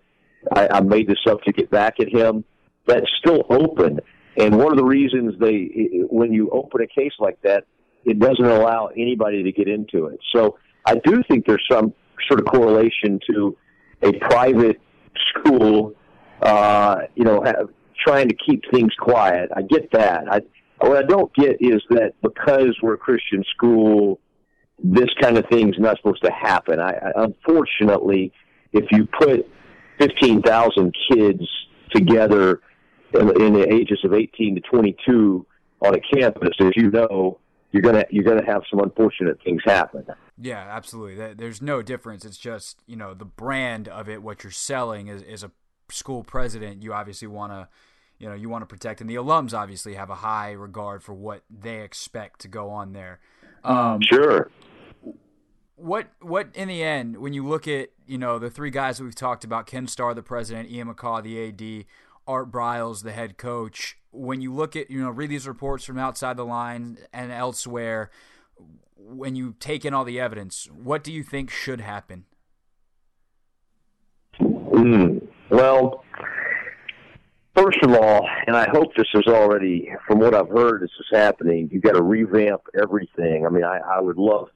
I, 0.52 0.68
I 0.72 0.80
made 0.80 1.08
this 1.08 1.18
up 1.28 1.42
to 1.42 1.52
get 1.52 1.70
back 1.70 2.00
at 2.00 2.08
him. 2.08 2.44
That's 2.86 3.06
still 3.18 3.44
open. 3.50 4.00
And 4.36 4.56
one 4.56 4.72
of 4.72 4.78
the 4.78 4.84
reasons 4.84 5.34
they, 5.38 5.68
when 6.08 6.32
you 6.32 6.50
open 6.50 6.80
a 6.80 6.86
case 6.86 7.12
like 7.18 7.40
that, 7.42 7.64
it 8.04 8.18
doesn't 8.18 8.44
allow 8.44 8.86
anybody 8.96 9.42
to 9.42 9.52
get 9.52 9.68
into 9.68 10.06
it. 10.06 10.20
So 10.34 10.58
I 10.86 10.94
do 11.04 11.22
think 11.28 11.46
there's 11.46 11.64
some 11.70 11.92
sort 12.28 12.40
of 12.40 12.46
correlation 12.46 13.20
to 13.30 13.56
a 14.02 14.12
private 14.18 14.80
school, 15.28 15.94
uh, 16.40 17.02
you 17.14 17.24
know, 17.24 17.42
have, 17.44 17.68
trying 18.04 18.28
to 18.28 18.34
keep 18.34 18.62
things 18.72 18.92
quiet. 18.98 19.50
I 19.54 19.62
get 19.62 19.90
that. 19.92 20.24
I, 20.30 20.40
what 20.78 20.96
I 20.96 21.02
don't 21.02 21.32
get 21.34 21.56
is 21.60 21.82
that 21.90 22.14
because 22.22 22.76
we're 22.82 22.94
a 22.94 22.98
Christian 22.98 23.44
school, 23.54 24.20
this 24.82 25.10
kind 25.20 25.36
of 25.36 25.44
thing's 25.50 25.76
not 25.78 25.96
supposed 25.98 26.24
to 26.24 26.30
happen. 26.30 26.80
I, 26.80 26.92
I 26.92 27.24
unfortunately, 27.24 28.32
if 28.72 28.84
you 28.90 29.06
put 29.06 29.46
15,000 29.98 30.96
kids 31.12 31.42
together 31.90 32.60
in, 33.12 33.42
in 33.42 33.52
the 33.52 33.72
ages 33.72 34.00
of 34.04 34.14
18 34.14 34.54
to 34.54 34.60
22 34.62 35.46
on 35.82 35.94
a 35.94 36.00
campus, 36.14 36.50
as 36.60 36.70
you 36.76 36.90
know, 36.90 37.38
you're 37.72 37.82
gonna 37.82 38.04
you're 38.10 38.24
gonna 38.24 38.44
have 38.44 38.62
some 38.68 38.80
unfortunate 38.80 39.38
things 39.44 39.62
happen. 39.64 40.04
Yeah, 40.36 40.58
absolutely. 40.58 41.34
There's 41.34 41.62
no 41.62 41.82
difference. 41.82 42.24
It's 42.24 42.36
just 42.36 42.82
you 42.86 42.96
know 42.96 43.14
the 43.14 43.24
brand 43.24 43.86
of 43.86 44.08
it. 44.08 44.22
What 44.22 44.42
you're 44.42 44.50
selling 44.50 45.06
is, 45.06 45.22
is 45.22 45.44
a 45.44 45.52
school 45.88 46.24
president. 46.24 46.82
You 46.82 46.92
obviously 46.92 47.28
want 47.28 47.52
to 47.52 47.68
you 48.20 48.28
know 48.28 48.34
you 48.34 48.48
want 48.48 48.62
to 48.62 48.66
protect, 48.66 49.00
and 49.00 49.08
the 49.08 49.16
alums 49.16 49.52
obviously 49.54 49.94
have 49.94 50.10
a 50.10 50.16
high 50.16 50.52
regard 50.52 51.02
for 51.02 51.14
what 51.14 51.42
they 51.50 51.80
expect 51.80 52.40
to 52.42 52.48
go 52.48 52.68
on 52.68 52.92
there. 52.92 53.18
Um, 53.64 54.00
sure. 54.02 54.50
What 55.74 56.08
what 56.20 56.50
in 56.54 56.68
the 56.68 56.82
end, 56.82 57.16
when 57.16 57.32
you 57.32 57.44
look 57.46 57.66
at 57.66 57.88
you 58.06 58.18
know 58.18 58.38
the 58.38 58.50
three 58.50 58.70
guys 58.70 58.98
that 58.98 59.04
we've 59.04 59.14
talked 59.14 59.42
about, 59.42 59.66
Ken 59.66 59.86
Starr, 59.86 60.12
the 60.14 60.22
president, 60.22 60.70
Ian 60.70 60.94
McCaw, 60.94 61.22
the 61.22 61.48
AD, 61.48 61.86
Art 62.26 62.52
Briles, 62.52 63.02
the 63.02 63.12
head 63.12 63.38
coach, 63.38 63.96
when 64.12 64.42
you 64.42 64.52
look 64.52 64.76
at 64.76 64.90
you 64.90 65.00
know 65.00 65.10
read 65.10 65.30
these 65.30 65.48
reports 65.48 65.84
from 65.84 65.98
outside 65.98 66.36
the 66.36 66.44
line 66.44 66.98
and 67.14 67.32
elsewhere, 67.32 68.10
when 68.96 69.34
you 69.34 69.54
take 69.58 69.86
in 69.86 69.94
all 69.94 70.04
the 70.04 70.20
evidence, 70.20 70.68
what 70.70 71.02
do 71.02 71.10
you 71.10 71.22
think 71.22 71.50
should 71.50 71.80
happen? 71.80 72.26
Mm, 74.38 75.26
well, 75.48 76.04
first 77.70 77.84
of 77.84 77.92
all, 77.92 78.28
and 78.46 78.56
I 78.56 78.68
hope 78.70 78.94
this 78.96 79.06
is 79.14 79.26
already, 79.26 79.90
from 80.06 80.18
what 80.18 80.34
I've 80.34 80.48
heard, 80.48 80.82
this 80.82 80.90
is 80.98 81.06
happening. 81.12 81.68
You've 81.72 81.82
got 81.82 81.92
to 81.92 82.02
revamp 82.02 82.62
everything. 82.80 83.46
I 83.46 83.50
mean, 83.50 83.64
I, 83.64 83.78
I 83.78 84.00
would 84.00 84.16
love. 84.16 84.48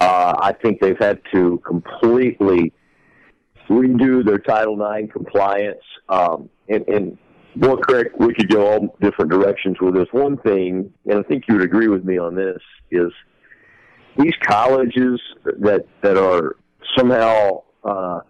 Uh, 0.00 0.34
I 0.38 0.52
think 0.52 0.80
they've 0.80 0.98
had 0.98 1.20
to 1.32 1.60
completely 1.66 2.72
redo 3.68 4.24
their 4.24 4.38
Title 4.38 4.80
IX 4.80 5.12
compliance. 5.12 5.82
Um, 6.08 6.48
and, 6.68 6.86
and 6.88 7.18
well, 7.56 7.76
Craig, 7.76 8.08
we 8.18 8.32
could 8.34 8.48
go 8.48 8.66
all 8.66 8.96
different 9.00 9.30
directions 9.30 9.76
with 9.80 9.94
this. 9.94 10.06
One 10.12 10.38
thing, 10.38 10.92
and 11.06 11.18
I 11.18 11.22
think 11.22 11.44
you 11.48 11.54
would 11.54 11.64
agree 11.64 11.88
with 11.88 12.04
me 12.04 12.18
on 12.18 12.34
this, 12.34 12.60
is 12.90 13.12
these 14.16 14.34
colleges 14.42 15.20
that 15.44 15.86
that 16.02 16.16
are 16.16 16.56
somehow 16.96 17.62
uh, 17.84 18.20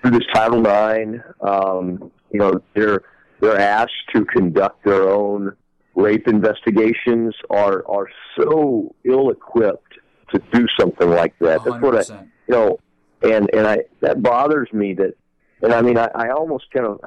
through 0.00 0.12
this 0.12 0.26
Title 0.32 0.60
IX, 0.60 1.22
um, 1.40 2.10
you 2.30 2.38
know, 2.38 2.60
they're 2.74 3.02
they're 3.40 3.58
asked 3.58 3.92
to 4.14 4.24
conduct 4.24 4.84
their 4.84 5.08
own 5.08 5.56
rape 5.94 6.26
investigations 6.26 7.34
are 7.50 7.84
are 7.88 8.08
so 8.36 8.94
ill 9.04 9.30
equipped 9.30 9.98
to 10.32 10.42
do 10.52 10.66
something 10.78 11.08
like 11.08 11.34
that. 11.40 11.60
100%. 11.60 11.64
That's 11.64 11.82
what 11.82 12.10
I, 12.10 12.22
you 12.48 12.54
know, 12.54 12.78
and 13.22 13.50
and 13.54 13.66
I 13.66 13.78
that 14.00 14.22
bothers 14.22 14.72
me 14.72 14.94
that, 14.94 15.14
and 15.62 15.72
I 15.72 15.82
mean 15.82 15.98
I, 15.98 16.08
I 16.14 16.30
almost 16.30 16.66
kind 16.72 16.86
of 16.86 17.00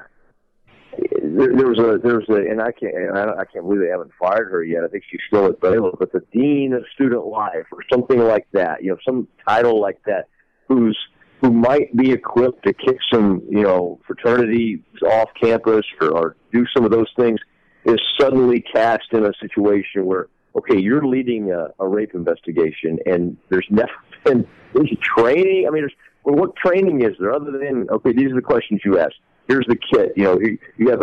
there, 0.98 1.56
there 1.56 1.68
was 1.68 1.80
a 1.80 2.00
there 2.02 2.18
was 2.18 2.30
a 2.30 2.50
and 2.50 2.62
I 2.62 2.72
can't 2.72 2.94
I, 3.16 3.42
I 3.42 3.46
can't 3.46 3.66
believe 3.66 3.82
they 3.82 3.90
haven't 3.90 4.12
fired 4.20 4.52
her 4.52 4.64
yet. 4.64 4.84
I 4.84 4.88
think 4.88 5.04
she's 5.10 5.22
still 5.28 5.46
at 5.48 5.60
Baylor, 5.60 5.92
but 5.98 6.12
the 6.12 6.24
dean 6.32 6.74
of 6.74 6.84
student 6.94 7.26
life 7.26 7.66
or 7.72 7.80
something 7.92 8.20
like 8.20 8.48
that, 8.54 8.84
you 8.84 8.92
know, 8.92 8.98
some 9.06 9.28
title 9.48 9.80
like 9.82 10.00
that, 10.06 10.28
who's 10.68 10.98
who 11.42 11.52
might 11.52 11.96
be 11.96 12.12
equipped 12.12 12.66
to 12.66 12.74
kick 12.74 12.98
some 13.14 13.42
you 13.50 13.64
know 13.64 14.00
fraternities 14.06 14.80
off 15.06 15.30
campus 15.42 15.86
or, 16.02 16.10
or 16.10 16.36
do 16.52 16.66
some 16.76 16.84
of 16.84 16.92
those 16.92 17.12
things, 17.18 17.40
is 17.86 18.00
suddenly 18.20 18.62
cast 18.62 19.06
in 19.12 19.26
a 19.26 19.32
situation 19.40 20.06
where 20.06 20.28
okay, 20.56 20.80
you're 20.80 21.06
leading 21.06 21.52
a, 21.52 21.68
a 21.80 21.88
rape 21.88 22.16
investigation, 22.16 22.98
and 23.06 23.38
there's 23.50 23.68
never 23.70 23.92
been 24.26 24.48
any 24.76 24.98
training. 25.18 25.66
I 25.68 25.72
mean, 25.72 25.84
there's 25.84 25.96
well, 26.24 26.36
what 26.36 26.56
training 26.56 27.04
is 27.04 27.16
there 27.20 27.34
other 27.34 27.52
than 27.52 27.88
okay? 27.90 28.12
These 28.14 28.32
are 28.32 28.36
the 28.36 28.42
questions 28.42 28.82
you 28.84 29.00
ask 29.00 29.14
here's 29.48 29.66
the 29.68 29.76
kit. 29.76 30.14
You 30.16 30.24
know, 30.24 30.40
you, 30.40 30.58
you 30.78 30.90
have 30.90 31.02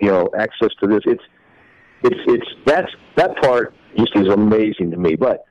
you 0.00 0.10
know 0.10 0.28
access 0.38 0.70
to 0.80 0.86
this. 0.86 1.00
It's 1.06 1.22
it's 2.02 2.20
it's 2.26 2.46
that's 2.64 2.92
that 3.16 3.36
part 3.42 3.74
just 3.96 4.14
is 4.16 4.28
amazing 4.28 4.90
to 4.90 4.96
me. 4.96 5.16
But 5.16 5.44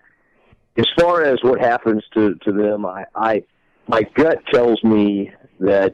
as 0.77 0.85
far 0.99 1.23
as 1.23 1.37
what 1.41 1.59
happens 1.59 2.03
to 2.13 2.35
to 2.35 2.51
them, 2.51 2.85
I, 2.85 3.05
I 3.15 3.43
my 3.87 4.01
gut 4.15 4.39
tells 4.51 4.83
me 4.83 5.31
that 5.59 5.93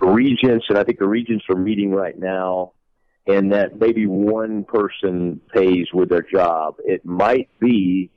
the 0.00 0.06
regents, 0.06 0.66
and 0.68 0.78
I 0.78 0.84
think 0.84 0.98
the 0.98 1.08
regents 1.08 1.44
are 1.48 1.56
meeting 1.56 1.90
right 1.90 2.18
now, 2.18 2.72
and 3.26 3.52
that 3.52 3.78
maybe 3.78 4.06
one 4.06 4.64
person 4.64 5.40
pays 5.54 5.86
with 5.92 6.08
their 6.08 6.22
job. 6.32 6.76
It 6.84 7.04
might 7.04 7.48
be 7.60 8.10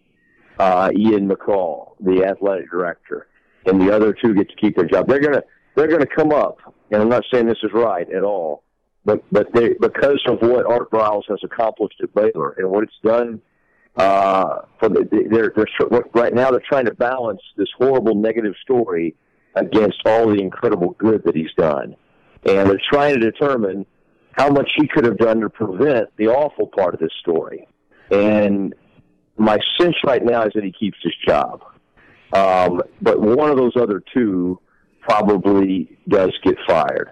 uh, 0.60 0.92
Ian 0.96 1.28
McCaw, 1.28 1.96
the 2.00 2.26
athletic 2.26 2.70
director, 2.70 3.28
and 3.66 3.82
the 3.82 3.94
other 3.94 4.14
two 4.14 4.34
get 4.34 4.50
to 4.50 4.56
keep 4.56 4.76
their 4.76 4.86
job. 4.86 5.08
They're 5.08 5.20
gonna 5.20 5.44
they're 5.76 5.88
gonna 5.88 6.06
come 6.06 6.32
up 6.32 6.60
and 6.92 7.02
I'm 7.02 7.10
not 7.10 7.24
saying 7.34 7.48
this 7.48 7.58
is 7.64 7.72
right 7.74 8.08
at 8.12 8.24
all, 8.24 8.64
but 9.06 9.24
but 9.32 9.48
they, 9.54 9.70
because 9.80 10.22
of 10.28 10.40
what 10.42 10.66
Art 10.66 10.92
Briles 10.92 11.24
has 11.30 11.40
accomplished 11.44 12.02
at 12.04 12.14
Baylor 12.14 12.52
and 12.58 12.70
what 12.70 12.84
it's 12.84 13.00
done 13.04 13.42
uh, 13.96 14.60
for 14.80 14.90
the, 14.90 15.08
they're, 15.30 15.54
they're 15.56 16.04
right 16.14 16.34
now 16.34 16.50
they're 16.52 16.64
trying 16.68 16.86
to 16.86 16.94
balance 16.94 17.42
this 17.58 17.68
horrible 17.78 18.16
negative 18.16 18.54
story 18.62 19.16
against 19.56 19.98
all 20.06 20.28
the 20.28 20.42
incredible 20.42 20.96
good 20.98 21.24
that 21.26 21.36
he's 21.36 21.54
done, 21.58 21.96
and 22.46 22.70
they're 22.70 22.82
trying 22.92 23.20
to 23.20 23.32
determine 23.32 23.86
how 24.34 24.50
much 24.50 24.72
he 24.78 24.88
could 24.88 25.04
have 25.04 25.18
done 25.18 25.42
to 25.42 25.50
prevent 25.50 26.08
the 26.18 26.28
awful 26.28 26.68
part 26.68 26.94
of 26.94 27.00
this 27.00 27.12
story. 27.20 27.68
And 28.12 28.74
my 29.38 29.58
sense 29.78 29.96
right 30.06 30.24
now 30.24 30.44
is 30.44 30.54
that 30.56 30.64
he 30.64 30.72
keeps 30.72 30.98
his 31.04 31.14
job. 31.28 31.62
Um, 32.34 32.82
but 33.02 33.20
one 33.20 33.50
of 33.50 33.58
those 33.58 33.74
other 33.76 34.02
two 34.14 34.60
probably 35.02 35.98
does 36.08 36.32
get 36.44 36.56
fired. 36.66 37.10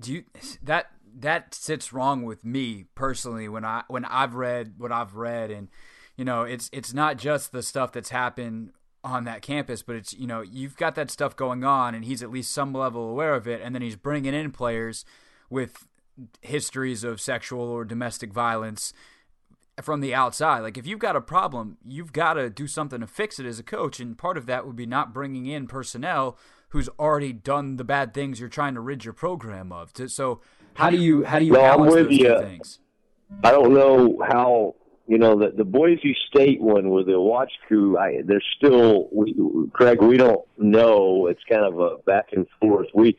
Do 0.00 0.12
you 0.12 0.24
that 0.62 0.86
that 1.22 1.54
sits 1.54 1.92
wrong 1.92 2.22
with 2.22 2.44
me 2.44 2.84
personally 2.94 3.48
when 3.48 3.64
I 3.64 3.82
when 3.88 4.04
I've 4.04 4.34
read 4.34 4.74
what 4.78 4.92
I've 4.92 5.14
read 5.14 5.50
and 5.50 5.68
you 6.16 6.24
know 6.24 6.42
it's 6.42 6.68
it's 6.72 6.92
not 6.92 7.16
just 7.16 7.52
the 7.52 7.62
stuff 7.62 7.92
that's 7.92 8.10
happened 8.10 8.72
on 9.04 9.24
that 9.24 9.42
campus 9.42 9.82
but 9.82 9.96
it's 9.96 10.12
you 10.12 10.26
know 10.26 10.42
you've 10.42 10.76
got 10.76 10.94
that 10.94 11.10
stuff 11.10 11.34
going 11.34 11.64
on 11.64 11.94
and 11.94 12.04
he's 12.04 12.22
at 12.22 12.30
least 12.30 12.52
some 12.52 12.72
level 12.72 13.08
aware 13.10 13.34
of 13.34 13.48
it 13.48 13.60
and 13.62 13.74
then 13.74 13.82
he's 13.82 13.96
bringing 13.96 14.34
in 14.34 14.52
players 14.52 15.04
with 15.50 15.88
histories 16.40 17.04
of 17.04 17.20
sexual 17.20 17.62
or 17.62 17.84
domestic 17.84 18.32
violence 18.32 18.92
from 19.80 20.00
the 20.00 20.14
outside. 20.14 20.60
Like 20.60 20.76
if 20.76 20.86
you've 20.86 20.98
got 20.98 21.16
a 21.16 21.20
problem, 21.20 21.78
you've 21.84 22.12
got 22.12 22.34
to 22.34 22.50
do 22.50 22.66
something 22.66 23.00
to 23.00 23.06
fix 23.06 23.38
it 23.38 23.46
as 23.46 23.58
a 23.58 23.62
coach, 23.62 24.00
and 24.00 24.18
part 24.18 24.36
of 24.36 24.46
that 24.46 24.66
would 24.66 24.76
be 24.76 24.86
not 24.86 25.14
bringing 25.14 25.46
in 25.46 25.66
personnel 25.66 26.36
who's 26.70 26.88
already 26.98 27.32
done 27.32 27.76
the 27.76 27.84
bad 27.84 28.14
things 28.14 28.40
you're 28.40 28.48
trying 28.48 28.74
to 28.74 28.80
rid 28.80 29.04
your 29.04 29.14
program 29.14 29.72
of. 29.72 29.92
So 30.06 30.40
how 30.74 30.90
do 30.90 30.96
you 30.96 31.24
how 31.24 31.38
do 31.38 31.44
you 31.44 31.52
no, 31.52 31.60
balance 31.60 31.94
those 31.94 32.18
two 32.18 32.38
things? 32.38 32.78
I 33.42 33.50
don't 33.50 33.74
know 33.74 34.22
how 34.26 34.74
you 35.06 35.18
know 35.18 35.38
the 35.38 35.50
the 35.50 35.64
Boise 35.64 36.16
State 36.28 36.60
one 36.60 36.90
with 36.90 37.06
the 37.06 37.20
watch 37.20 37.52
crew. 37.66 37.98
I 37.98 38.22
there's 38.24 38.46
still 38.56 39.08
we, 39.12 39.34
Craig. 39.72 40.00
We 40.02 40.16
don't 40.16 40.42
know. 40.56 41.26
It's 41.26 41.42
kind 41.48 41.64
of 41.64 41.78
a 41.78 41.98
back 42.06 42.28
and 42.32 42.46
forth. 42.60 42.88
We 42.94 43.16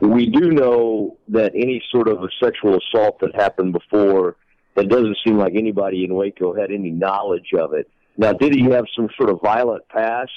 we 0.00 0.26
do 0.26 0.50
know 0.50 1.16
that 1.28 1.52
any 1.54 1.82
sort 1.90 2.08
of 2.08 2.22
a 2.22 2.28
sexual 2.42 2.78
assault 2.78 3.20
that 3.20 3.34
happened 3.34 3.72
before, 3.72 4.36
that 4.74 4.88
doesn't 4.88 5.16
seem 5.24 5.38
like 5.38 5.54
anybody 5.54 6.04
in 6.04 6.14
Waco 6.14 6.54
had 6.54 6.70
any 6.70 6.90
knowledge 6.90 7.52
of 7.58 7.72
it. 7.72 7.88
Now, 8.16 8.32
did 8.32 8.54
he 8.54 8.64
have 8.64 8.84
some 8.94 9.08
sort 9.16 9.30
of 9.30 9.40
violent 9.42 9.88
past 9.88 10.30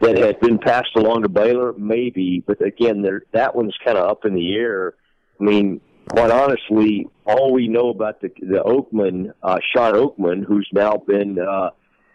that 0.00 0.16
had 0.16 0.40
been 0.40 0.58
passed 0.58 0.96
along 0.96 1.22
to 1.22 1.28
Baylor? 1.28 1.72
Maybe, 1.74 2.42
but 2.46 2.64
again, 2.64 3.02
there, 3.02 3.22
that 3.32 3.54
one's 3.54 3.76
kind 3.84 3.98
of 3.98 4.08
up 4.08 4.24
in 4.24 4.34
the 4.34 4.54
air. 4.54 4.94
I 5.40 5.44
mean, 5.44 5.80
quite 6.08 6.30
honestly, 6.30 7.08
all 7.26 7.52
we 7.52 7.68
know 7.68 7.90
about 7.90 8.20
the 8.20 8.28
the 8.40 8.62
Oakman, 8.64 9.32
uh, 9.42 9.58
Shawn 9.74 9.94
Oakman, 9.94 10.44
who's 10.44 10.68
now 10.72 10.96
been 11.06 11.38
uh, 11.38 11.70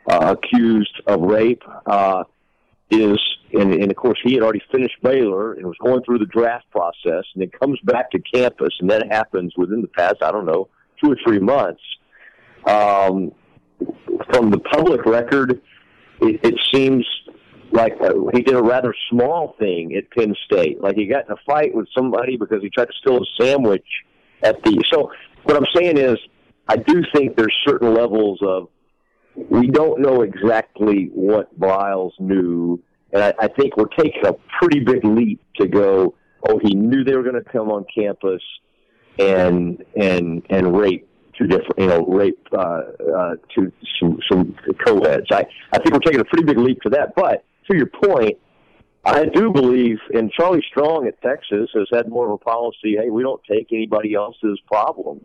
uh, 0.08 0.36
accused 0.38 1.02
of 1.08 1.22
rape, 1.22 1.64
uh, 1.86 2.24
is 2.90 3.20
and, 3.54 3.74
and 3.74 3.92
of 3.92 3.98
course 3.98 4.20
he 4.24 4.34
had 4.34 4.44
already 4.44 4.62
finished 4.72 4.96
Baylor 5.04 5.54
and 5.54 5.66
was 5.66 5.78
going 5.84 6.04
through 6.04 6.20
the 6.20 6.26
draft 6.26 6.70
process, 6.72 7.26
and 7.34 7.42
then 7.42 7.50
comes 7.50 7.80
back 7.84 8.12
to 8.12 8.20
campus, 8.20 8.74
and 8.80 8.90
that 8.90 9.12
happens 9.12 9.54
within 9.58 9.82
the 9.82 9.88
past 9.88 10.18
I 10.22 10.32
don't 10.32 10.46
know 10.46 10.70
two 11.04 11.12
or 11.12 11.18
three 11.26 11.40
months. 11.40 11.82
Um, 12.66 13.32
from 14.32 14.52
the 14.52 14.60
public 14.60 15.06
record, 15.06 15.62
it, 16.22 16.40
it 16.44 16.60
seems 16.74 17.06
like 17.72 17.94
uh, 18.02 18.14
he 18.34 18.42
did 18.42 18.56
a 18.56 18.62
rather 18.62 18.94
small 19.10 19.56
thing 19.60 19.96
at 19.96 20.10
Penn 20.12 20.36
State. 20.46 20.82
Like 20.82 20.96
he 20.96 21.06
got 21.06 21.26
in 21.26 21.32
a 21.32 21.38
fight 21.46 21.74
with 21.74 21.88
somebody 21.96 22.38
because 22.38 22.62
he 22.62 22.70
tried 22.70 22.86
to 22.86 22.94
steal 23.00 23.18
a 23.18 23.44
sandwich 23.44 23.86
at 24.44 24.64
the. 24.64 24.84
So 24.92 25.12
what 25.44 25.56
I'm 25.56 25.66
saying 25.76 25.98
is, 25.98 26.18
I 26.68 26.78
do 26.78 27.04
think 27.14 27.36
there's 27.36 27.56
certain 27.66 27.94
levels 27.94 28.40
of 28.42 28.70
we 29.36 29.68
don't 29.68 30.02
know 30.02 30.22
exactly 30.22 31.10
what 31.14 31.58
Briles 31.60 32.12
knew, 32.20 32.82
and 33.14 33.24
I, 33.24 33.34
I 33.40 33.48
think 33.48 33.78
we're 33.78 33.86
taking 33.98 34.26
a 34.26 34.34
pretty 34.60 34.80
big 34.80 35.04
leap 35.04 35.42
to 35.58 35.68
go. 35.68 36.16
Oh, 36.48 36.60
he 36.62 36.74
knew 36.74 37.04
they 37.04 37.16
were 37.16 37.24
going 37.24 37.42
to 37.44 37.50
come 37.50 37.70
on 37.70 37.86
campus 37.94 38.42
and 39.20 39.84
and 39.96 40.42
and 40.50 40.78
rape 40.78 41.08
two 41.38 41.48
different, 41.48 41.78
you 41.78 41.88
know, 41.88 42.06
rape 42.06 42.48
uh, 42.52 42.82
uh, 43.16 43.36
to 43.56 43.72
some 44.00 44.20
some 44.30 44.56
co-eds. 44.86 45.28
I 45.32 45.46
I 45.72 45.78
think 45.78 45.92
we're 45.92 46.00
taking 46.00 46.22
a 46.22 46.26
pretty 46.26 46.46
big 46.46 46.58
leap 46.58 46.82
to 46.82 46.90
that. 46.90 47.16
But 47.16 47.44
to 47.70 47.78
your 47.78 47.88
point, 47.88 48.38
I 49.06 49.26
do 49.26 49.52
believe, 49.52 49.98
and 50.14 50.32
Charlie 50.32 50.64
Strong 50.70 51.08
at 51.08 51.22
Texas 51.22 51.70
has 51.74 51.88
had 51.94 52.10
more 52.10 52.26
of 52.26 52.34
a 52.34 52.38
policy. 52.38 52.98
Hey, 52.98 53.10
we 53.10 53.24
don't 53.24 53.42
take 53.50 53.68
anybody 53.72 54.14
else's 54.14 54.60
problems, 54.68 55.24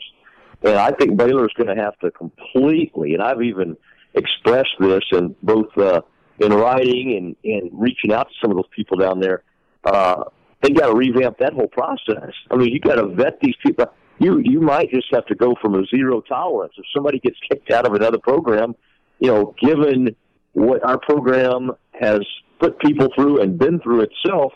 and 0.62 0.76
I 0.76 0.92
think 0.92 1.16
Baylor's 1.16 1.52
going 1.56 1.74
to 1.74 1.82
have 1.82 1.98
to 1.98 2.10
completely. 2.10 3.14
And 3.14 3.22
I've 3.22 3.42
even 3.42 3.76
expressed 4.14 4.76
this 4.78 5.02
in 5.12 5.34
both 5.42 5.76
uh, 5.76 6.02
in 6.38 6.52
writing 6.52 7.16
and 7.16 7.36
and 7.44 7.70
reaching 7.72 8.12
out 8.12 8.28
to 8.28 8.34
some 8.40 8.50
of 8.50 8.56
those 8.56 8.68
people 8.74 8.96
down 8.96 9.20
there. 9.20 9.42
Uh, 9.84 10.24
they 10.62 10.70
got 10.70 10.86
to 10.86 10.94
revamp 10.94 11.38
that 11.38 11.52
whole 11.52 11.68
process. 11.68 12.32
I 12.50 12.56
mean, 12.56 12.68
you 12.72 12.80
got 12.80 12.94
to 12.94 13.08
vet 13.08 13.40
these 13.42 13.56
people. 13.64 13.86
You 14.18 14.40
you 14.42 14.60
might 14.60 14.90
just 14.90 15.08
have 15.12 15.26
to 15.26 15.34
go 15.34 15.56
from 15.60 15.74
a 15.74 15.84
zero 15.86 16.20
tolerance. 16.20 16.74
If 16.78 16.84
somebody 16.94 17.18
gets 17.18 17.36
kicked 17.50 17.72
out 17.72 17.86
of 17.86 17.94
another 17.94 18.18
program, 18.18 18.76
you 19.18 19.28
know, 19.28 19.54
given 19.60 20.14
what 20.52 20.84
our 20.84 20.98
program 20.98 21.72
has 22.00 22.20
put 22.58 22.78
people 22.80 23.08
through 23.14 23.42
and 23.42 23.58
been 23.58 23.80
through 23.80 24.02
itself, 24.02 24.52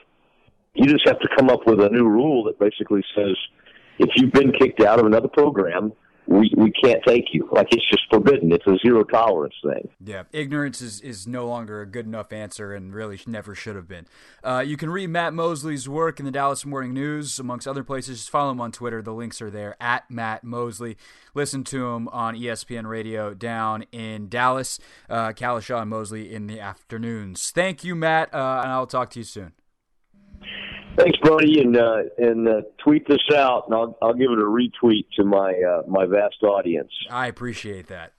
you 0.74 0.86
just 0.86 1.06
have 1.06 1.18
to 1.20 1.28
come 1.36 1.50
up 1.50 1.66
with 1.66 1.80
a 1.80 1.88
new 1.88 2.06
rule 2.08 2.44
that 2.44 2.58
basically 2.58 3.02
says 3.14 3.36
if 3.98 4.10
you've 4.16 4.32
been 4.32 4.52
kicked 4.52 4.80
out 4.80 5.00
of 5.00 5.06
another 5.06 5.28
program, 5.28 5.92
we, 6.28 6.52
we 6.56 6.70
can't 6.70 7.02
take 7.06 7.24
you. 7.32 7.48
Like 7.50 7.68
it's 7.70 7.88
just 7.88 8.02
forbidden. 8.10 8.52
It's 8.52 8.66
a 8.66 8.76
zero 8.84 9.02
tolerance 9.02 9.54
thing. 9.62 9.88
Yeah, 10.04 10.24
ignorance 10.30 10.82
is, 10.82 11.00
is 11.00 11.26
no 11.26 11.46
longer 11.46 11.80
a 11.80 11.86
good 11.86 12.04
enough 12.04 12.32
answer 12.32 12.74
and 12.74 12.94
really 12.94 13.18
never 13.26 13.54
should 13.54 13.76
have 13.76 13.88
been. 13.88 14.06
Uh, 14.44 14.62
you 14.64 14.76
can 14.76 14.90
read 14.90 15.08
Matt 15.08 15.32
Mosley's 15.32 15.88
work 15.88 16.20
in 16.20 16.26
the 16.26 16.30
Dallas 16.30 16.66
Morning 16.66 16.92
News, 16.92 17.38
amongst 17.38 17.66
other 17.66 17.82
places. 17.82 18.18
Just 18.18 18.30
follow 18.30 18.50
him 18.50 18.60
on 18.60 18.72
Twitter. 18.72 19.00
The 19.00 19.14
links 19.14 19.40
are 19.40 19.50
there 19.50 19.74
at 19.80 20.10
Matt 20.10 20.44
Mosley. 20.44 20.98
Listen 21.32 21.64
to 21.64 21.88
him 21.88 22.08
on 22.08 22.36
ESPN 22.36 22.86
Radio 22.86 23.32
down 23.32 23.84
in 23.90 24.28
Dallas. 24.28 24.78
Uh, 25.08 25.28
Kalishaw 25.28 25.80
and 25.80 25.90
Mosley 25.90 26.32
in 26.32 26.46
the 26.46 26.60
afternoons. 26.60 27.50
Thank 27.50 27.84
you, 27.84 27.94
Matt, 27.94 28.32
uh, 28.34 28.60
and 28.62 28.72
I'll 28.72 28.86
talk 28.86 29.10
to 29.10 29.20
you 29.20 29.24
soon. 29.24 29.52
Thanks, 30.98 31.18
buddy, 31.22 31.60
and 31.60 31.76
uh, 31.76 32.02
and 32.18 32.48
uh, 32.48 32.62
tweet 32.78 33.06
this 33.06 33.22
out, 33.32 33.64
and 33.66 33.74
I'll 33.74 33.96
I'll 34.02 34.14
give 34.14 34.32
it 34.32 34.38
a 34.38 34.42
retweet 34.42 35.06
to 35.16 35.24
my 35.24 35.52
uh, 35.52 35.82
my 35.86 36.06
vast 36.06 36.42
audience. 36.42 36.90
I 37.08 37.28
appreciate 37.28 37.86
that. 37.86 38.14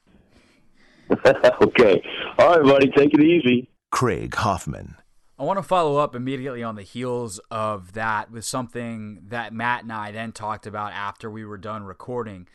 okay, 1.62 2.02
all 2.38 2.58
right, 2.58 2.64
buddy, 2.64 2.90
take 2.96 3.14
it 3.14 3.20
easy. 3.20 3.70
Craig 3.92 4.34
Hoffman. 4.34 4.96
I 5.38 5.44
want 5.44 5.58
to 5.58 5.64
follow 5.64 5.98
up 5.98 6.16
immediately 6.16 6.64
on 6.64 6.76
the 6.76 6.84
heels 6.84 7.40
of 7.52 7.94
that 7.94 8.32
with 8.32 8.46
something 8.46 9.24
that 9.28 9.54
Matt 9.54 9.84
and 9.84 9.92
I 9.92 10.12
then 10.12 10.32
talked 10.32 10.66
about 10.66 10.94
after 10.94 11.30
we 11.30 11.44
were 11.44 11.58
done 11.58 11.84
recording. 11.84 12.48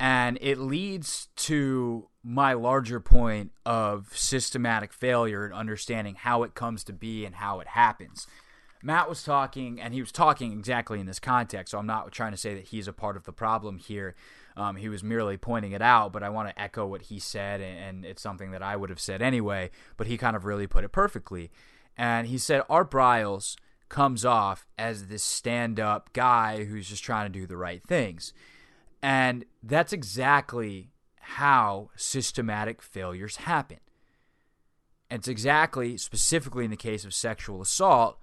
And 0.00 0.38
it 0.40 0.58
leads 0.58 1.28
to 1.36 2.08
my 2.24 2.54
larger 2.54 2.98
point 2.98 3.52
of 3.64 4.08
systematic 4.16 4.92
failure 4.92 5.44
and 5.44 5.54
understanding 5.54 6.16
how 6.16 6.42
it 6.42 6.54
comes 6.54 6.82
to 6.84 6.92
be 6.92 7.24
and 7.24 7.36
how 7.36 7.60
it 7.60 7.68
happens. 7.68 8.26
Matt 8.84 9.08
was 9.08 9.22
talking, 9.22 9.80
and 9.80 9.94
he 9.94 10.00
was 10.00 10.12
talking 10.12 10.52
exactly 10.52 11.00
in 11.00 11.06
this 11.06 11.18
context. 11.18 11.70
So 11.70 11.78
I'm 11.78 11.86
not 11.86 12.12
trying 12.12 12.32
to 12.32 12.36
say 12.36 12.54
that 12.54 12.64
he's 12.64 12.86
a 12.86 12.92
part 12.92 13.16
of 13.16 13.24
the 13.24 13.32
problem 13.32 13.78
here. 13.78 14.14
Um, 14.58 14.76
he 14.76 14.90
was 14.90 15.02
merely 15.02 15.38
pointing 15.38 15.72
it 15.72 15.80
out, 15.80 16.12
but 16.12 16.22
I 16.22 16.28
want 16.28 16.50
to 16.50 16.60
echo 16.60 16.86
what 16.86 17.02
he 17.02 17.18
said, 17.18 17.62
and 17.62 18.04
it's 18.04 18.20
something 18.20 18.50
that 18.50 18.62
I 18.62 18.76
would 18.76 18.90
have 18.90 19.00
said 19.00 19.22
anyway. 19.22 19.70
But 19.96 20.06
he 20.06 20.18
kind 20.18 20.36
of 20.36 20.44
really 20.44 20.66
put 20.66 20.84
it 20.84 20.92
perfectly. 20.92 21.50
And 21.96 22.26
he 22.26 22.36
said 22.36 22.62
Art 22.68 22.90
Briles 22.90 23.56
comes 23.88 24.22
off 24.22 24.66
as 24.76 25.06
this 25.06 25.22
stand 25.22 25.80
up 25.80 26.12
guy 26.12 26.64
who's 26.64 26.88
just 26.88 27.02
trying 27.02 27.32
to 27.32 27.38
do 27.38 27.46
the 27.46 27.56
right 27.56 27.82
things. 27.86 28.34
And 29.02 29.46
that's 29.62 29.94
exactly 29.94 30.90
how 31.20 31.88
systematic 31.96 32.82
failures 32.82 33.36
happen. 33.36 33.78
And 35.08 35.20
it's 35.20 35.28
exactly, 35.28 35.96
specifically 35.96 36.66
in 36.66 36.70
the 36.70 36.76
case 36.76 37.04
of 37.06 37.14
sexual 37.14 37.62
assault, 37.62 38.18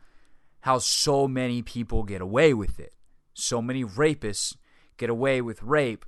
how 0.62 0.78
so 0.80 1.28
many 1.28 1.62
people 1.62 2.04
get 2.04 2.22
away 2.22 2.54
with 2.54 2.80
it. 2.80 2.94
So 3.34 3.62
many 3.62 3.84
rapists 3.84 4.56
get 4.98 5.10
away 5.10 5.42
with 5.42 5.64
rape 5.64 6.06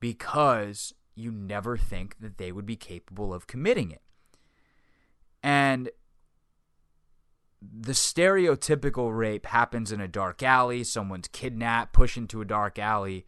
because 0.00 0.92
you 1.14 1.30
never 1.30 1.76
think 1.76 2.16
that 2.20 2.38
they 2.38 2.52
would 2.52 2.66
be 2.66 2.76
capable 2.76 3.32
of 3.32 3.46
committing 3.46 3.90
it. 3.90 4.02
And 5.42 5.90
the 7.62 7.92
stereotypical 7.92 9.16
rape 9.16 9.46
happens 9.46 9.92
in 9.92 10.00
a 10.00 10.08
dark 10.08 10.42
alley, 10.42 10.84
someone's 10.84 11.28
kidnapped, 11.28 11.92
pushed 11.92 12.16
into 12.16 12.40
a 12.40 12.46
dark 12.46 12.78
alley, 12.78 13.26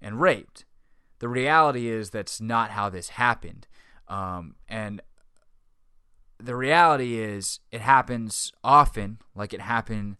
and 0.00 0.20
raped. 0.20 0.64
The 1.18 1.28
reality 1.28 1.88
is 1.88 2.10
that's 2.10 2.40
not 2.40 2.70
how 2.70 2.88
this 2.88 3.10
happened. 3.10 3.66
Um, 4.08 4.54
and 4.68 5.02
the 6.38 6.56
reality 6.56 7.18
is 7.18 7.60
it 7.72 7.80
happens 7.80 8.52
often, 8.62 9.18
like 9.34 9.52
it 9.52 9.60
happened 9.60 10.16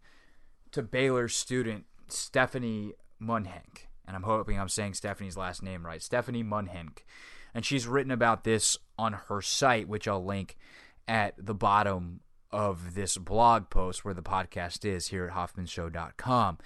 to 0.71 0.81
Baylor 0.81 1.27
student 1.27 1.85
Stephanie 2.07 2.93
Mundhenk. 3.21 3.87
And 4.05 4.15
I'm 4.15 4.23
hoping 4.23 4.59
I'm 4.59 4.69
saying 4.69 4.95
Stephanie's 4.95 5.37
last 5.37 5.61
name 5.63 5.85
right. 5.85 6.01
Stephanie 6.01 6.43
Mundhenk. 6.43 7.05
And 7.53 7.65
she's 7.65 7.87
written 7.87 8.11
about 8.11 8.43
this 8.43 8.77
on 8.97 9.13
her 9.13 9.41
site, 9.41 9.87
which 9.87 10.07
I'll 10.07 10.23
link 10.23 10.57
at 11.07 11.33
the 11.37 11.55
bottom 11.55 12.21
of 12.51 12.95
this 12.95 13.17
blog 13.17 13.69
post 13.69 14.03
where 14.03 14.13
the 14.13 14.21
podcast 14.21 14.85
is 14.85 15.07
here 15.07 15.25
at 15.25 15.33
hoffmanshow.com. 15.33 16.57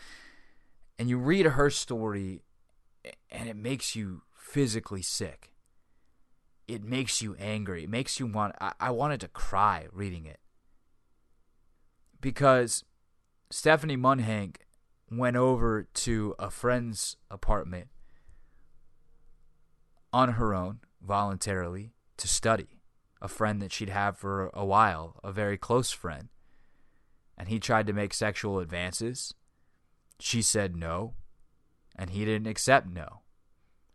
And 0.98 1.10
you 1.10 1.18
read 1.18 1.46
her 1.46 1.70
story, 1.70 2.42
and 3.30 3.50
it 3.50 3.56
makes 3.56 3.96
you 3.96 4.22
physically 4.36 5.02
sick 5.02 5.53
it 6.68 6.84
makes 6.84 7.22
you 7.22 7.36
angry. 7.40 7.84
It 7.84 7.90
makes 7.90 8.20
you 8.20 8.28
want. 8.28 8.56
I, 8.60 8.74
I 8.80 8.92
wanted 8.92 9.20
to 9.22 9.28
cry 9.28 9.88
reading 9.92 10.26
it 10.26 10.40
because 12.22 12.84
Stephanie 13.52 13.98
Mundhenk 13.98 14.58
went 15.12 15.36
over 15.36 15.88
to 15.94 16.36
a 16.40 16.50
friend's 16.50 17.18
apartment 17.30 17.90
on 20.12 20.34
her 20.34 20.54
own 20.54 20.80
voluntarily 21.02 21.94
to 22.18 22.28
study. 22.28 22.80
A 23.22 23.28
friend 23.28 23.62
that 23.62 23.72
she'd 23.72 23.90
had 23.90 24.18
for 24.18 24.50
a 24.54 24.66
while, 24.66 25.20
a 25.24 25.32
very 25.32 25.58
close 25.58 25.92
friend. 25.92 26.28
And 27.38 27.48
he 27.48 27.60
tried 27.60 27.88
to 27.88 27.94
make 27.94 28.14
sexual 28.14 28.60
advances. 28.60 29.34
She 30.20 30.42
said 30.42 30.76
no, 30.76 31.14
and 31.96 32.10
he 32.10 32.26
didn't 32.26 32.48
accept 32.48 32.88
no. 32.88 33.22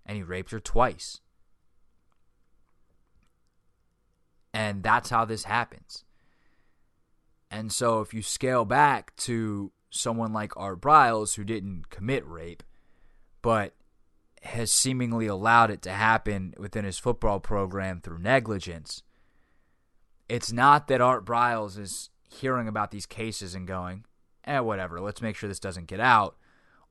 And 0.07 0.16
he 0.16 0.23
raped 0.23 0.51
her 0.51 0.61
twice. 0.61 1.21
And 4.53 4.82
that's 4.82 5.11
how 5.11 5.24
this 5.24 5.44
happens. 5.44 6.05
And 7.51 7.72
so 7.72 8.01
if 8.01 8.12
you 8.12 8.22
scale 8.22 8.64
back 8.64 9.14
to 9.16 9.72
someone 9.90 10.32
like 10.32 10.57
Art 10.57 10.80
Briles, 10.80 11.36
who 11.36 11.44
didn't 11.44 11.90
commit 11.90 12.26
rape, 12.26 12.62
but 13.42 13.74
has 14.42 14.70
seemingly 14.70 15.26
allowed 15.26 15.70
it 15.70 15.82
to 15.82 15.90
happen 15.90 16.55
within 16.59 16.84
his 16.84 16.99
football 16.99 17.40
program 17.40 18.01
through 18.01 18.18
negligence, 18.18 19.03
it's 20.28 20.53
not 20.53 20.88
that 20.88 21.01
Art 21.01 21.24
Briles 21.24 21.78
is 21.78 22.11
hearing 22.28 22.68
about 22.68 22.90
these 22.90 23.07
cases 23.07 23.55
and 23.55 23.66
going, 23.66 24.05
eh, 24.44 24.61
whatever, 24.61 25.01
let's 25.01 25.22
make 25.22 25.36
sure 25.36 25.49
this 25.49 25.59
doesn't 25.59 25.86
get 25.86 26.01
out, 26.01 26.36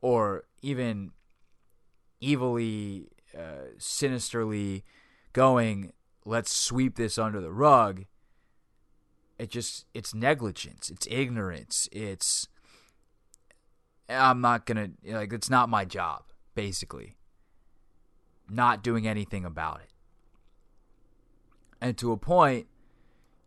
or 0.02 0.46
even 0.62 1.12
evilly, 2.22 3.10
uh, 3.38 3.70
sinisterly 3.78 4.84
going, 5.34 5.94
let's 6.28 6.54
sweep 6.54 6.96
this 6.96 7.18
under 7.18 7.40
the 7.40 7.52
rug. 7.52 8.04
It 9.40 9.50
just, 9.50 9.86
it's 9.94 10.14
negligence, 10.14 10.90
it's 10.90 11.08
ignorance, 11.10 11.88
it's, 11.92 12.48
I'm 14.10 14.42
not 14.42 14.66
gonna, 14.66 14.90
like, 15.06 15.32
it's 15.32 15.50
not 15.50 15.70
my 15.70 15.86
job, 15.86 16.24
basically. 16.54 17.16
Not 18.50 18.84
doing 18.84 19.08
anything 19.08 19.46
about 19.46 19.82
it. 19.82 19.92
And 21.80 21.98
to 21.98 22.12
a 22.12 22.18
point, 22.18 22.68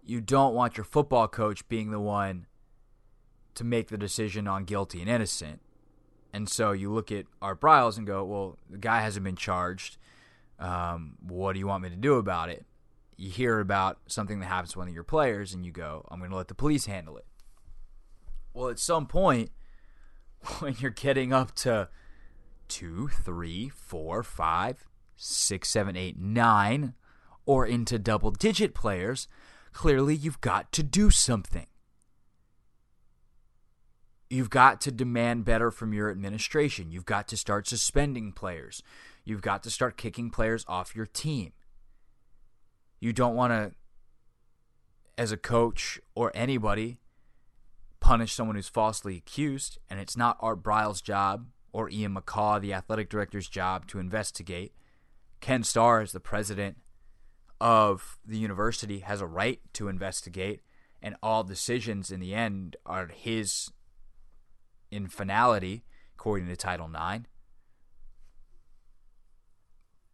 you 0.04 0.20
don't 0.20 0.54
want 0.54 0.76
your 0.76 0.84
football 0.84 1.28
coach 1.28 1.68
being 1.68 1.90
the 1.90 2.00
one 2.00 2.46
to 3.54 3.64
make 3.64 3.88
the 3.88 3.98
decision 3.98 4.46
on 4.46 4.64
guilty 4.64 5.00
and 5.00 5.10
innocent. 5.10 5.60
And 6.32 6.48
so 6.48 6.72
you 6.72 6.92
look 6.92 7.10
at 7.10 7.26
Art 7.42 7.60
Briles 7.60 7.98
and 7.98 8.06
go, 8.06 8.24
well, 8.24 8.58
the 8.70 8.78
guy 8.78 9.00
hasn't 9.00 9.24
been 9.24 9.36
charged. 9.36 9.98
Um, 10.58 11.16
what 11.26 11.54
do 11.54 11.58
you 11.58 11.66
want 11.66 11.82
me 11.82 11.90
to 11.90 11.96
do 11.96 12.14
about 12.14 12.48
it? 12.48 12.64
You 13.20 13.28
hear 13.30 13.60
about 13.60 13.98
something 14.06 14.40
that 14.40 14.46
happens 14.46 14.72
to 14.72 14.78
one 14.78 14.88
of 14.88 14.94
your 14.94 15.04
players, 15.04 15.52
and 15.52 15.66
you 15.66 15.72
go, 15.72 16.06
I'm 16.10 16.20
going 16.20 16.30
to 16.30 16.36
let 16.38 16.48
the 16.48 16.54
police 16.54 16.86
handle 16.86 17.18
it. 17.18 17.26
Well, 18.54 18.70
at 18.70 18.78
some 18.78 19.06
point, 19.06 19.50
when 20.60 20.74
you're 20.78 20.90
getting 20.90 21.30
up 21.30 21.54
to 21.56 21.90
two, 22.66 23.08
three, 23.08 23.68
four, 23.68 24.22
five, 24.22 24.88
six, 25.16 25.68
seven, 25.68 25.98
eight, 25.98 26.18
nine, 26.18 26.94
or 27.44 27.66
into 27.66 27.98
double 27.98 28.30
digit 28.30 28.72
players, 28.74 29.28
clearly 29.74 30.14
you've 30.14 30.40
got 30.40 30.72
to 30.72 30.82
do 30.82 31.10
something. 31.10 31.66
You've 34.30 34.48
got 34.48 34.80
to 34.80 34.90
demand 34.90 35.44
better 35.44 35.70
from 35.70 35.92
your 35.92 36.10
administration. 36.10 36.90
You've 36.90 37.04
got 37.04 37.28
to 37.28 37.36
start 37.36 37.68
suspending 37.68 38.32
players. 38.32 38.82
You've 39.26 39.42
got 39.42 39.62
to 39.64 39.70
start 39.70 39.98
kicking 39.98 40.30
players 40.30 40.64
off 40.66 40.96
your 40.96 41.04
team. 41.04 41.52
You 43.00 43.12
don't 43.12 43.34
want 43.34 43.52
to, 43.52 43.72
as 45.16 45.32
a 45.32 45.36
coach 45.36 45.98
or 46.14 46.30
anybody, 46.34 46.98
punish 47.98 48.34
someone 48.34 48.56
who's 48.56 48.68
falsely 48.68 49.16
accused, 49.16 49.78
and 49.88 49.98
it's 49.98 50.16
not 50.16 50.36
Art 50.40 50.62
Briles' 50.62 51.02
job 51.02 51.46
or 51.72 51.88
Ian 51.88 52.14
McCaw, 52.14 52.60
the 52.60 52.74
athletic 52.74 53.08
director's 53.08 53.48
job, 53.48 53.86
to 53.88 53.98
investigate. 53.98 54.74
Ken 55.40 55.62
Starr, 55.62 56.02
as 56.02 56.12
the 56.12 56.20
president 56.20 56.76
of 57.60 58.18
the 58.26 58.38
university, 58.38 59.00
has 59.00 59.20
a 59.20 59.26
right 59.26 59.60
to 59.74 59.88
investigate, 59.88 60.60
and 61.02 61.16
all 61.22 61.42
decisions 61.42 62.10
in 62.10 62.20
the 62.20 62.34
end 62.34 62.76
are 62.84 63.06
his 63.06 63.70
in 64.90 65.06
finality, 65.06 65.84
according 66.16 66.48
to 66.48 66.56
Title 66.56 66.90
IX. 66.90 67.24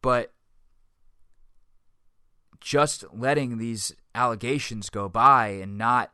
But 0.02 0.32
just 2.60 3.04
letting 3.12 3.58
these 3.58 3.92
allegations 4.14 4.90
go 4.90 5.08
by 5.08 5.48
and 5.48 5.76
not 5.76 6.12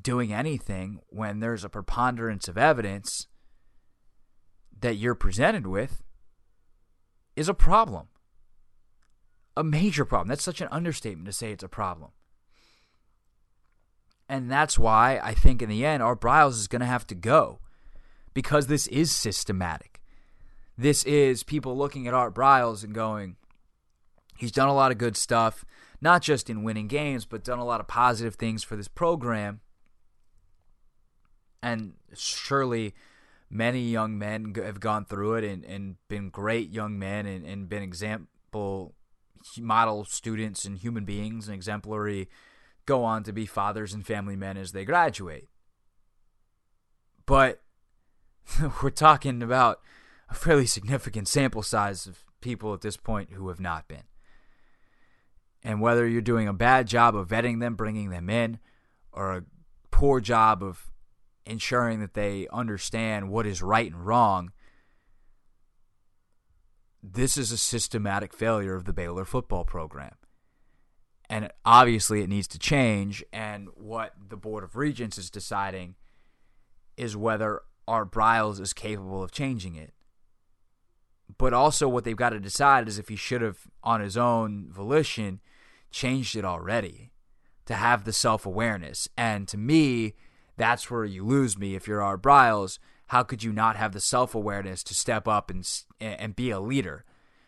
doing 0.00 0.32
anything 0.32 1.00
when 1.08 1.40
there's 1.40 1.64
a 1.64 1.68
preponderance 1.68 2.48
of 2.48 2.58
evidence 2.58 3.26
that 4.78 4.96
you're 4.96 5.14
presented 5.14 5.66
with 5.66 6.02
is 7.34 7.48
a 7.48 7.54
problem. 7.54 8.08
A 9.56 9.64
major 9.64 10.04
problem. 10.04 10.28
That's 10.28 10.44
such 10.44 10.60
an 10.60 10.68
understatement 10.70 11.26
to 11.26 11.32
say 11.32 11.50
it's 11.50 11.64
a 11.64 11.68
problem. 11.68 12.10
And 14.28 14.50
that's 14.50 14.78
why 14.78 15.20
I 15.22 15.34
think 15.34 15.62
in 15.62 15.68
the 15.68 15.84
end, 15.84 16.02
Art 16.02 16.20
Briles 16.20 16.52
is 16.52 16.68
going 16.68 16.80
to 16.80 16.86
have 16.86 17.06
to 17.06 17.14
go 17.14 17.60
because 18.34 18.66
this 18.66 18.86
is 18.88 19.10
systematic. 19.10 20.02
This 20.76 21.04
is 21.04 21.42
people 21.42 21.76
looking 21.76 22.06
at 22.06 22.12
Art 22.12 22.34
Briles 22.34 22.84
and 22.84 22.92
going, 22.92 23.36
he's 24.38 24.52
done 24.52 24.68
a 24.68 24.74
lot 24.74 24.92
of 24.92 24.98
good 24.98 25.16
stuff, 25.16 25.64
not 26.00 26.22
just 26.22 26.50
in 26.50 26.62
winning 26.62 26.88
games, 26.88 27.24
but 27.24 27.44
done 27.44 27.58
a 27.58 27.64
lot 27.64 27.80
of 27.80 27.88
positive 27.88 28.36
things 28.36 28.62
for 28.62 28.76
this 28.76 28.88
program. 28.88 29.60
And 31.62 31.94
surely 32.14 32.94
many 33.50 33.82
young 33.82 34.18
men 34.18 34.54
have 34.56 34.80
gone 34.80 35.04
through 35.04 35.34
it 35.34 35.44
and, 35.44 35.64
and 35.64 35.96
been 36.08 36.30
great 36.30 36.70
young 36.70 36.98
men 36.98 37.26
and, 37.26 37.44
and 37.44 37.68
been 37.68 37.82
example 37.82 38.94
model 39.58 40.04
students 40.04 40.64
and 40.64 40.78
human 40.78 41.04
beings 41.04 41.46
and 41.46 41.54
exemplary 41.54 42.28
go 42.84 43.04
on 43.04 43.22
to 43.24 43.32
be 43.32 43.46
fathers 43.46 43.92
and 43.92 44.06
family 44.06 44.36
men 44.36 44.56
as 44.56 44.72
they 44.72 44.84
graduate. 44.84 45.48
But 47.26 47.62
we're 48.82 48.90
talking 48.90 49.42
about 49.42 49.80
a 50.28 50.34
fairly 50.34 50.66
significant 50.66 51.28
sample 51.28 51.62
size 51.62 52.06
of 52.06 52.24
people 52.40 52.72
at 52.74 52.80
this 52.80 52.96
point 52.96 53.32
who 53.32 53.48
have 53.48 53.60
not 53.60 53.88
been. 53.88 54.04
And 55.66 55.80
whether 55.80 56.06
you're 56.06 56.22
doing 56.22 56.48
a 56.48 56.54
bad 56.54 56.86
job 56.86 57.16
of 57.16 57.28
vetting 57.28 57.60
them, 57.60 57.74
bringing 57.74 58.10
them 58.10 58.30
in, 58.30 58.58
or 59.12 59.32
a 59.32 59.44
poor 59.90 60.20
job 60.20 60.62
of 60.62 60.90
ensuring 61.44 62.00
that 62.00 62.14
they 62.14 62.46
understand 62.52 63.30
what 63.30 63.46
is 63.46 63.62
right 63.62 63.90
and 63.90 64.06
wrong, 64.06 64.52
this 67.02 67.36
is 67.36 67.52
a 67.52 67.58
systematic 67.58 68.32
failure 68.32 68.74
of 68.74 68.84
the 68.84 68.92
Baylor 68.92 69.24
football 69.24 69.64
program 69.64 70.14
and 71.28 71.50
obviously 71.64 72.22
it 72.22 72.28
needs 72.28 72.46
to 72.48 72.58
change. 72.58 73.24
And 73.32 73.68
what 73.74 74.14
the 74.28 74.36
Board 74.36 74.64
of 74.64 74.76
Regents 74.76 75.18
is 75.18 75.30
deciding 75.30 75.96
is 76.96 77.16
whether 77.16 77.62
Art 77.88 78.10
Briles 78.10 78.60
is 78.60 78.72
capable 78.72 79.22
of 79.22 79.32
changing 79.32 79.74
it. 79.74 79.92
But 81.38 81.52
also, 81.52 81.88
what 81.88 82.04
they've 82.04 82.16
got 82.16 82.30
to 82.30 82.40
decide 82.40 82.86
is 82.86 82.98
if 82.98 83.08
he 83.08 83.16
should 83.16 83.42
have, 83.42 83.58
on 83.82 84.00
his 84.00 84.16
own 84.16 84.68
volition, 84.70 85.40
changed 85.96 86.36
it 86.36 86.44
already 86.44 87.10
to 87.64 87.74
have 87.74 88.04
the 88.04 88.12
self 88.12 88.44
awareness. 88.44 89.08
And 89.16 89.48
to 89.48 89.56
me, 89.56 90.14
that's 90.56 90.90
where 90.90 91.04
you 91.04 91.24
lose 91.24 91.56
me. 91.56 91.74
If 91.74 91.88
you're 91.88 92.02
Art 92.02 92.22
Briles, 92.22 92.78
how 93.06 93.22
could 93.22 93.42
you 93.42 93.52
not 93.52 93.76
have 93.76 93.92
the 93.92 94.00
self 94.00 94.34
awareness 94.34 94.82
to 94.84 94.94
step 94.94 95.26
up 95.26 95.50
and 95.50 95.66
and 95.98 96.36
be 96.36 96.50
a 96.50 96.60
leader? 96.60 97.04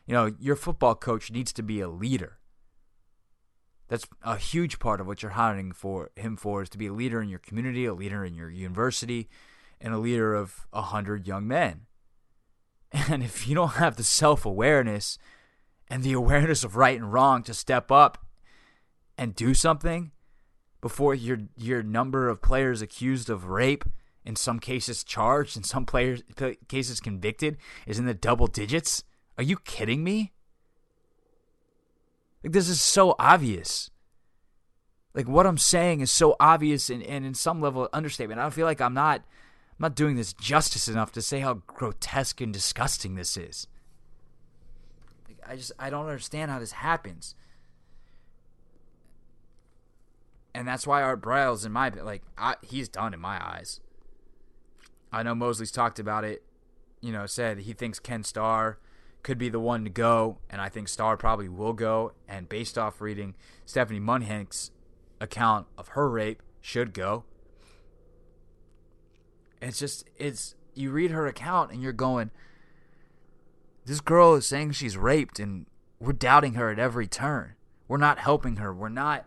You 0.06 0.14
know, 0.14 0.32
your 0.40 0.56
football 0.56 0.94
coach 0.94 1.30
needs 1.30 1.52
to 1.52 1.62
be 1.62 1.80
a 1.80 1.88
leader. 1.90 2.38
That's 3.88 4.06
a 4.22 4.36
huge 4.36 4.78
part 4.78 5.00
of 5.00 5.06
what 5.06 5.22
you're 5.22 5.32
hiring 5.32 5.72
for 5.72 6.10
him 6.16 6.36
for 6.36 6.62
is 6.62 6.70
to 6.70 6.78
be 6.78 6.86
a 6.86 6.92
leader 6.92 7.20
in 7.20 7.28
your 7.28 7.38
community, 7.38 7.84
a 7.84 7.94
leader 7.94 8.24
in 8.24 8.34
your 8.34 8.50
university, 8.50 9.28
and 9.80 9.92
a 9.92 9.98
leader 9.98 10.34
of 10.34 10.66
a 10.72 10.82
hundred 10.82 11.26
young 11.26 11.46
men. 11.46 11.82
And 13.10 13.22
if 13.22 13.46
you 13.46 13.54
don't 13.54 13.74
have 13.74 13.96
the 13.96 14.04
self 14.04 14.46
awareness 14.46 15.18
and 15.90 16.02
the 16.02 16.14
awareness 16.14 16.64
of 16.64 16.76
right 16.76 16.98
and 16.98 17.12
wrong 17.12 17.42
to 17.42 17.52
step 17.52 17.92
up 17.92 18.24
and 19.18 19.34
do 19.34 19.52
something 19.52 20.12
before 20.80 21.14
your 21.14 21.40
your 21.56 21.82
number 21.82 22.28
of 22.28 22.40
players 22.40 22.80
accused 22.80 23.28
of 23.28 23.46
rape, 23.46 23.84
in 24.24 24.36
some 24.36 24.60
cases 24.60 25.02
charged, 25.02 25.56
in 25.56 25.64
some 25.64 25.84
players 25.84 26.22
cases 26.68 27.00
convicted, 27.00 27.56
is 27.86 27.98
in 27.98 28.06
the 28.06 28.14
double 28.14 28.46
digits, 28.46 29.02
are 29.36 29.44
you 29.44 29.56
kidding 29.58 30.04
me? 30.04 30.32
Like 32.42 32.52
this 32.52 32.68
is 32.68 32.80
so 32.80 33.16
obvious. 33.18 33.90
Like 35.14 35.28
what 35.28 35.46
I'm 35.46 35.58
saying 35.58 36.00
is 36.00 36.12
so 36.12 36.36
obvious 36.38 36.90
and, 36.90 37.02
and 37.02 37.26
in 37.26 37.34
some 37.34 37.60
level 37.60 37.88
understatement. 37.92 38.38
I 38.38 38.44
don't 38.44 38.54
feel 38.54 38.66
like 38.66 38.80
I'm 38.80 38.94
not 38.94 39.20
I'm 39.20 39.82
not 39.82 39.96
doing 39.96 40.16
this 40.16 40.32
justice 40.32 40.88
enough 40.88 41.10
to 41.12 41.22
say 41.22 41.40
how 41.40 41.54
grotesque 41.66 42.40
and 42.40 42.52
disgusting 42.52 43.16
this 43.16 43.36
is. 43.36 43.66
Like, 45.26 45.38
I 45.46 45.56
just 45.56 45.72
I 45.78 45.90
don't 45.90 46.06
understand 46.06 46.52
how 46.52 46.60
this 46.60 46.72
happens. 46.72 47.34
And 50.58 50.66
that's 50.66 50.88
why 50.88 51.02
Art 51.02 51.22
Briles 51.22 51.64
in 51.64 51.70
my 51.70 51.88
like 51.90 52.24
I, 52.36 52.56
he's 52.62 52.88
done 52.88 53.14
in 53.14 53.20
my 53.20 53.40
eyes. 53.40 53.78
I 55.12 55.22
know 55.22 55.36
Mosley's 55.36 55.70
talked 55.70 56.00
about 56.00 56.24
it, 56.24 56.42
you 57.00 57.12
know, 57.12 57.26
said 57.26 57.60
he 57.60 57.72
thinks 57.72 58.00
Ken 58.00 58.24
Starr 58.24 58.80
could 59.22 59.38
be 59.38 59.48
the 59.48 59.60
one 59.60 59.84
to 59.84 59.90
go, 59.90 60.38
and 60.50 60.60
I 60.60 60.68
think 60.68 60.88
Starr 60.88 61.16
probably 61.16 61.48
will 61.48 61.74
go. 61.74 62.10
And 62.26 62.48
based 62.48 62.76
off 62.76 63.00
reading 63.00 63.36
Stephanie 63.66 64.00
Mundhenk's 64.00 64.72
account 65.20 65.68
of 65.78 65.90
her 65.90 66.10
rape, 66.10 66.42
should 66.60 66.92
go. 66.92 67.22
It's 69.62 69.78
just 69.78 70.10
it's 70.16 70.56
you 70.74 70.90
read 70.90 71.12
her 71.12 71.28
account 71.28 71.70
and 71.70 71.80
you're 71.80 71.92
going, 71.92 72.32
this 73.84 74.00
girl 74.00 74.34
is 74.34 74.44
saying 74.44 74.72
she's 74.72 74.96
raped, 74.96 75.38
and 75.38 75.66
we're 76.00 76.14
doubting 76.14 76.54
her 76.54 76.68
at 76.68 76.80
every 76.80 77.06
turn. 77.06 77.54
We're 77.86 77.98
not 77.98 78.18
helping 78.18 78.56
her. 78.56 78.74
We're 78.74 78.88
not. 78.88 79.24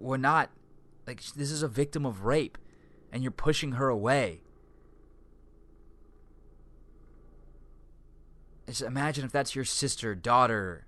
We're 0.00 0.16
not 0.16 0.50
like 1.06 1.22
this 1.22 1.52
is 1.52 1.62
a 1.62 1.68
victim 1.68 2.04
of 2.04 2.24
rape, 2.24 2.58
and 3.12 3.22
you're 3.22 3.30
pushing 3.30 3.72
her 3.72 3.88
away 3.88 4.42
Just 8.70 8.82
imagine 8.82 9.24
if 9.24 9.32
that's 9.32 9.56
your 9.56 9.64
sister, 9.64 10.14
daughter, 10.14 10.86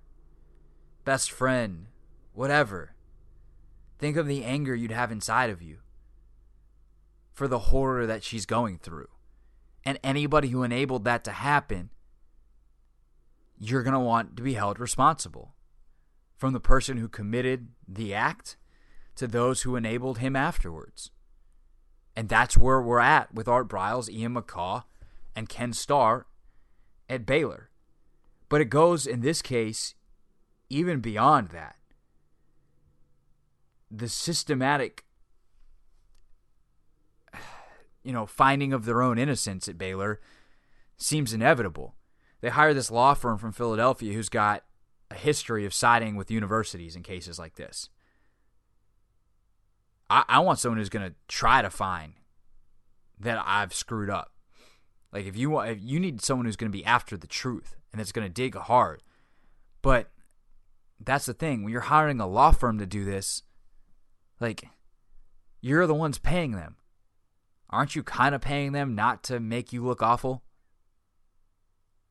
best 1.03 1.29
friend, 1.29 1.87
whatever. 2.31 2.95
Think 3.99 4.15
of 4.15 4.25
the 4.25 4.45
anger 4.45 4.73
you'd 4.73 4.91
have 4.91 5.11
inside 5.11 5.49
of 5.49 5.61
you. 5.61 5.79
for 7.33 7.47
the 7.47 7.59
horror 7.59 8.05
that 8.05 8.23
she's 8.23 8.45
going 8.45 8.77
through. 8.77 9.09
And 9.83 9.99
anybody 10.03 10.49
who 10.49 10.63
enabled 10.63 11.03
that 11.03 11.23
to 11.23 11.31
happen, 11.31 11.89
you're 13.59 13.83
going 13.83 13.95
to 13.95 13.99
want 13.99 14.37
to 14.37 14.43
be 14.43 14.53
held 14.53 14.79
responsible. 14.79 15.55
From 16.37 16.53
the 16.53 16.59
person 16.59 16.97
who 16.97 17.09
committed 17.09 17.69
the 17.87 18.13
act 18.13 18.55
to 19.15 19.27
those 19.27 19.61
who 19.61 19.75
enabled 19.75 20.19
him 20.19 20.35
afterwards. 20.35 21.11
And 22.15 22.29
that's 22.29 22.57
where 22.57 22.81
we're 22.81 22.99
at 22.99 23.33
with 23.33 23.47
Art 23.47 23.67
Briles, 23.67 24.09
Ian 24.09 24.35
McCaw, 24.35 24.83
and 25.35 25.49
Ken 25.49 25.73
Starr 25.73 26.27
at 27.09 27.25
Baylor. 27.25 27.69
But 28.49 28.61
it 28.61 28.65
goes, 28.65 29.07
in 29.07 29.21
this 29.21 29.41
case, 29.41 29.95
even 30.69 30.99
beyond 30.99 31.49
that. 31.49 31.75
The 33.89 34.09
systematic, 34.09 35.05
you 38.03 38.13
know, 38.13 38.25
finding 38.25 38.73
of 38.73 38.85
their 38.85 39.01
own 39.01 39.17
innocence 39.17 39.67
at 39.67 39.77
Baylor 39.77 40.19
seems 40.97 41.33
inevitable. 41.33 41.95
They 42.41 42.49
hire 42.49 42.73
this 42.73 42.91
law 42.91 43.13
firm 43.13 43.37
from 43.37 43.53
Philadelphia 43.53 44.13
who's 44.13 44.29
got 44.29 44.63
a 45.09 45.15
history 45.15 45.65
of 45.65 45.73
siding 45.73 46.15
with 46.15 46.31
universities 46.31 46.95
in 46.95 47.03
cases 47.03 47.39
like 47.39 47.55
this. 47.55 47.89
I, 50.13 50.23
I 50.29 50.39
want 50.41 50.59
someone 50.59 50.77
who's 50.77 50.89
going 50.89 51.09
to 51.09 51.15
try 51.27 51.63
to 51.63 51.71
find 51.71 52.13
that 53.19 53.43
I've 53.43 53.73
screwed 53.73 54.11
up. 54.11 54.31
Like 55.11 55.25
if 55.25 55.35
you 55.35 55.49
want, 55.49 55.71
if 55.71 55.79
you 55.81 55.99
need 55.99 56.21
someone 56.21 56.45
who's 56.45 56.55
going 56.55 56.71
to 56.71 56.77
be 56.77 56.85
after 56.85 57.17
the 57.17 57.25
truth 57.25 57.75
and 57.91 57.99
that's 57.99 58.11
going 58.11 58.27
to 58.27 58.33
dig 58.33 58.55
hard. 58.55 59.01
But 59.81 60.11
that's 60.99 61.25
the 61.25 61.33
thing 61.33 61.63
when 61.63 61.71
you're 61.71 61.81
hiring 61.81 62.19
a 62.19 62.27
law 62.27 62.51
firm 62.51 62.77
to 62.77 62.85
do 62.85 63.03
this, 63.03 63.41
like 64.39 64.65
you're 65.61 65.87
the 65.87 65.95
ones 65.95 66.19
paying 66.19 66.51
them. 66.51 66.75
Aren't 67.71 67.95
you 67.95 68.03
kind 68.03 68.35
of 68.35 68.41
paying 68.41 68.71
them 68.71 68.93
not 68.93 69.23
to 69.23 69.39
make 69.39 69.73
you 69.73 69.83
look 69.83 70.03
awful? 70.03 70.43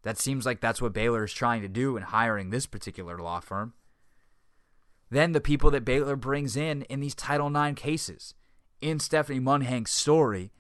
That 0.03 0.19
seems 0.19 0.45
like 0.45 0.61
that's 0.61 0.83
what 0.83 0.93
Baylor 0.93 1.23
is 1.23 1.33
trying 1.33 1.63
to 1.63 1.69
do 1.69 1.97
in 1.97 2.03
hiring 2.03 2.51
this 2.51 2.67
particular 2.67 3.19
law 3.19 3.39
firm. 3.39 3.75
Then 5.13 5.33
the 5.33 5.43
people 5.43 5.71
that 5.73 5.85
Baylor 5.85 6.17
brings 6.17 6.57
in 6.57 6.83
in 6.85 7.01
these 7.01 7.15
Title 7.15 7.55
IX 7.55 7.79
cases. 7.79 8.33
In 8.81 8.99
Stephanie 8.99 9.41
Mundhenk's 9.41 9.93
story, 9.93 10.53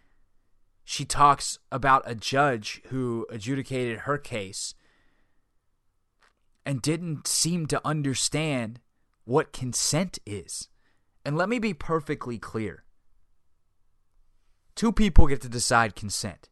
she 0.84 1.06
talks 1.06 1.58
about 1.72 2.02
a 2.04 2.14
judge 2.14 2.82
who 2.88 3.26
adjudicated 3.30 4.00
her 4.00 4.18
case 4.18 4.74
and 6.66 6.82
didn't 6.82 7.26
seem 7.26 7.66
to 7.68 7.80
understand 7.82 8.78
what 9.24 9.54
consent 9.54 10.18
is. 10.26 10.68
And 11.24 11.34
let 11.34 11.48
me 11.48 11.58
be 11.58 11.72
perfectly 11.72 12.36
clear 12.38 12.84
two 14.74 14.92
people 14.92 15.28
get 15.28 15.40
to 15.40 15.48
decide 15.48 15.96
consent 15.96 16.50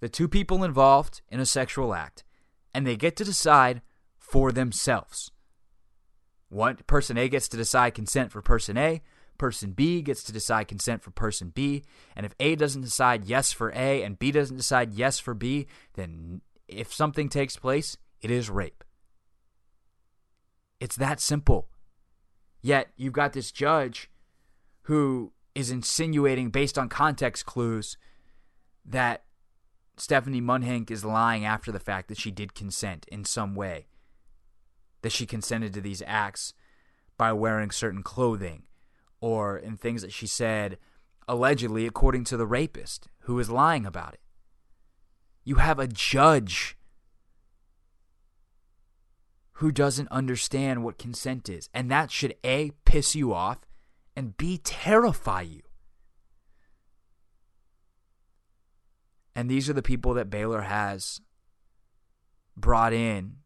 the 0.00 0.08
two 0.08 0.26
people 0.26 0.64
involved 0.64 1.20
in 1.28 1.38
a 1.38 1.46
sexual 1.46 1.94
act, 1.94 2.24
and 2.74 2.84
they 2.84 2.96
get 2.96 3.14
to 3.14 3.24
decide 3.24 3.80
for 4.18 4.50
themselves. 4.50 5.30
One 6.52 6.76
person 6.86 7.16
A 7.16 7.30
gets 7.30 7.48
to 7.48 7.56
decide 7.56 7.94
consent 7.94 8.30
for 8.30 8.42
person 8.42 8.76
A, 8.76 9.00
person 9.38 9.72
B 9.72 10.02
gets 10.02 10.22
to 10.24 10.32
decide 10.32 10.68
consent 10.68 11.02
for 11.02 11.10
person 11.10 11.48
B, 11.48 11.82
and 12.14 12.26
if 12.26 12.34
A 12.38 12.56
doesn't 12.56 12.82
decide 12.82 13.24
yes 13.24 13.52
for 13.52 13.70
A 13.70 14.02
and 14.02 14.18
B 14.18 14.30
doesn't 14.30 14.58
decide 14.58 14.92
yes 14.92 15.18
for 15.18 15.32
B, 15.32 15.66
then 15.94 16.42
if 16.68 16.92
something 16.92 17.30
takes 17.30 17.56
place, 17.56 17.96
it 18.20 18.30
is 18.30 18.50
rape. 18.50 18.84
It's 20.78 20.96
that 20.96 21.20
simple. 21.20 21.68
Yet 22.60 22.88
you've 22.96 23.14
got 23.14 23.32
this 23.32 23.50
judge 23.50 24.10
who 24.82 25.32
is 25.54 25.70
insinuating, 25.70 26.50
based 26.50 26.76
on 26.76 26.90
context 26.90 27.46
clues, 27.46 27.96
that 28.84 29.24
Stephanie 29.96 30.42
Mundhenk 30.42 30.90
is 30.90 31.02
lying 31.02 31.46
after 31.46 31.72
the 31.72 31.80
fact 31.80 32.08
that 32.08 32.18
she 32.18 32.30
did 32.30 32.52
consent 32.52 33.06
in 33.10 33.24
some 33.24 33.54
way, 33.54 33.86
that 35.02 35.12
she 35.12 35.26
consented 35.26 35.72
to 35.74 35.80
these 35.80 36.02
acts 36.06 36.54
by 37.18 37.32
wearing 37.32 37.70
certain 37.70 38.02
clothing, 38.02 38.62
or 39.20 39.58
in 39.58 39.76
things 39.76 40.02
that 40.02 40.12
she 40.12 40.26
said 40.26 40.78
allegedly 41.28 41.86
according 41.86 42.24
to 42.24 42.36
the 42.36 42.46
rapist 42.46 43.08
who 43.20 43.38
is 43.38 43.50
lying 43.50 43.86
about 43.86 44.14
it. 44.14 44.20
You 45.44 45.56
have 45.56 45.78
a 45.78 45.86
judge 45.86 46.76
who 49.62 49.70
doesn't 49.70 50.10
understand 50.10 50.82
what 50.82 50.98
consent 50.98 51.48
is. 51.48 51.68
And 51.72 51.88
that 51.88 52.10
should 52.10 52.34
A, 52.42 52.72
piss 52.84 53.14
you 53.14 53.32
off, 53.32 53.58
and 54.16 54.36
B, 54.36 54.58
terrify 54.58 55.42
you. 55.42 55.62
And 59.36 59.48
these 59.48 59.70
are 59.70 59.72
the 59.72 59.82
people 59.82 60.14
that 60.14 60.30
Baylor 60.30 60.62
has 60.62 61.20
brought 62.56 62.92
in, 62.92 63.36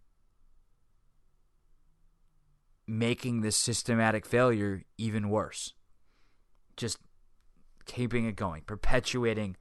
making 2.86 3.40
this 3.40 3.56
systematic 3.56 4.24
failure 4.24 4.82
even 4.96 5.28
worse. 5.28 5.74
Just 6.76 6.98
keeping 7.84 8.26
it 8.26 8.36
going, 8.36 8.62
perpetuating 8.62 9.56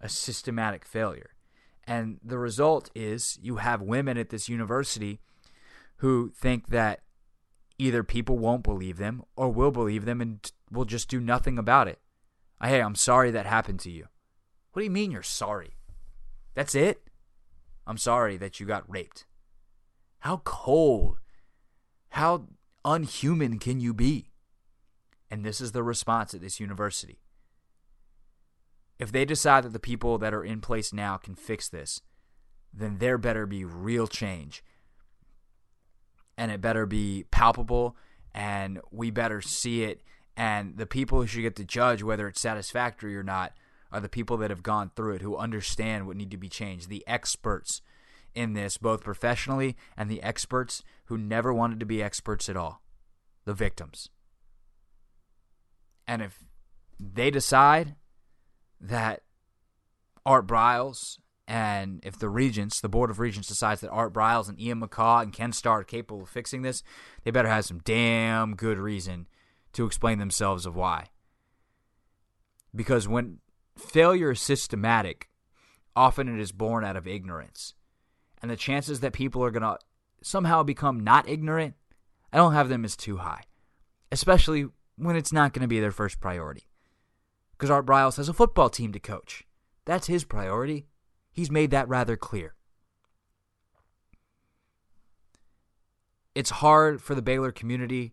a 0.00 0.08
systematic 0.08 0.84
failure. 0.84 1.30
And 1.86 2.18
the 2.24 2.38
result 2.38 2.90
is 2.94 3.38
you 3.42 3.56
have 3.56 3.82
women 3.82 4.16
at 4.16 4.30
this 4.30 4.48
university 4.48 5.20
who 5.96 6.32
think 6.34 6.68
that 6.68 7.00
either 7.78 8.02
people 8.02 8.38
won't 8.38 8.62
believe 8.62 8.96
them 8.96 9.22
or 9.36 9.50
will 9.50 9.70
believe 9.70 10.04
them 10.04 10.20
and 10.20 10.50
will 10.70 10.84
just 10.84 11.08
do 11.08 11.20
nothing 11.20 11.58
about 11.58 11.88
it. 11.88 11.98
Hey, 12.62 12.80
I'm 12.80 12.94
sorry 12.94 13.30
that 13.30 13.46
happened 13.46 13.80
to 13.80 13.90
you. 13.90 14.06
What 14.72 14.80
do 14.80 14.84
you 14.84 14.90
mean 14.90 15.10
you're 15.10 15.22
sorry? 15.22 15.76
That's 16.54 16.74
it? 16.74 17.02
I'm 17.86 17.98
sorry 17.98 18.36
that 18.38 18.58
you 18.58 18.66
got 18.66 18.90
raped. 18.90 19.26
How 20.20 20.38
cold, 20.44 21.18
how 22.08 22.46
unhuman 22.84 23.58
can 23.58 23.80
you 23.80 23.94
be? 23.94 24.30
And 25.30 25.44
this 25.44 25.60
is 25.60 25.72
the 25.72 25.82
response 25.82 26.34
at 26.34 26.40
this 26.40 26.60
university. 26.60 27.18
If 28.98 29.10
they 29.10 29.24
decide 29.24 29.64
that 29.64 29.72
the 29.72 29.80
people 29.80 30.18
that 30.18 30.32
are 30.32 30.44
in 30.44 30.60
place 30.60 30.92
now 30.92 31.16
can 31.16 31.34
fix 31.34 31.68
this, 31.68 32.00
then 32.72 32.98
there 32.98 33.18
better 33.18 33.46
be 33.46 33.64
real 33.64 34.06
change 34.06 34.62
and 36.36 36.50
it 36.50 36.60
better 36.60 36.86
be 36.86 37.24
palpable 37.30 37.96
and 38.34 38.80
we 38.90 39.10
better 39.10 39.40
see 39.40 39.84
it 39.84 40.02
and 40.36 40.76
the 40.76 40.86
people 40.86 41.20
who 41.20 41.26
should 41.26 41.42
get 41.42 41.56
to 41.56 41.64
judge 41.64 42.02
whether 42.02 42.26
it's 42.26 42.40
satisfactory 42.40 43.16
or 43.16 43.22
not 43.22 43.52
are 43.92 44.00
the 44.00 44.08
people 44.08 44.36
that 44.36 44.50
have 44.50 44.62
gone 44.62 44.90
through 44.96 45.14
it 45.14 45.22
who 45.22 45.36
understand 45.36 46.06
what 46.06 46.16
need 46.16 46.30
to 46.30 46.36
be 46.36 46.48
changed 46.48 46.88
the 46.88 47.04
experts 47.06 47.80
in 48.34 48.52
this 48.52 48.76
both 48.76 49.02
professionally 49.02 49.76
and 49.96 50.10
the 50.10 50.22
experts 50.22 50.82
who 51.06 51.16
never 51.18 51.52
wanted 51.52 51.80
to 51.80 51.86
be 51.86 52.02
experts 52.02 52.48
at 52.48 52.56
all 52.56 52.82
the 53.44 53.54
victims 53.54 54.08
and 56.06 56.22
if 56.22 56.44
they 56.98 57.30
decide 57.30 57.96
that 58.80 59.22
Art 60.26 60.46
Briles 60.46 61.18
and 61.46 62.00
if 62.04 62.18
the 62.18 62.28
regents, 62.28 62.80
the 62.80 62.88
board 62.88 63.10
of 63.10 63.18
regents, 63.18 63.48
decides 63.48 63.80
that 63.80 63.90
Art 63.90 64.12
Briles 64.12 64.48
and 64.48 64.60
Ian 64.60 64.80
McCaw 64.80 65.22
and 65.22 65.32
Ken 65.32 65.52
Starr 65.52 65.80
are 65.80 65.84
capable 65.84 66.22
of 66.22 66.28
fixing 66.28 66.62
this, 66.62 66.82
they 67.22 67.30
better 67.30 67.48
have 67.48 67.64
some 67.64 67.80
damn 67.84 68.54
good 68.54 68.78
reason 68.78 69.26
to 69.72 69.84
explain 69.84 70.18
themselves 70.18 70.66
of 70.66 70.74
why. 70.74 71.06
Because 72.74 73.06
when 73.06 73.38
failure 73.76 74.32
is 74.32 74.40
systematic, 74.40 75.28
often 75.94 76.28
it 76.28 76.40
is 76.40 76.52
born 76.52 76.84
out 76.84 76.96
of 76.96 77.06
ignorance. 77.06 77.74
And 78.44 78.50
the 78.50 78.56
chances 78.56 79.00
that 79.00 79.14
people 79.14 79.42
are 79.42 79.50
going 79.50 79.62
to 79.62 79.78
somehow 80.20 80.62
become 80.62 81.00
not 81.00 81.26
ignorant, 81.26 81.76
I 82.30 82.36
don't 82.36 82.52
have 82.52 82.68
them 82.68 82.84
as 82.84 82.94
too 82.94 83.16
high. 83.16 83.44
Especially 84.12 84.66
when 84.96 85.16
it's 85.16 85.32
not 85.32 85.54
going 85.54 85.62
to 85.62 85.66
be 85.66 85.80
their 85.80 85.90
first 85.90 86.20
priority. 86.20 86.64
Because 87.52 87.70
Art 87.70 87.86
Briles 87.86 88.18
has 88.18 88.28
a 88.28 88.34
football 88.34 88.68
team 88.68 88.92
to 88.92 89.00
coach. 89.00 89.44
That's 89.86 90.08
his 90.08 90.24
priority. 90.24 90.88
He's 91.32 91.50
made 91.50 91.70
that 91.70 91.88
rather 91.88 92.18
clear. 92.18 92.54
It's 96.34 96.50
hard 96.50 97.00
for 97.00 97.14
the 97.14 97.22
Baylor 97.22 97.50
community 97.50 98.12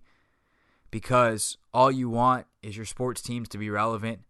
because 0.92 1.58
all 1.74 1.92
you 1.92 2.10
want 2.10 2.48
is 2.64 2.78
your 2.78 2.86
sports 2.86 3.22
teams 3.22 3.50
to 3.50 3.58
be 3.58 3.70
relevant. 3.70 4.22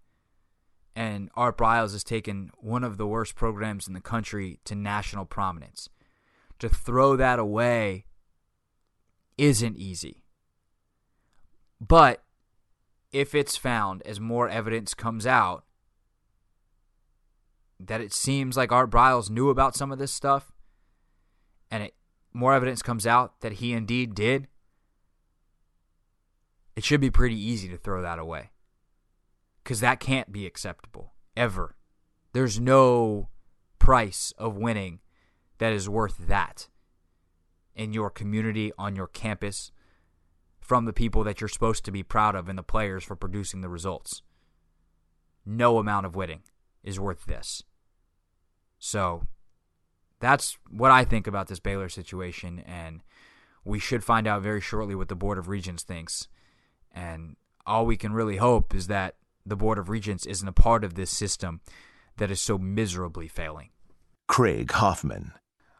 And 0.95 1.29
Art 1.35 1.57
Briles 1.57 1.93
has 1.93 2.03
taken 2.03 2.51
one 2.57 2.83
of 2.83 2.97
the 2.97 3.07
worst 3.07 3.35
programs 3.35 3.87
in 3.87 3.93
the 3.93 4.01
country 4.01 4.59
to 4.65 4.75
national 4.75 5.25
prominence. 5.25 5.89
To 6.59 6.69
throw 6.69 7.15
that 7.15 7.39
away 7.39 8.05
isn't 9.37 9.77
easy. 9.77 10.23
But 11.79 12.23
if 13.11 13.33
it's 13.33 13.57
found 13.57 14.01
as 14.03 14.19
more 14.19 14.47
evidence 14.47 14.93
comes 14.93 15.25
out 15.25 15.63
that 17.79 18.01
it 18.01 18.13
seems 18.13 18.55
like 18.55 18.71
Art 18.71 18.91
Briles 18.91 19.29
knew 19.29 19.49
about 19.49 19.75
some 19.75 19.91
of 19.91 19.97
this 19.97 20.11
stuff, 20.11 20.51
and 21.71 21.83
it, 21.83 21.95
more 22.33 22.53
evidence 22.53 22.81
comes 22.81 23.07
out 23.07 23.41
that 23.41 23.53
he 23.53 23.73
indeed 23.73 24.13
did, 24.13 24.47
it 26.75 26.83
should 26.83 27.01
be 27.01 27.09
pretty 27.09 27.35
easy 27.35 27.67
to 27.69 27.77
throw 27.77 28.01
that 28.01 28.19
away. 28.19 28.51
Because 29.63 29.79
that 29.79 29.99
can't 29.99 30.31
be 30.31 30.45
acceptable. 30.45 31.13
ever. 31.35 31.75
There's 32.33 32.59
no 32.59 33.29
price 33.79 34.33
of 34.37 34.57
winning 34.57 34.99
that 35.57 35.73
is 35.73 35.89
worth 35.89 36.17
that 36.27 36.69
in 37.75 37.93
your 37.93 38.09
community, 38.09 38.71
on 38.77 38.95
your 38.95 39.07
campus, 39.07 39.71
from 40.59 40.85
the 40.85 40.93
people 40.93 41.23
that 41.23 41.41
you're 41.41 41.47
supposed 41.47 41.83
to 41.85 41.91
be 41.91 42.03
proud 42.03 42.35
of 42.35 42.47
and 42.47 42.57
the 42.57 42.63
players 42.63 43.03
for 43.03 43.15
producing 43.15 43.61
the 43.61 43.69
results. 43.69 44.21
No 45.45 45.77
amount 45.77 46.05
of 46.05 46.15
winning 46.15 46.43
is 46.83 46.99
worth 46.99 47.25
this. 47.25 47.63
So 48.77 49.23
that's 50.19 50.57
what 50.69 50.91
I 50.91 51.03
think 51.03 51.27
about 51.27 51.47
this 51.47 51.59
Baylor 51.59 51.89
situation, 51.89 52.59
and 52.59 53.01
we 53.65 53.79
should 53.79 54.03
find 54.03 54.27
out 54.27 54.41
very 54.41 54.61
shortly 54.61 54.95
what 54.95 55.09
the 55.09 55.15
Board 55.15 55.37
of 55.37 55.47
Regents 55.47 55.83
thinks. 55.83 56.27
And 56.93 57.35
all 57.65 57.85
we 57.85 57.97
can 57.97 58.13
really 58.13 58.37
hope 58.37 58.73
is 58.73 58.87
that 58.87 59.15
the 59.45 59.55
Board 59.55 59.77
of 59.77 59.89
Regents 59.89 60.25
isn't 60.25 60.47
a 60.47 60.53
part 60.53 60.83
of 60.83 60.95
this 60.95 61.11
system 61.11 61.61
that 62.17 62.31
is 62.31 62.41
so 62.41 62.57
miserably 62.57 63.27
failing. 63.27 63.69
Craig 64.27 64.71
Hoffman. 64.71 65.33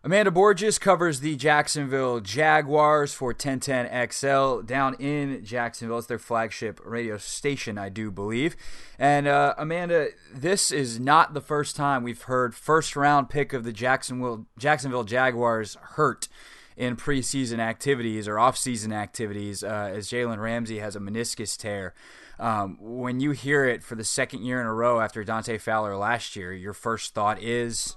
Amanda 0.03 0.31
Borges 0.31 0.79
covers 0.79 1.19
the 1.19 1.35
Jacksonville 1.35 2.21
Jaguars 2.21 3.13
for 3.13 3.35
1010XL 3.35 4.65
down 4.65 4.95
in 4.95 5.45
Jacksonville. 5.45 5.99
It's 5.99 6.07
their 6.07 6.17
flagship 6.17 6.81
radio 6.83 7.17
station, 7.17 7.77
I 7.77 7.89
do 7.89 8.09
believe. 8.09 8.55
And 8.97 9.27
uh, 9.27 9.53
Amanda, 9.59 10.07
this 10.33 10.71
is 10.71 10.99
not 10.99 11.35
the 11.35 11.41
first 11.41 11.75
time 11.75 12.01
we've 12.01 12.23
heard 12.23 12.55
first 12.55 12.95
round 12.95 13.29
pick 13.29 13.53
of 13.53 13.63
the 13.63 13.71
Jacksonville 13.71 14.47
Jacksonville 14.57 15.03
Jaguars 15.03 15.77
hurt 15.79 16.27
in 16.75 16.95
preseason 16.95 17.59
activities 17.59 18.27
or 18.27 18.39
off-season 18.39 18.91
activities 18.91 19.63
uh, 19.63 19.91
as 19.93 20.09
Jalen 20.09 20.39
Ramsey 20.39 20.79
has 20.79 20.95
a 20.95 20.99
meniscus 20.99 21.55
tear. 21.55 21.93
Um, 22.41 22.79
when 22.81 23.19
you 23.19 23.31
hear 23.31 23.65
it 23.65 23.83
for 23.83 23.93
the 23.93 24.03
second 24.03 24.43
year 24.43 24.59
in 24.59 24.65
a 24.65 24.73
row 24.73 24.99
after 24.99 25.23
Dante 25.23 25.59
Fowler 25.59 25.95
last 25.95 26.35
year, 26.35 26.51
your 26.51 26.73
first 26.73 27.13
thought 27.13 27.41
is 27.41 27.95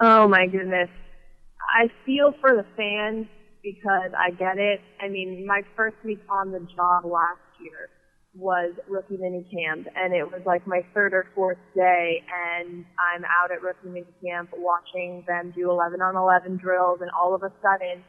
Oh 0.00 0.26
my 0.26 0.46
goodness. 0.46 0.88
I 1.78 1.88
feel 2.06 2.32
for 2.40 2.56
the 2.56 2.64
fans 2.76 3.26
because 3.62 4.10
I 4.16 4.30
get 4.30 4.58
it. 4.58 4.80
I 5.02 5.08
mean, 5.08 5.46
my 5.46 5.62
first 5.76 5.96
week 6.02 6.20
on 6.30 6.50
the 6.50 6.60
job 6.74 7.04
last 7.04 7.44
year 7.60 7.90
was 8.34 8.72
rookie 8.88 9.18
mini 9.18 9.46
camp 9.52 9.86
and 9.94 10.12
it 10.14 10.24
was 10.24 10.40
like 10.44 10.66
my 10.66 10.80
third 10.92 11.12
or 11.12 11.26
fourth 11.34 11.58
day 11.76 12.22
and 12.26 12.84
I'm 12.98 13.24
out 13.24 13.52
at 13.52 13.62
rookie 13.62 13.88
mini 13.88 14.06
camp 14.24 14.50
watching 14.56 15.24
them 15.28 15.52
do 15.54 15.70
11 15.70 16.00
on 16.00 16.16
11 16.16 16.56
drills 16.56 16.98
and 17.00 17.10
all 17.10 17.34
of 17.34 17.42
a 17.42 17.52
sudden 17.62 18.02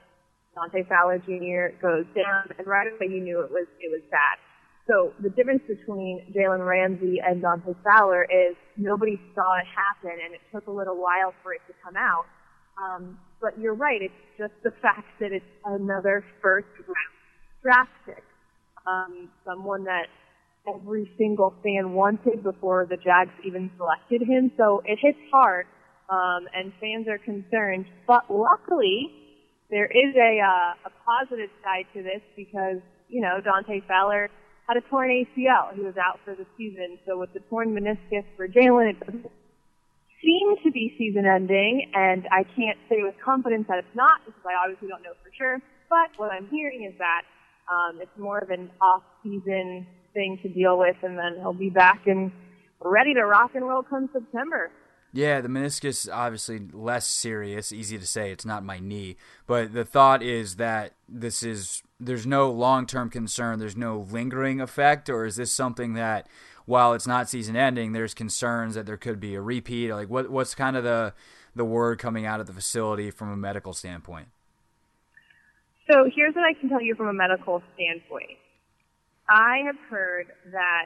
Dante 0.56 0.88
Fowler 0.90 1.20
Jr. 1.20 1.78
goes 1.80 2.06
down 2.16 2.50
and 2.58 2.66
right 2.66 2.88
away 2.88 3.14
you 3.14 3.22
knew 3.22 3.42
it 3.42 3.52
was, 3.52 3.68
it 3.80 3.92
was 3.92 4.02
bad. 4.10 4.40
So 4.88 5.14
the 5.20 5.30
difference 5.30 5.64
between 5.68 6.32
Jalen 6.36 6.66
Ramsey 6.66 7.18
and 7.26 7.42
Dante 7.42 7.74
Fowler 7.84 8.24
is 8.24 8.56
nobody 8.78 9.20
saw 9.34 9.58
it 9.58 9.66
happen, 9.66 10.18
and 10.24 10.34
it 10.34 10.42
took 10.54 10.68
a 10.68 10.72
little 10.72 10.96
while 10.96 11.34
for 11.42 11.54
it 11.54 11.62
to 11.68 11.74
come 11.84 11.96
out. 11.98 12.26
Um, 12.78 13.18
but 13.42 13.58
you're 13.60 13.74
right; 13.74 14.02
it's 14.02 14.14
just 14.38 14.54
the 14.64 14.72
fact 14.82 15.08
that 15.20 15.32
it's 15.32 15.46
another 15.66 16.24
first 16.42 16.68
round 16.78 17.14
draft 17.64 17.90
pick, 18.06 18.24
um, 18.86 19.30
someone 19.44 19.86
that 19.86 20.06
every 20.68 21.12
single 21.18 21.54
fan 21.64 21.94
wanted 21.94 22.44
before 22.44 22.86
the 22.88 22.98
Jags 22.98 23.34
even 23.44 23.72
selected 23.78 24.22
him. 24.22 24.52
So 24.56 24.84
it 24.86 25.00
hits 25.02 25.18
hard, 25.32 25.66
um, 26.10 26.46
and 26.54 26.72
fans 26.80 27.08
are 27.08 27.18
concerned. 27.18 27.86
But 28.06 28.30
luckily, 28.30 29.10
there 29.72 29.88
is 29.88 30.16
a 30.16 30.42
uh, 30.46 30.90
a 30.90 30.92
positive 31.04 31.50
side 31.64 31.86
to 31.96 32.04
this 32.04 32.22
because 32.36 32.78
you 33.10 33.22
know 33.22 33.42
Dante 33.44 33.82
Fowler 33.88 34.30
had 34.68 34.78
a 34.78 34.82
torn 34.82 35.10
ACL. 35.10 35.74
He 35.76 35.82
was 35.82 35.96
out 35.98 36.20
for 36.26 36.36
the 36.36 36.46
season. 36.58 36.98
So 37.06 37.20
with 37.20 37.34
the 37.34 37.40
torn 37.42 37.76
meniscus 37.76 38.26
for 38.36 38.48
Jalen, 38.48 38.92
it 38.92 39.00
doesn't 39.00 39.32
seem 40.22 40.56
to 40.64 40.72
be 40.72 40.96
season 40.98 41.26
ending, 41.26 41.92
and 41.94 42.28
I 42.32 42.44
can't 42.44 42.78
say 42.90 43.04
with 43.04 43.16
confidence 43.24 43.66
that 43.68 43.78
it's 43.80 43.96
not 43.96 44.22
because 44.26 44.42
I 44.44 44.64
obviously 44.64 44.88
don't 44.88 45.04
know 45.04 45.14
for 45.24 45.32
sure. 45.38 45.60
But 45.90 46.18
what 46.18 46.32
I'm 46.32 46.48
hearing 46.48 46.84
is 46.84 46.98
that 46.98 47.22
um, 47.72 48.00
it's 48.02 48.18
more 48.18 48.40
of 48.40 48.50
an 48.50 48.72
off-season 48.82 49.86
thing 50.14 50.40
to 50.42 50.50
deal 50.50 50.80
with, 50.80 50.96
and 51.04 51.18
then 51.18 51.36
he'll 51.40 51.54
be 51.54 51.70
back 51.70 52.08
and 52.08 52.32
ready 52.80 53.14
to 53.14 53.24
rock 53.24 53.52
and 53.54 53.68
roll 53.68 53.84
come 53.84 54.10
September. 54.12 54.72
Yeah, 55.14 55.42
the 55.42 55.48
meniscus 55.48 56.10
obviously 56.12 56.60
less 56.74 57.08
serious. 57.08 57.72
Easy 57.72 57.98
to 57.98 58.06
say, 58.06 58.32
it's 58.32 58.46
not 58.46 58.66
my 58.66 58.80
knee, 58.80 59.16
but 59.48 59.74
the 59.74 59.86
thought 59.86 60.22
is 60.22 60.58
that 60.58 60.94
this 61.08 61.42
is 61.42 61.84
there's 62.00 62.26
no 62.26 62.52
long 62.52 62.86
term 62.86 63.10
concern. 63.10 63.60
There's 63.60 63.78
no 63.78 64.06
lingering 64.12 64.62
effect, 64.62 65.10
or 65.10 65.26
is 65.26 65.36
this 65.36 65.52
something 65.52 65.94
that 65.94 66.28
while 66.66 66.94
it's 66.94 67.08
not 67.08 67.30
season 67.30 67.56
ending, 67.56 67.94
there's 67.94 68.14
concerns 68.14 68.76
that 68.76 68.86
there 68.86 68.98
could 68.98 69.20
be 69.20 69.36
a 69.36 69.42
repeat? 69.42 69.94
Like 69.94 70.10
what 70.10 70.30
what's 70.30 70.56
kind 70.56 70.76
of 70.76 70.84
the 70.84 71.14
the 71.56 71.66
word 71.66 72.00
coming 72.00 72.26
out 72.26 72.40
of 72.40 72.48
the 72.48 72.54
facility 72.54 73.12
from 73.12 73.32
a 73.32 73.38
medical 73.38 73.74
standpoint? 73.74 74.28
So 75.90 76.10
here's 76.14 76.34
what 76.34 76.44
I 76.44 76.54
can 76.60 76.70
tell 76.70 76.82
you 76.82 76.96
from 76.96 77.08
a 77.08 77.14
medical 77.14 77.62
standpoint. 77.76 78.38
I 79.30 79.60
have 79.66 79.78
heard 79.90 80.28
that 80.52 80.86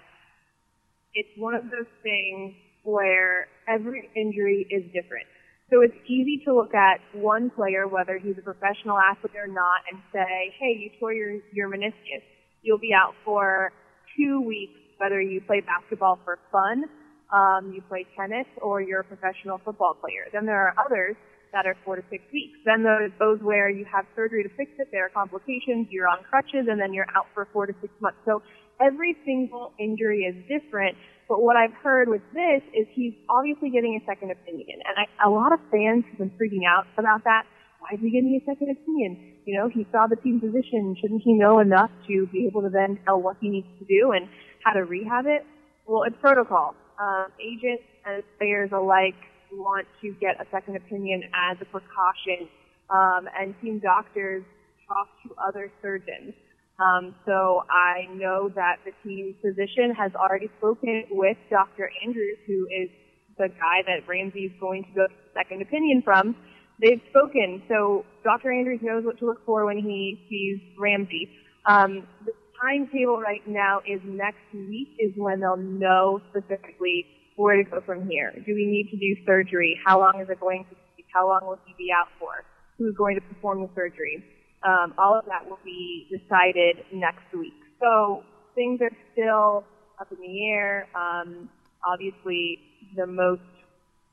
it's 1.13 1.29
one 1.37 1.55
of 1.55 1.63
those 1.63 1.87
things 2.03 2.53
where 2.83 3.47
every 3.67 4.09
injury 4.15 4.67
is 4.69 4.83
different. 4.93 5.27
So 5.69 5.81
it's 5.81 5.95
easy 6.07 6.41
to 6.45 6.53
look 6.53 6.73
at 6.73 6.99
one 7.13 7.51
player, 7.51 7.87
whether 7.87 8.17
he's 8.17 8.37
a 8.39 8.41
professional 8.41 8.97
athlete 8.97 9.35
or 9.37 9.47
not, 9.47 9.85
and 9.91 10.01
say, 10.11 10.53
hey, 10.59 10.73
you 10.79 10.89
tore 10.99 11.13
your, 11.13 11.37
your 11.53 11.69
meniscus. 11.69 12.25
You'll 12.63 12.79
be 12.79 12.93
out 12.93 13.13
for 13.23 13.71
two 14.17 14.41
weeks, 14.41 14.79
whether 14.97 15.21
you 15.21 15.41
play 15.45 15.61
basketball 15.61 16.19
for 16.25 16.39
fun, 16.51 16.85
um, 17.31 17.71
you 17.71 17.81
play 17.87 18.05
tennis, 18.17 18.47
or 18.61 18.81
you're 18.81 19.01
a 19.01 19.03
professional 19.03 19.61
football 19.63 19.93
player. 19.93 20.25
Then 20.33 20.45
there 20.45 20.57
are 20.57 20.73
others 20.83 21.15
that 21.53 21.65
are 21.65 21.75
four 21.85 21.95
to 21.95 22.03
six 22.09 22.23
weeks. 22.33 22.57
Then 22.65 22.83
those, 22.83 23.11
those 23.19 23.39
where 23.41 23.69
you 23.69 23.85
have 23.85 24.05
surgery 24.15 24.43
to 24.43 24.49
fix 24.57 24.71
it, 24.79 24.89
there 24.91 25.05
are 25.05 25.09
complications, 25.09 25.87
you're 25.89 26.07
on 26.07 26.23
crutches, 26.29 26.65
and 26.69 26.81
then 26.81 26.93
you're 26.93 27.09
out 27.15 27.27
for 27.33 27.47
four 27.53 27.65
to 27.67 27.73
six 27.81 27.93
months. 28.01 28.17
So 28.25 28.41
every 28.81 29.15
single 29.25 29.73
injury 29.79 30.25
is 30.25 30.35
different. 30.49 30.97
But 31.29 31.43
what 31.43 31.55
I've 31.55 31.77
heard 31.85 32.09
with 32.09 32.25
this 32.33 32.65
is 32.73 32.87
he's 32.91 33.13
obviously 33.29 33.69
getting 33.69 34.01
a 34.01 34.03
second 34.09 34.31
opinion. 34.31 34.81
And 34.81 34.97
I, 34.97 35.05
a 35.23 35.29
lot 35.29 35.53
of 35.53 35.59
fans 35.69 36.03
have 36.09 36.17
been 36.17 36.33
freaking 36.33 36.65
out 36.67 36.87
about 36.97 37.23
that. 37.25 37.45
Why 37.79 37.93
is 37.93 38.01
he 38.01 38.09
getting 38.09 38.33
a 38.33 38.43
second 38.49 38.73
opinion? 38.73 39.37
You 39.45 39.61
know, 39.61 39.69
he 39.69 39.85
saw 39.91 40.07
the 40.09 40.17
team 40.17 40.41
position. 40.41 40.97
Shouldn't 40.99 41.21
he 41.23 41.33
know 41.33 41.59
enough 41.59 41.91
to 42.07 42.27
be 42.33 42.47
able 42.49 42.63
to 42.63 42.69
then 42.69 42.99
tell 43.05 43.21
what 43.21 43.37
he 43.39 43.49
needs 43.49 43.67
to 43.77 43.85
do 43.85 44.11
and 44.11 44.27
how 44.65 44.73
to 44.73 44.83
rehab 44.83 45.25
it? 45.27 45.45
Well, 45.85 46.03
it's 46.03 46.17
protocol. 46.19 46.73
Um, 46.99 47.27
agents 47.39 47.85
and 48.05 48.23
players 48.37 48.71
alike 48.73 49.15
want 49.53 49.87
to 50.01 50.11
get 50.19 50.41
a 50.41 50.45
second 50.51 50.77
opinion 50.77 51.23
as 51.33 51.57
a 51.61 51.65
precaution. 51.65 52.49
Um, 52.89 53.29
and 53.39 53.53
team 53.61 53.79
doctors 53.79 54.43
talk 54.87 55.07
to 55.23 55.35
other 55.37 55.71
surgeons. 55.81 56.33
Um, 56.79 57.13
so 57.25 57.63
I 57.69 58.07
know 58.15 58.49
that 58.55 58.77
the 58.85 58.91
team 59.03 59.35
physician 59.41 59.93
has 59.97 60.11
already 60.15 60.49
spoken 60.57 61.03
with 61.11 61.37
Dr. 61.49 61.91
Andrews, 62.03 62.37
who 62.47 62.67
is 62.71 62.89
the 63.37 63.49
guy 63.49 63.83
that 63.85 64.07
Ramsey 64.07 64.47
is 64.47 64.51
going 64.59 64.83
to 64.83 64.89
go 64.95 65.07
second 65.33 65.61
opinion 65.61 66.01
from. 66.03 66.35
They've 66.81 67.01
spoken, 67.09 67.61
so 67.67 68.05
Dr. 68.23 68.53
Andrews 68.53 68.79
knows 68.81 69.03
what 69.03 69.19
to 69.19 69.25
look 69.25 69.45
for 69.45 69.65
when 69.65 69.77
he 69.77 70.25
sees 70.29 70.79
Ramsey. 70.79 71.29
Um, 71.65 72.07
the 72.25 72.31
timetable 72.61 73.19
right 73.19 73.45
now 73.45 73.81
is 73.85 73.99
next 74.05 74.47
week 74.53 74.89
is 74.99 75.11
when 75.17 75.41
they'll 75.41 75.57
know 75.57 76.21
specifically 76.29 77.05
where 77.35 77.61
to 77.61 77.69
go 77.69 77.81
from 77.85 78.07
here. 78.07 78.31
Do 78.45 78.53
we 78.55 78.65
need 78.65 78.89
to 78.91 78.97
do 78.97 79.25
surgery? 79.25 79.77
How 79.85 79.99
long 79.99 80.21
is 80.21 80.29
it 80.29 80.39
going 80.39 80.63
to 80.69 80.75
take? 80.95 81.05
How 81.13 81.27
long 81.27 81.41
will 81.43 81.59
he 81.65 81.73
be 81.77 81.91
out 81.91 82.07
for? 82.19 82.31
Who's 82.77 82.95
going 82.95 83.15
to 83.15 83.21
perform 83.21 83.61
the 83.61 83.69
surgery? 83.75 84.23
Um, 84.63 84.93
all 84.97 85.17
of 85.17 85.25
that 85.25 85.49
will 85.49 85.59
be 85.63 86.07
decided 86.09 86.83
next 86.91 87.33
week. 87.33 87.53
So 87.79 88.23
things 88.55 88.81
are 88.81 88.91
still 89.13 89.63
up 89.99 90.11
in 90.11 90.19
the 90.19 90.49
air. 90.49 90.87
Um, 90.95 91.49
obviously, 91.85 92.59
the 92.95 93.07
most 93.07 93.41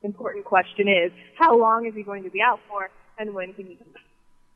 important 0.03 0.45
question 0.45 0.89
is 0.89 1.11
how 1.37 1.59
long 1.59 1.87
is 1.87 1.95
he 1.95 2.03
going 2.03 2.23
to 2.23 2.31
be 2.31 2.41
out 2.41 2.61
for, 2.69 2.91
and 3.19 3.35
when 3.35 3.53
can 3.55 3.67
he 3.67 3.75
come 3.75 3.89
back? 3.93 4.03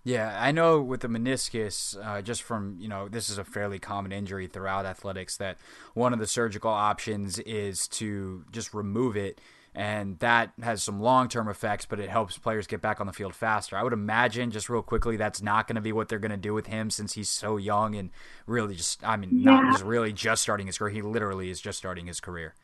Yeah, 0.03 0.39
I 0.41 0.51
know 0.51 0.81
with 0.81 1.01
the 1.01 1.09
meniscus, 1.09 1.95
uh, 2.03 2.23
just 2.23 2.43
from, 2.43 2.77
you 2.81 2.89
know, 2.89 3.09
this 3.09 3.29
is 3.29 3.37
a 3.37 3.45
fairly 3.45 3.79
common 3.79 4.13
injury 4.13 4.47
throughout 4.47 4.87
athletics, 4.87 5.37
that 5.37 5.59
one 5.93 6.15
of 6.15 6.19
the 6.19 6.27
surgical 6.27 6.71
options 6.71 7.39
is 7.41 7.87
to 7.89 8.45
just 8.51 8.73
remove 8.73 9.17
it 9.17 9.41
and 9.75 10.19
that 10.19 10.53
has 10.63 10.83
some 10.83 11.01
long 11.01 11.29
term 11.29 11.49
effects, 11.49 11.87
but 11.87 12.01
it 12.01 12.09
helps 12.09 12.37
players 12.39 12.67
get 12.67 12.81
back 12.81 13.01
on 13.01 13.07
the 13.07 13.13
field 13.13 13.35
faster. 13.35 13.77
I 13.77 13.83
would 13.83 13.93
imagine, 13.93 14.51
just 14.51 14.69
real 14.69 14.83
quickly, 14.83 15.17
that's 15.17 15.41
not 15.41 15.69
going 15.69 15.77
to 15.77 15.81
be 15.81 15.93
what 15.93 16.09
they're 16.09 16.19
going 16.19 16.31
to 16.33 16.37
do 16.37 16.55
with 16.55 16.67
him 16.67 16.91
since 16.91 17.13
he's 17.13 17.29
so 17.29 17.57
young 17.57 17.95
and 17.95 18.11
really 18.47 18.75
just, 18.75 19.05
I 19.07 19.17
mean, 19.17 19.31
yeah. 19.39 19.53
not 19.53 19.73
just 19.73 19.85
really 19.85 20.13
just 20.13 20.43
starting 20.43 20.67
his 20.67 20.79
career. 20.79 20.91
He 20.91 21.03
literally 21.03 21.51
is 21.51 21.61
just 21.61 21.79
starting 21.79 22.07
his 22.07 22.21
career. 22.21 22.55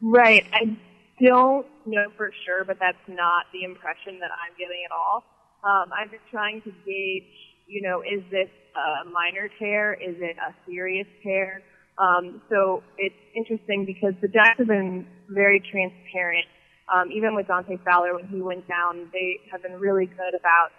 Right. 0.00 0.44
I 0.52 0.76
don't 1.22 1.66
know 1.86 2.06
for 2.16 2.32
sure, 2.44 2.64
but 2.64 2.78
that's 2.80 2.98
not 3.06 3.46
the 3.52 3.64
impression 3.64 4.18
that 4.20 4.30
I'm 4.32 4.52
getting 4.58 4.82
at 4.84 4.92
all. 4.92 5.24
Um, 5.62 5.92
i'm 5.92 6.08
just 6.08 6.22
trying 6.30 6.62
to 6.62 6.72
gauge, 6.86 7.24
you 7.66 7.82
know, 7.82 8.00
is 8.00 8.22
this 8.30 8.48
a 8.74 9.08
minor 9.10 9.50
tear? 9.58 9.92
Is 9.92 10.16
it 10.18 10.36
a 10.38 10.54
serious 10.66 11.06
tear? 11.22 11.62
Um, 11.98 12.40
so 12.48 12.82
it's 12.98 13.14
interesting 13.36 13.84
because 13.84 14.14
the 14.22 14.28
Jags 14.28 14.58
have 14.58 14.68
been 14.68 15.06
very 15.28 15.62
transparent. 15.70 16.46
Um, 16.92 17.12
even 17.12 17.34
with 17.34 17.46
Dante 17.46 17.76
Fowler 17.84 18.14
when 18.14 18.26
he 18.26 18.40
went 18.40 18.66
down, 18.66 19.10
they 19.12 19.36
have 19.52 19.62
been 19.62 19.78
really 19.78 20.06
good 20.06 20.34
about 20.38 20.70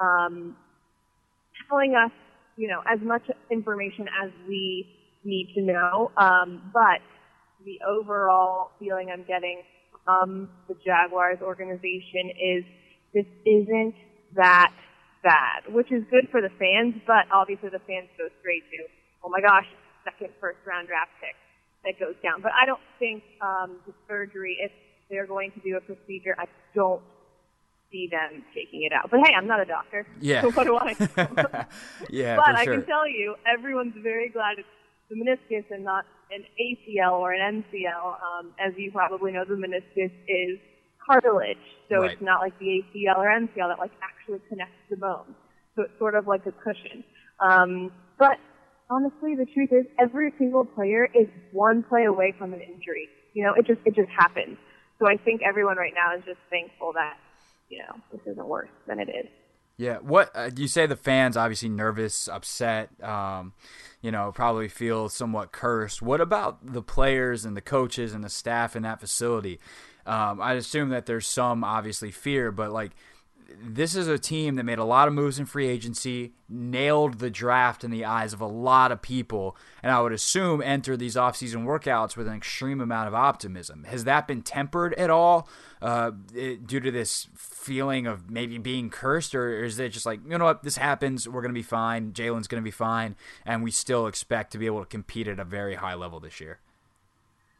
um, 0.00 0.56
telling 1.68 1.94
us, 1.94 2.10
you 2.56 2.68
know, 2.68 2.80
as 2.90 2.98
much 3.02 3.22
information 3.50 4.08
as 4.22 4.30
we 4.48 4.86
need 5.24 5.52
to 5.54 5.62
know. 5.62 6.10
Um, 6.16 6.70
but 6.72 7.00
the 7.64 7.78
overall 7.86 8.72
feeling 8.78 9.10
I'm 9.12 9.24
getting 9.24 9.62
from 10.04 10.48
the 10.68 10.74
Jaguars 10.84 11.38
organization 11.42 12.30
is 12.30 12.64
this 13.14 13.26
isn't 13.44 13.94
that 14.34 14.72
bad, 15.22 15.72
which 15.72 15.92
is 15.92 16.02
good 16.10 16.28
for 16.30 16.40
the 16.40 16.50
fans, 16.58 16.94
but 17.06 17.28
obviously 17.32 17.68
the 17.68 17.82
fans 17.86 18.08
go 18.16 18.28
straight 18.40 18.64
to, 18.70 18.78
oh 19.24 19.28
my 19.28 19.40
gosh, 19.40 19.66
second 20.04 20.30
first 20.40 20.58
round 20.66 20.88
draft 20.88 21.10
pick 21.20 21.36
that 21.84 21.98
goes 21.98 22.14
down. 22.22 22.42
But 22.42 22.52
I 22.52 22.66
don't 22.66 22.80
think 22.98 23.22
um, 23.40 23.76
the 23.86 23.92
surgery, 24.08 24.56
if 24.60 24.72
they're 25.08 25.26
going 25.26 25.50
to 25.52 25.60
do 25.60 25.76
a 25.76 25.80
procedure, 25.80 26.34
I 26.38 26.46
don't 26.74 27.02
see 27.90 28.08
them 28.10 28.44
taking 28.54 28.82
it 28.84 28.92
out. 28.92 29.10
But 29.10 29.20
hey, 29.24 29.34
I'm 29.34 29.46
not 29.46 29.60
a 29.60 29.64
doctor. 29.64 30.06
Yeah. 30.20 30.42
So 30.42 30.50
what 30.52 30.64
do 30.64 30.76
I 30.78 30.92
know? 31.16 31.64
yeah, 32.10 32.36
but 32.36 32.54
I 32.54 32.64
sure. 32.64 32.74
can 32.78 32.86
tell 32.86 33.08
you, 33.08 33.34
everyone's 33.46 33.94
very 34.02 34.28
glad 34.28 34.58
it's 34.58 34.68
the 35.08 35.16
meniscus 35.16 35.64
and 35.70 35.82
not 35.84 36.04
an 36.30 36.44
ACL 36.60 37.12
or 37.18 37.32
an 37.32 37.64
MCL. 37.64 38.04
Um, 38.22 38.52
as 38.64 38.72
you 38.76 38.92
probably 38.92 39.32
know, 39.32 39.44
the 39.44 39.54
meniscus 39.54 40.12
is 40.28 40.58
cartilage, 41.04 41.56
so 41.88 42.02
Right. 42.02 42.12
it's 42.12 42.22
not 42.22 42.40
like 42.40 42.56
the 42.60 42.66
ACL 42.94 43.18
or 43.18 43.26
MCL 43.26 43.68
that 43.68 43.78
like 43.80 43.90
actually 44.02 44.38
connects 44.48 44.76
the 44.88 44.96
bone. 44.96 45.34
So 45.74 45.82
it's 45.82 45.98
sort 45.98 46.14
of 46.14 46.28
like 46.28 46.46
a 46.46 46.52
cushion. 46.52 47.02
Um, 47.40 47.90
but 48.18 48.36
honestly, 48.90 49.34
the 49.36 49.46
truth 49.46 49.70
is, 49.72 49.86
every 49.98 50.32
single 50.38 50.64
player 50.64 51.08
is 51.14 51.28
one 51.52 51.82
play 51.82 52.04
away 52.04 52.34
from 52.36 52.52
an 52.52 52.60
injury. 52.60 53.08
You 53.32 53.44
know, 53.44 53.54
it 53.54 53.66
just 53.66 53.80
it 53.84 53.94
just 53.94 54.10
happens. 54.10 54.58
So 54.98 55.08
I 55.08 55.16
think 55.16 55.40
everyone 55.42 55.76
right 55.76 55.94
now 55.94 56.16
is 56.16 56.24
just 56.24 56.40
thankful 56.50 56.92
that 56.94 57.16
you 57.68 57.78
know 57.78 57.96
this 58.12 58.20
isn't 58.26 58.46
worse 58.46 58.68
than 58.86 58.98
it 58.98 59.08
is. 59.08 59.30
Yeah, 59.76 59.96
what 59.98 60.30
uh, 60.34 60.50
you 60.54 60.68
say? 60.68 60.86
The 60.86 60.96
fans 60.96 61.38
obviously 61.38 61.70
nervous, 61.70 62.28
upset. 62.28 62.90
Um, 63.02 63.54
you 64.02 64.10
know, 64.10 64.30
probably 64.34 64.68
feel 64.68 65.08
somewhat 65.08 65.52
cursed. 65.52 66.02
What 66.02 66.20
about 66.20 66.74
the 66.74 66.82
players 66.82 67.46
and 67.46 67.56
the 67.56 67.62
coaches 67.62 68.12
and 68.12 68.22
the 68.22 68.28
staff 68.28 68.76
in 68.76 68.82
that 68.82 69.00
facility? 69.00 69.58
Um, 70.04 70.40
I 70.40 70.54
assume 70.54 70.90
that 70.90 71.06
there's 71.06 71.26
some 71.26 71.64
obviously 71.64 72.10
fear, 72.10 72.50
but 72.50 72.72
like 72.72 72.90
this 73.62 73.94
is 73.94 74.08
a 74.08 74.18
team 74.18 74.54
that 74.56 74.64
made 74.64 74.78
a 74.78 74.84
lot 74.84 75.08
of 75.08 75.14
moves 75.14 75.38
in 75.38 75.46
free 75.46 75.68
agency, 75.68 76.32
nailed 76.48 77.18
the 77.18 77.30
draft 77.30 77.84
in 77.84 77.90
the 77.90 78.04
eyes 78.04 78.32
of 78.32 78.40
a 78.40 78.46
lot 78.46 78.92
of 78.92 79.02
people, 79.02 79.56
and 79.82 79.92
I 79.92 80.00
would 80.00 80.12
assume 80.12 80.62
enter 80.62 80.96
these 80.96 81.16
offseason 81.16 81.64
workouts 81.64 82.16
with 82.16 82.26
an 82.26 82.34
extreme 82.34 82.80
amount 82.80 83.08
of 83.08 83.14
optimism. 83.14 83.84
Has 83.84 84.04
that 84.04 84.26
been 84.26 84.42
tempered 84.42 84.94
at 84.94 85.10
all 85.10 85.48
uh, 85.82 86.10
due 86.10 86.80
to 86.80 86.90
this 86.90 87.28
feeling 87.34 88.06
of 88.06 88.30
maybe 88.30 88.58
being 88.58 88.90
cursed, 88.90 89.34
or 89.34 89.64
is 89.64 89.78
it 89.78 89.90
just 89.90 90.06
like, 90.06 90.20
you 90.28 90.38
know 90.38 90.44
what, 90.44 90.62
this 90.62 90.76
happens, 90.76 91.28
we're 91.28 91.42
going 91.42 91.54
to 91.54 91.58
be 91.58 91.62
fine, 91.62 92.12
Jalen's 92.12 92.48
going 92.48 92.62
to 92.62 92.64
be 92.64 92.70
fine, 92.70 93.16
and 93.44 93.62
we 93.62 93.70
still 93.70 94.06
expect 94.06 94.52
to 94.52 94.58
be 94.58 94.66
able 94.66 94.80
to 94.80 94.86
compete 94.86 95.28
at 95.28 95.38
a 95.38 95.44
very 95.44 95.76
high 95.76 95.94
level 95.94 96.20
this 96.20 96.40
year? 96.40 96.60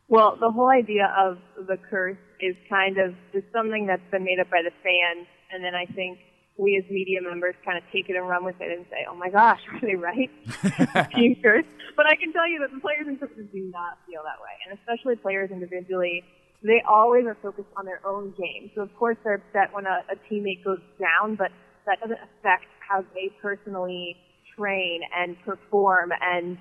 Well, 0.08 0.36
the 0.40 0.50
whole 0.50 0.70
idea 0.70 1.14
of 1.16 1.38
the 1.68 1.76
curse 1.88 2.18
is 2.40 2.56
kind 2.68 2.98
of 2.98 3.14
just 3.32 3.46
something 3.52 3.86
that's 3.86 4.02
been 4.10 4.24
made 4.24 4.40
up 4.40 4.50
by 4.50 4.60
the 4.64 4.72
fans, 4.82 5.28
and 5.52 5.64
then 5.64 5.74
I 5.74 5.86
think 5.86 6.18
we 6.56 6.76
as 6.76 6.84
media 6.90 7.20
members 7.22 7.54
kind 7.64 7.78
of 7.78 7.84
take 7.92 8.08
it 8.08 8.16
and 8.16 8.28
run 8.28 8.44
with 8.44 8.60
it 8.60 8.70
and 8.70 8.84
say, 8.90 9.06
"Oh 9.08 9.14
my 9.14 9.30
gosh, 9.30 9.60
are 9.72 9.80
they 9.80 9.96
right? 9.96 10.30
Cursed." 11.42 11.68
But 11.96 12.06
I 12.06 12.16
can 12.16 12.32
tell 12.32 12.48
you 12.48 12.60
that 12.60 12.70
the 12.72 12.80
players 12.80 13.06
and 13.06 13.18
coaches 13.18 13.46
do 13.52 13.70
not 13.72 13.98
feel 14.06 14.22
that 14.24 14.40
way, 14.40 14.54
and 14.66 14.78
especially 14.78 15.16
players 15.16 15.50
individually, 15.50 16.24
they 16.62 16.82
always 16.88 17.26
are 17.26 17.36
focused 17.42 17.72
on 17.76 17.86
their 17.86 18.00
own 18.06 18.34
game. 18.36 18.70
So 18.74 18.82
of 18.82 18.94
course 18.96 19.16
they're 19.24 19.40
upset 19.40 19.72
when 19.72 19.86
a, 19.86 20.04
a 20.12 20.16
teammate 20.28 20.64
goes 20.64 20.80
down, 20.98 21.36
but 21.36 21.50
that 21.86 22.00
doesn't 22.00 22.20
affect 22.20 22.66
how 22.86 23.04
they 23.14 23.30
personally 23.40 24.16
train 24.56 25.00
and 25.16 25.36
perform 25.44 26.12
and 26.20 26.58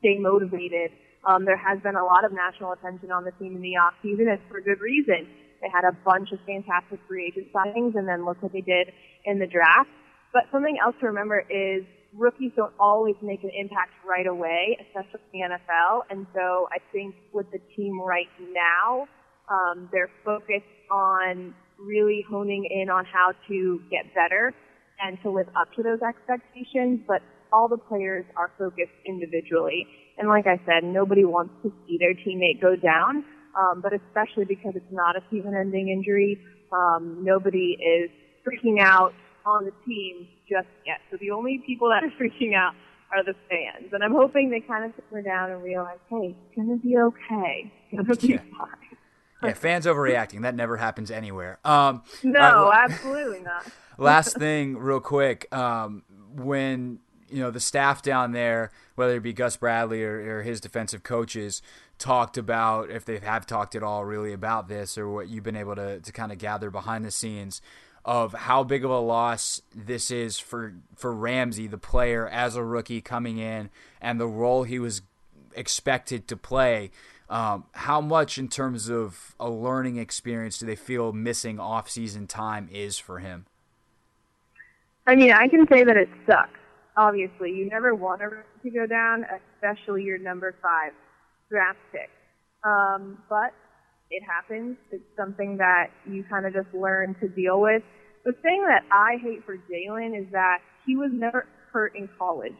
stay 0.00 0.18
motivated. 0.18 0.90
Um, 1.24 1.44
there 1.44 1.56
has 1.56 1.80
been 1.80 1.96
a 1.96 2.04
lot 2.04 2.24
of 2.24 2.32
national 2.32 2.72
attention 2.72 3.10
on 3.10 3.24
the 3.24 3.32
team 3.32 3.56
in 3.56 3.62
the 3.62 3.76
off 3.76 3.94
season, 4.02 4.28
and 4.28 4.38
for 4.48 4.60
good 4.60 4.80
reason. 4.80 5.26
They 5.60 5.68
had 5.68 5.84
a 5.84 5.92
bunch 6.04 6.32
of 6.32 6.38
fantastic 6.46 7.00
free 7.08 7.26
agent 7.26 7.52
signings, 7.52 7.96
and 7.96 8.06
then 8.06 8.24
look 8.24 8.42
what 8.42 8.52
they 8.52 8.60
did 8.60 8.92
in 9.24 9.38
the 9.38 9.46
draft. 9.46 9.90
But 10.32 10.44
something 10.52 10.76
else 10.82 10.94
to 11.00 11.06
remember 11.06 11.40
is 11.48 11.84
rookies 12.14 12.52
don't 12.56 12.72
always 12.78 13.16
make 13.22 13.42
an 13.44 13.50
impact 13.58 13.92
right 14.08 14.26
away, 14.26 14.78
especially 14.86 15.20
in 15.34 15.50
the 15.50 15.56
NFL. 15.56 16.02
And 16.10 16.26
so 16.34 16.68
I 16.72 16.78
think 16.92 17.14
with 17.32 17.50
the 17.50 17.58
team 17.76 18.00
right 18.00 18.28
now, 18.52 19.06
um, 19.50 19.88
they're 19.92 20.10
focused 20.24 20.64
on 20.90 21.54
really 21.78 22.24
honing 22.28 22.68
in 22.70 22.90
on 22.90 23.04
how 23.04 23.32
to 23.48 23.80
get 23.90 24.14
better 24.14 24.52
and 25.00 25.18
to 25.22 25.30
live 25.30 25.48
up 25.56 25.72
to 25.74 25.82
those 25.82 26.00
expectations. 26.02 27.00
But 27.06 27.22
all 27.52 27.68
the 27.68 27.78
players 27.78 28.24
are 28.36 28.50
focused 28.58 28.92
individually. 29.06 29.86
And 30.18 30.28
like 30.28 30.46
I 30.46 30.60
said, 30.66 30.84
nobody 30.84 31.24
wants 31.24 31.54
to 31.62 31.72
see 31.86 31.98
their 31.98 32.14
teammate 32.14 32.60
go 32.60 32.76
down, 32.76 33.24
um, 33.58 33.80
but 33.80 33.92
especially 33.92 34.44
because 34.44 34.72
it's 34.76 34.92
not 34.92 35.16
a 35.16 35.22
season-ending 35.30 35.88
injury, 35.88 36.38
um, 36.72 37.18
nobody 37.22 37.76
is 37.80 38.10
freaking 38.46 38.80
out 38.80 39.12
on 39.44 39.64
the 39.64 39.72
team 39.86 40.28
just 40.48 40.68
yet. 40.86 40.98
So 41.10 41.16
the 41.20 41.30
only 41.30 41.62
people 41.66 41.88
that 41.88 42.04
are 42.04 42.10
freaking 42.22 42.54
out 42.54 42.74
are 43.12 43.24
the 43.24 43.34
fans. 43.48 43.92
And 43.92 44.04
I'm 44.04 44.12
hoping 44.14 44.50
they 44.50 44.60
kind 44.60 44.84
of 44.84 44.92
sit 45.12 45.24
down 45.24 45.50
and 45.50 45.62
realize, 45.62 45.98
hey, 46.10 46.36
it's 46.46 46.54
going 46.56 46.68
to 46.68 46.76
be 46.86 46.96
okay. 46.98 47.72
It's 47.90 48.06
going 48.06 48.16
to 48.18 48.26
be 48.26 48.34
Yeah. 48.34 48.40
fine. 48.58 48.68
Yeah, 49.42 49.54
fans 49.54 49.86
overreacting. 49.86 50.42
That 50.42 50.54
never 50.56 50.76
happens 50.76 51.10
anywhere. 51.10 51.58
Um, 51.64 52.02
No, 52.22 52.40
uh, 52.68 52.72
absolutely 52.74 53.40
not. 53.40 53.66
last 53.98 54.36
thing, 54.36 54.76
real 54.76 55.00
quick, 55.00 55.46
um, 55.54 56.02
when 56.34 56.98
you 57.30 57.40
know 57.42 57.50
the 57.50 57.60
staff 57.60 58.02
down 58.02 58.32
there, 58.32 58.72
whether 58.96 59.14
it 59.16 59.22
be 59.22 59.32
Gus 59.32 59.56
Bradley 59.56 60.02
or, 60.02 60.38
or 60.38 60.42
his 60.42 60.60
defensive 60.60 61.02
coaches, 61.04 61.62
talked 61.98 62.38
about 62.38 62.90
if 62.90 63.04
they 63.04 63.18
have 63.18 63.46
talked 63.46 63.74
at 63.74 63.82
all 63.82 64.04
really 64.04 64.32
about 64.32 64.68
this 64.68 64.96
or 64.96 65.08
what 65.08 65.28
you've 65.28 65.44
been 65.44 65.56
able 65.56 65.74
to 65.74 66.00
to 66.00 66.12
kind 66.12 66.32
of 66.32 66.38
gather 66.38 66.70
behind 66.70 67.04
the 67.04 67.10
scenes 67.10 67.60
of 68.04 68.32
how 68.32 68.62
big 68.64 68.84
of 68.84 68.90
a 68.90 68.98
loss 68.98 69.60
this 69.74 70.10
is 70.10 70.38
for 70.38 70.74
for 70.96 71.12
Ramsey, 71.12 71.66
the 71.66 71.78
player 71.78 72.28
as 72.28 72.56
a 72.56 72.64
rookie 72.64 73.00
coming 73.00 73.38
in, 73.38 73.70
and 74.00 74.20
the 74.20 74.26
role 74.26 74.62
he 74.62 74.78
was 74.78 75.02
expected 75.54 76.28
to 76.28 76.36
play. 76.36 76.90
Um, 77.28 77.64
how 77.72 78.00
much 78.00 78.38
in 78.38 78.48
terms 78.48 78.88
of 78.88 79.34
a 79.38 79.50
learning 79.50 79.98
experience 79.98 80.56
do 80.56 80.64
they 80.64 80.76
feel 80.76 81.12
missing 81.12 81.60
off-season 81.60 82.26
time 82.26 82.70
is 82.72 82.98
for 82.98 83.18
him? 83.18 83.44
I 85.06 85.14
mean, 85.14 85.32
I 85.32 85.46
can 85.48 85.68
say 85.68 85.84
that 85.84 85.96
it 85.98 86.08
sucks. 86.26 86.58
Obviously, 86.96 87.52
you 87.52 87.68
never 87.68 87.94
want 87.94 88.22
a 88.22 88.28
rookie 88.28 88.46
to 88.62 88.70
go 88.70 88.86
down, 88.86 89.26
especially 89.54 90.04
your 90.04 90.16
number 90.16 90.54
five 90.62 90.92
draft. 91.48 91.78
Um, 92.64 93.18
but 93.28 93.52
it 94.10 94.22
happens. 94.24 94.76
It's 94.90 95.04
something 95.16 95.58
that 95.58 95.88
you 96.08 96.24
kind 96.28 96.46
of 96.46 96.52
just 96.52 96.72
learn 96.74 97.14
to 97.20 97.28
deal 97.28 97.60
with. 97.60 97.82
The 98.24 98.32
thing 98.32 98.64
that 98.66 98.82
I 98.92 99.16
hate 99.22 99.44
for 99.44 99.56
Jalen 99.56 100.18
is 100.18 100.26
that 100.32 100.58
he 100.86 100.96
was 100.96 101.10
never 101.12 101.46
hurt 101.72 101.94
in 101.94 102.08
college. 102.18 102.58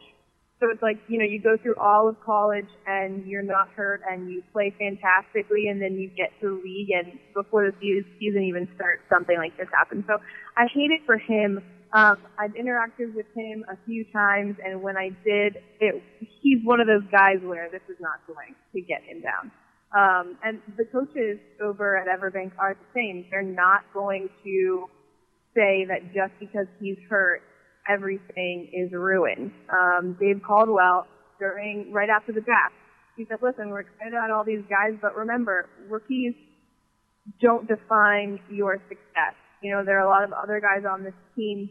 So 0.59 0.67
it's 0.69 0.81
like, 0.81 0.97
you 1.07 1.17
know, 1.17 1.25
you 1.25 1.41
go 1.41 1.55
through 1.61 1.75
all 1.79 2.09
of 2.09 2.19
college 2.19 2.67
and 2.85 3.25
you're 3.25 3.43
not 3.43 3.69
hurt 3.69 4.01
and 4.09 4.29
you 4.29 4.43
play 4.51 4.75
fantastically 4.77 5.67
and 5.69 5.81
then 5.81 5.93
you 5.93 6.09
get 6.09 6.31
to 6.41 6.49
the 6.49 6.61
league 6.61 6.89
and 6.91 7.17
before 7.33 7.71
the 7.71 8.03
season 8.19 8.43
even 8.43 8.67
starts, 8.75 9.01
something 9.09 9.37
like 9.37 9.55
this 9.57 9.69
happens. 9.73 10.03
So 10.05 10.17
I 10.57 10.67
hate 10.73 10.91
it 10.91 11.01
for 11.05 11.17
him. 11.17 11.63
Um, 11.91 12.17
I've 12.37 12.53
interacted 12.53 13.15
with 13.15 13.25
him 13.35 13.65
a 13.67 13.77
few 13.85 14.05
times 14.13 14.55
and 14.63 14.81
when 14.81 14.95
I 14.95 15.09
did, 15.25 15.57
it, 15.79 16.03
he's 16.41 16.59
one 16.63 16.79
of 16.79 16.87
those 16.87 17.09
guys 17.11 17.37
where 17.41 17.69
this 17.71 17.81
is 17.89 17.97
not 17.99 18.19
going 18.27 18.53
to 18.73 18.81
get 18.81 19.01
him 19.03 19.21
down. 19.21 19.51
Um, 19.91 20.37
and 20.43 20.61
the 20.77 20.85
coaches 20.85 21.39
over 21.59 21.97
at 21.97 22.07
Everbank 22.07 22.51
are 22.59 22.75
the 22.75 22.85
same. 22.93 23.25
They're 23.31 23.41
not 23.41 23.81
going 23.91 24.29
to 24.43 24.85
say 25.55 25.85
that 25.87 26.13
just 26.13 26.33
because 26.39 26.67
he's 26.79 26.97
hurt, 27.09 27.41
everything 27.89 28.69
is 28.71 28.91
ruined. 28.91 29.51
Um, 29.73 30.15
Dave 30.19 30.41
Caldwell, 30.45 31.07
during 31.39 31.91
right 31.91 32.09
after 32.09 32.31
the 32.31 32.41
draft, 32.41 32.75
he 33.17 33.25
said, 33.25 33.39
"Listen, 33.41 33.69
we're 33.69 33.81
excited 33.81 34.13
about 34.13 34.29
all 34.29 34.43
these 34.43 34.63
guys, 34.69 34.93
but 35.01 35.15
remember, 35.15 35.67
rookies 35.89 36.35
don't 37.41 37.67
define 37.67 38.39
your 38.49 38.77
success. 38.87 39.33
You 39.61 39.71
know, 39.71 39.83
there 39.83 39.99
are 39.99 40.05
a 40.05 40.09
lot 40.09 40.23
of 40.23 40.31
other 40.33 40.59
guys 40.59 40.85
on 40.89 41.03
this 41.03 41.13
team, 41.35 41.69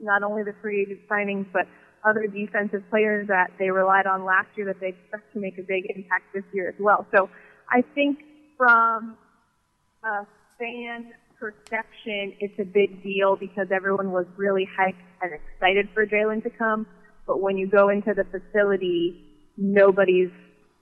not 0.00 0.22
only 0.22 0.42
the 0.42 0.54
free 0.60 0.82
agent 0.82 1.00
signings, 1.08 1.46
but 1.52 1.66
other 2.04 2.26
defensive 2.26 2.82
players 2.90 3.28
that 3.28 3.50
they 3.58 3.70
relied 3.70 4.06
on 4.06 4.24
last 4.24 4.48
year 4.56 4.66
that 4.66 4.80
they 4.80 4.88
expect 4.88 5.32
to 5.32 5.40
make 5.40 5.58
a 5.58 5.62
big 5.62 5.84
impact 5.94 6.24
this 6.34 6.44
year 6.52 6.68
as 6.68 6.74
well. 6.80 7.06
So 7.14 7.30
I 7.70 7.82
think 7.94 8.18
from 8.56 9.16
a 10.04 10.26
fan 10.58 11.12
perception, 11.38 12.34
it's 12.40 12.58
a 12.58 12.64
big 12.64 13.02
deal 13.02 13.36
because 13.36 13.68
everyone 13.74 14.12
was 14.12 14.26
really 14.36 14.68
hyped 14.78 14.94
and 15.22 15.32
excited 15.32 15.88
for 15.94 16.06
Jalen 16.06 16.42
to 16.42 16.50
come. 16.50 16.86
But 17.26 17.40
when 17.40 17.56
you 17.56 17.68
go 17.68 17.88
into 17.88 18.14
the 18.14 18.24
facility, 18.24 19.24
nobody's 19.56 20.30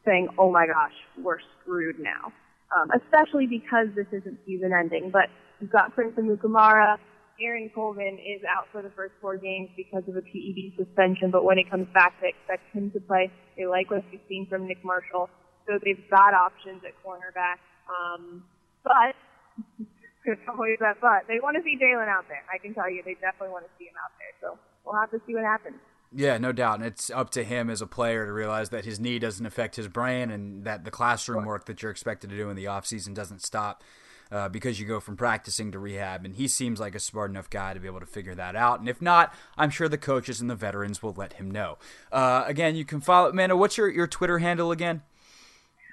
saying, 0.05 0.29
"Oh 0.39 0.51
my 0.51 0.67
gosh, 0.67 0.95
we're 1.19 1.41
screwed 1.61 1.99
now." 1.99 2.33
Um, 2.75 2.91
especially 2.95 3.47
because 3.47 3.89
this 3.95 4.07
isn't 4.13 4.39
season 4.47 4.73
ending. 4.73 5.11
But 5.11 5.29
you've 5.61 5.71
got 5.71 5.95
Prince 5.95 6.15
Amukamara. 6.19 6.97
Aaron 7.43 7.71
Colvin 7.75 8.19
is 8.19 8.43
out 8.45 8.67
for 8.71 8.83
the 8.83 8.91
first 8.91 9.15
four 9.21 9.37
games 9.37 9.71
because 9.77 10.03
of 10.09 10.17
a 10.17 10.21
PED 10.21 10.77
suspension, 10.77 11.31
but 11.31 11.45
when 11.45 11.57
he 11.57 11.65
comes 11.65 11.89
back, 11.95 12.15
they 12.21 12.29
expect 12.29 12.69
him 12.75 12.91
to 12.91 13.01
play. 13.01 13.31
They 13.57 13.67
like 13.67 13.91
what 13.91 14.05
they've 14.11 14.21
seen 14.29 14.47
from 14.47 14.69
Nick 14.69 14.85
Marshall, 14.85 15.31
so 15.67 15.79
they've 15.83 16.05
got 16.11 16.35
options 16.35 16.83
at 16.85 16.93
cornerback. 17.01 17.57
Um, 17.89 18.45
but 18.85 19.17
there's 20.25 20.39
always 20.49 20.79
that 20.81 21.01
but. 21.01 21.25
They 21.29 21.41
want 21.41 21.57
to 21.57 21.63
see 21.63 21.79
Jalen 21.81 22.09
out 22.09 22.29
there. 22.29 22.45
I 22.53 22.59
can 22.59 22.75
tell 22.75 22.91
you, 22.91 23.03
they 23.05 23.15
definitely 23.15 23.51
want 23.51 23.65
to 23.65 23.71
see 23.79 23.85
him 23.85 23.97
out 24.05 24.13
there. 24.21 24.51
So 24.51 24.59
we'll 24.85 25.01
have 25.01 25.11
to 25.11 25.21
see 25.27 25.35
what 25.35 25.45
happens. 25.45 25.81
Yeah, 26.13 26.39
no 26.39 26.53
doubt. 26.53 26.79
And 26.79 26.87
it's 26.87 27.09
up 27.11 27.31
to 27.31 27.45
him 27.45 27.71
as 27.71 27.81
a 27.81 27.87
player 27.87 28.27
to 28.27 28.33
realize 28.33 28.71
that 28.71 28.85
his 28.85 28.99
knee 28.99 29.19
doesn't 29.19 29.47
affect 29.47 29.77
his 29.77 29.87
brain 29.87 30.31
and 30.31 30.65
that 30.65 30.85
the 30.85 30.91
classroom 30.91 31.45
work 31.45 31.67
that 31.67 31.83
you're 31.83 31.91
expected 31.91 32.31
to 32.31 32.37
do 32.37 32.51
in 32.51 32.57
the 32.57 32.65
offseason 32.65 33.15
doesn't 33.15 33.43
stop 33.43 33.85
uh, 34.31 34.49
because 34.49 34.81
you 34.81 34.87
go 34.87 35.01
from 35.01 35.17
practicing 35.17 35.73
to 35.73 35.79
rehab. 35.79 36.25
And 36.25 36.35
he 36.35 36.49
seems 36.49 36.81
like 36.81 36.95
a 36.95 37.01
smart 37.01 37.31
enough 37.31 37.51
guy 37.51 37.75
to 37.75 37.81
be 37.81 37.87
able 37.87 38.01
to 38.01 38.07
figure 38.07 38.35
that 38.35 38.57
out. 38.57 38.81
And 38.81 38.89
if 38.89 39.03
not, 39.03 39.35
I'm 39.57 39.71
sure 39.71 39.89
the 39.89 39.99
coaches 39.99 40.41
and 40.41 40.49
the 40.49 40.55
veterans 40.55 41.03
will 41.03 41.15
let 41.15 41.35
him 41.35 41.51
know. 41.51 41.79
Uh, 42.13 42.45
again, 42.47 42.77
you 42.77 42.85
can 42.85 43.01
follow 43.01 43.31
Amanda. 43.31 43.57
What's 43.57 43.77
your, 43.77 43.89
your 43.89 44.07
Twitter 44.07 44.39
handle 44.39 44.71
again? 44.73 45.03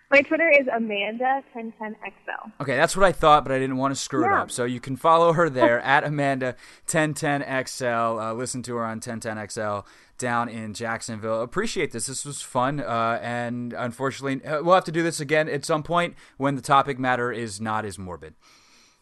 My 0.10 0.22
Twitter 0.22 0.49
is 0.49 0.68
Amanda1010XL. 0.68 2.53
Okay, 2.62 2.78
that's 2.78 2.95
what 2.95 3.05
I 3.05 3.12
thought, 3.12 3.43
but 3.43 3.51
I 3.51 3.60
didn't 3.60 3.76
want 3.76 3.93
to 3.93 3.99
screw 3.99 4.24
yeah. 4.24 4.39
it 4.39 4.43
up. 4.43 4.51
So 4.51 4.64
you 4.64 4.80
can 4.80 4.95
follow 4.95 5.34
her 5.34 5.49
there 5.49 5.82
at 5.86 6.05
Amanda1010XL. 6.05 8.22
Uh, 8.22 8.34
listen 8.34 8.64
to 8.64 8.78
her 8.78 8.86
on 8.86 9.01
1010XL 9.01 9.86
down 10.18 10.47
in 10.47 10.74
Jacksonville. 10.74 11.41
Appreciate 11.41 11.91
this. 11.91 12.08
This 12.08 12.26
was 12.26 12.41
fun. 12.41 12.80
Uh, 12.80 13.20
and 13.22 13.74
unfortunately, 13.74 14.45
uh, 14.45 14.64
we'll 14.64 14.76
have 14.76 14.86
to 14.86 14.93
do 14.93 15.03
this 15.03 15.20
again 15.20 15.49
at 15.49 15.66
some 15.66 15.84
point 15.84 16.16
when 16.38 16.55
the 16.55 16.62
topic 16.62 16.97
matter 16.97 17.30
is 17.32 17.60
not 17.60 17.84
as 17.84 17.99
morbid. 17.99 18.36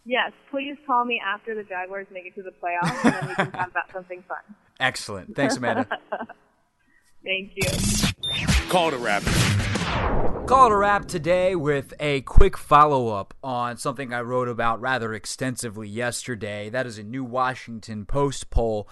Yes, 0.05 0.31
please 0.51 0.75
call 0.85 1.05
me 1.05 1.19
after 1.23 1.55
the 1.55 1.63
Jaguars 1.63 2.07
make 2.11 2.25
it 2.25 2.35
to 2.35 2.43
the 2.43 2.51
playoffs, 2.51 3.05
and 3.05 3.13
then 3.13 3.27
we 3.27 3.35
can 3.35 3.51
talk 3.51 3.69
about 3.69 3.85
something 3.93 4.23
fun. 4.27 4.37
Excellent. 4.79 5.35
Thanks, 5.35 5.57
Amanda. 5.57 5.87
Thank 7.25 7.53
you. 7.55 7.63
Call 8.69 8.91
to 8.91 8.97
wrap. 8.97 9.23
Call 10.45 10.69
to 10.69 10.75
wrap 10.75 11.07
today 11.07 11.55
with 11.55 11.93
a 11.99 12.21
quick 12.21 12.55
follow 12.55 13.07
up 13.07 13.33
on 13.43 13.77
something 13.77 14.13
I 14.13 14.21
wrote 14.21 14.47
about 14.47 14.79
rather 14.79 15.11
extensively 15.11 15.87
yesterday. 15.87 16.69
That 16.69 16.85
is 16.85 16.99
a 16.99 17.03
new 17.03 17.23
Washington 17.23 18.05
Post 18.05 18.51
poll 18.51 18.87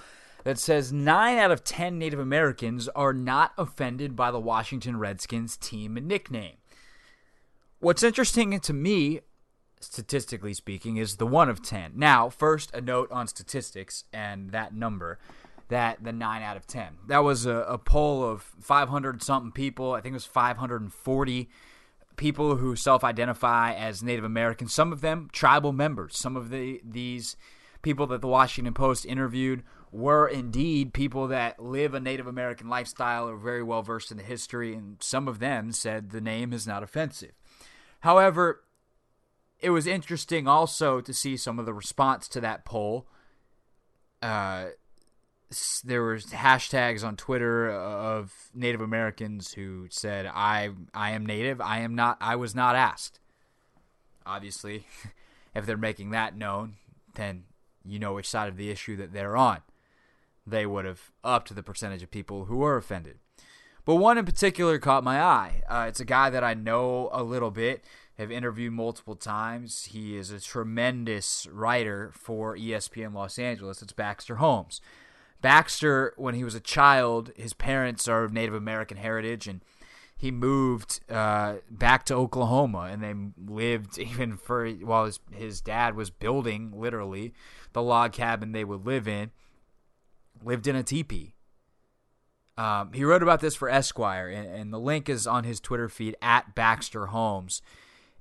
that 0.45 0.57
says 0.57 0.91
9 0.91 1.37
out 1.37 1.51
of 1.51 1.63
10 1.63 1.99
Native 1.99 2.19
Americans 2.19 2.87
are 2.89 3.13
not 3.13 3.53
offended 3.55 4.15
by 4.15 4.31
the 4.31 4.39
Washington 4.39 4.97
Redskins 4.97 5.55
team 5.55 5.93
nickname. 5.93 6.57
What's 7.79 8.01
interesting 8.01 8.59
to 8.59 8.73
me, 8.73 9.19
statistically 9.79 10.55
speaking, 10.55 10.97
is 10.97 11.17
the 11.17 11.27
1 11.27 11.49
of 11.49 11.61
10. 11.61 11.91
Now, 11.95 12.29
first, 12.29 12.73
a 12.73 12.81
note 12.81 13.11
on 13.11 13.27
statistics 13.27 14.05
and 14.11 14.49
that 14.51 14.73
number 14.73 15.19
that 15.73 16.03
the 16.03 16.13
9 16.13 16.43
out 16.43 16.55
of 16.55 16.67
10. 16.67 16.99
That 17.07 17.23
was 17.23 17.47
a, 17.47 17.55
a 17.67 17.79
poll 17.79 18.23
of 18.23 18.43
500 18.43 19.23
something 19.23 19.51
people. 19.51 19.93
I 19.93 20.01
think 20.01 20.13
it 20.13 20.17
was 20.17 20.25
540 20.25 21.49
people 22.15 22.57
who 22.57 22.75
self 22.75 23.03
identify 23.03 23.73
as 23.73 24.03
Native 24.03 24.23
Americans, 24.23 24.71
some 24.71 24.93
of 24.93 25.01
them 25.01 25.29
tribal 25.31 25.73
members. 25.73 26.15
Some 26.17 26.37
of 26.37 26.51
the 26.51 26.79
these 26.83 27.35
people 27.81 28.05
that 28.07 28.21
the 28.21 28.27
Washington 28.27 28.75
Post 28.75 29.03
interviewed 29.03 29.63
were 29.91 30.27
indeed 30.27 30.93
people 30.93 31.27
that 31.29 31.59
live 31.59 31.95
a 31.95 31.99
Native 31.99 32.27
American 32.27 32.69
lifestyle, 32.69 33.27
or 33.27 33.35
very 33.35 33.63
well 33.63 33.81
versed 33.81 34.11
in 34.11 34.17
the 34.17 34.23
history, 34.23 34.75
and 34.75 34.97
some 35.01 35.27
of 35.27 35.39
them 35.39 35.71
said 35.71 36.11
the 36.11 36.21
name 36.21 36.53
is 36.53 36.67
not 36.67 36.83
offensive. 36.83 37.33
However, 38.01 38.63
it 39.59 39.71
was 39.71 39.87
interesting 39.87 40.47
also 40.47 41.01
to 41.01 41.13
see 41.13 41.35
some 41.35 41.57
of 41.57 41.65
the 41.65 41.73
response 41.73 42.27
to 42.27 42.41
that 42.41 42.63
poll. 42.63 43.07
Uh, 44.21 44.67
there 45.83 46.01
were 46.01 46.17
hashtags 46.17 47.03
on 47.03 47.15
Twitter 47.15 47.69
of 47.71 48.33
Native 48.53 48.81
Americans 48.81 49.53
who 49.53 49.87
said, 49.89 50.25
"I 50.25 50.71
I 50.93 51.11
am 51.11 51.25
Native. 51.25 51.61
I 51.61 51.79
am 51.79 51.95
not. 51.95 52.17
I 52.21 52.35
was 52.35 52.53
not 52.53 52.75
asked." 52.75 53.19
Obviously, 54.25 54.85
if 55.55 55.65
they're 55.65 55.77
making 55.77 56.11
that 56.11 56.35
known, 56.35 56.75
then 57.15 57.43
you 57.85 57.99
know 57.99 58.13
which 58.13 58.29
side 58.29 58.49
of 58.49 58.57
the 58.57 58.69
issue 58.69 58.95
that 58.97 59.13
they're 59.13 59.35
on 59.35 59.61
they 60.45 60.65
would 60.65 60.85
have 60.85 61.11
upped 61.23 61.53
the 61.53 61.63
percentage 61.63 62.03
of 62.03 62.11
people 62.11 62.45
who 62.45 62.57
were 62.57 62.77
offended. 62.77 63.17
But 63.85 63.95
one 63.95 64.17
in 64.17 64.25
particular 64.25 64.79
caught 64.79 65.03
my 65.03 65.21
eye. 65.21 65.61
Uh, 65.67 65.85
it's 65.87 65.99
a 65.99 66.05
guy 66.05 66.29
that 66.29 66.43
I 66.43 66.53
know 66.53 67.09
a 67.11 67.23
little 67.23 67.51
bit, 67.51 67.83
have 68.17 68.31
interviewed 68.31 68.73
multiple 68.73 69.15
times. 69.15 69.85
He 69.91 70.15
is 70.15 70.31
a 70.31 70.39
tremendous 70.39 71.47
writer 71.51 72.11
for 72.13 72.55
ESPN 72.55 73.13
Los 73.13 73.39
Angeles. 73.39 73.81
It's 73.81 73.93
Baxter 73.93 74.35
Holmes. 74.35 74.79
Baxter, 75.43 76.13
when 76.15 76.35
he 76.35 76.43
was 76.45 76.55
a 76.55 76.61
child, 76.61 77.31
his 77.35 77.53
parents 77.53 78.07
are 78.07 78.23
of 78.23 78.31
Native 78.31 78.55
American 78.55 78.95
heritage, 78.95 79.45
and 79.45 79.61
he 80.15 80.31
moved 80.31 81.01
uh, 81.09 81.55
back 81.69 82.05
to 82.05 82.15
Oklahoma, 82.15 82.87
and 82.89 83.03
they 83.03 83.13
lived 83.51 83.99
even 83.99 84.37
for 84.37 84.67
while 84.67 85.05
his 85.05 85.19
his 85.31 85.61
dad 85.61 85.95
was 85.95 86.09
building 86.09 86.71
literally 86.73 87.33
the 87.73 87.81
log 87.81 88.13
cabin 88.13 88.53
they 88.53 88.63
would 88.63 88.85
live 88.85 89.05
in 89.05 89.31
lived 90.41 90.65
in 90.65 90.77
a 90.77 90.83
teepee. 90.83 91.33
Um, 92.57 92.93
he 92.93 93.03
wrote 93.03 93.21
about 93.21 93.41
this 93.41 93.55
for 93.55 93.67
Esquire, 93.67 94.29
and, 94.29 94.47
and, 94.47 94.73
the 94.73 94.79
link 94.79 95.09
is 95.09 95.25
on 95.25 95.43
his 95.43 95.59
Twitter 95.59 95.89
feed 95.89 96.15
at 96.21 96.53
Baxter 96.53 97.07
Holmes, 97.07 97.63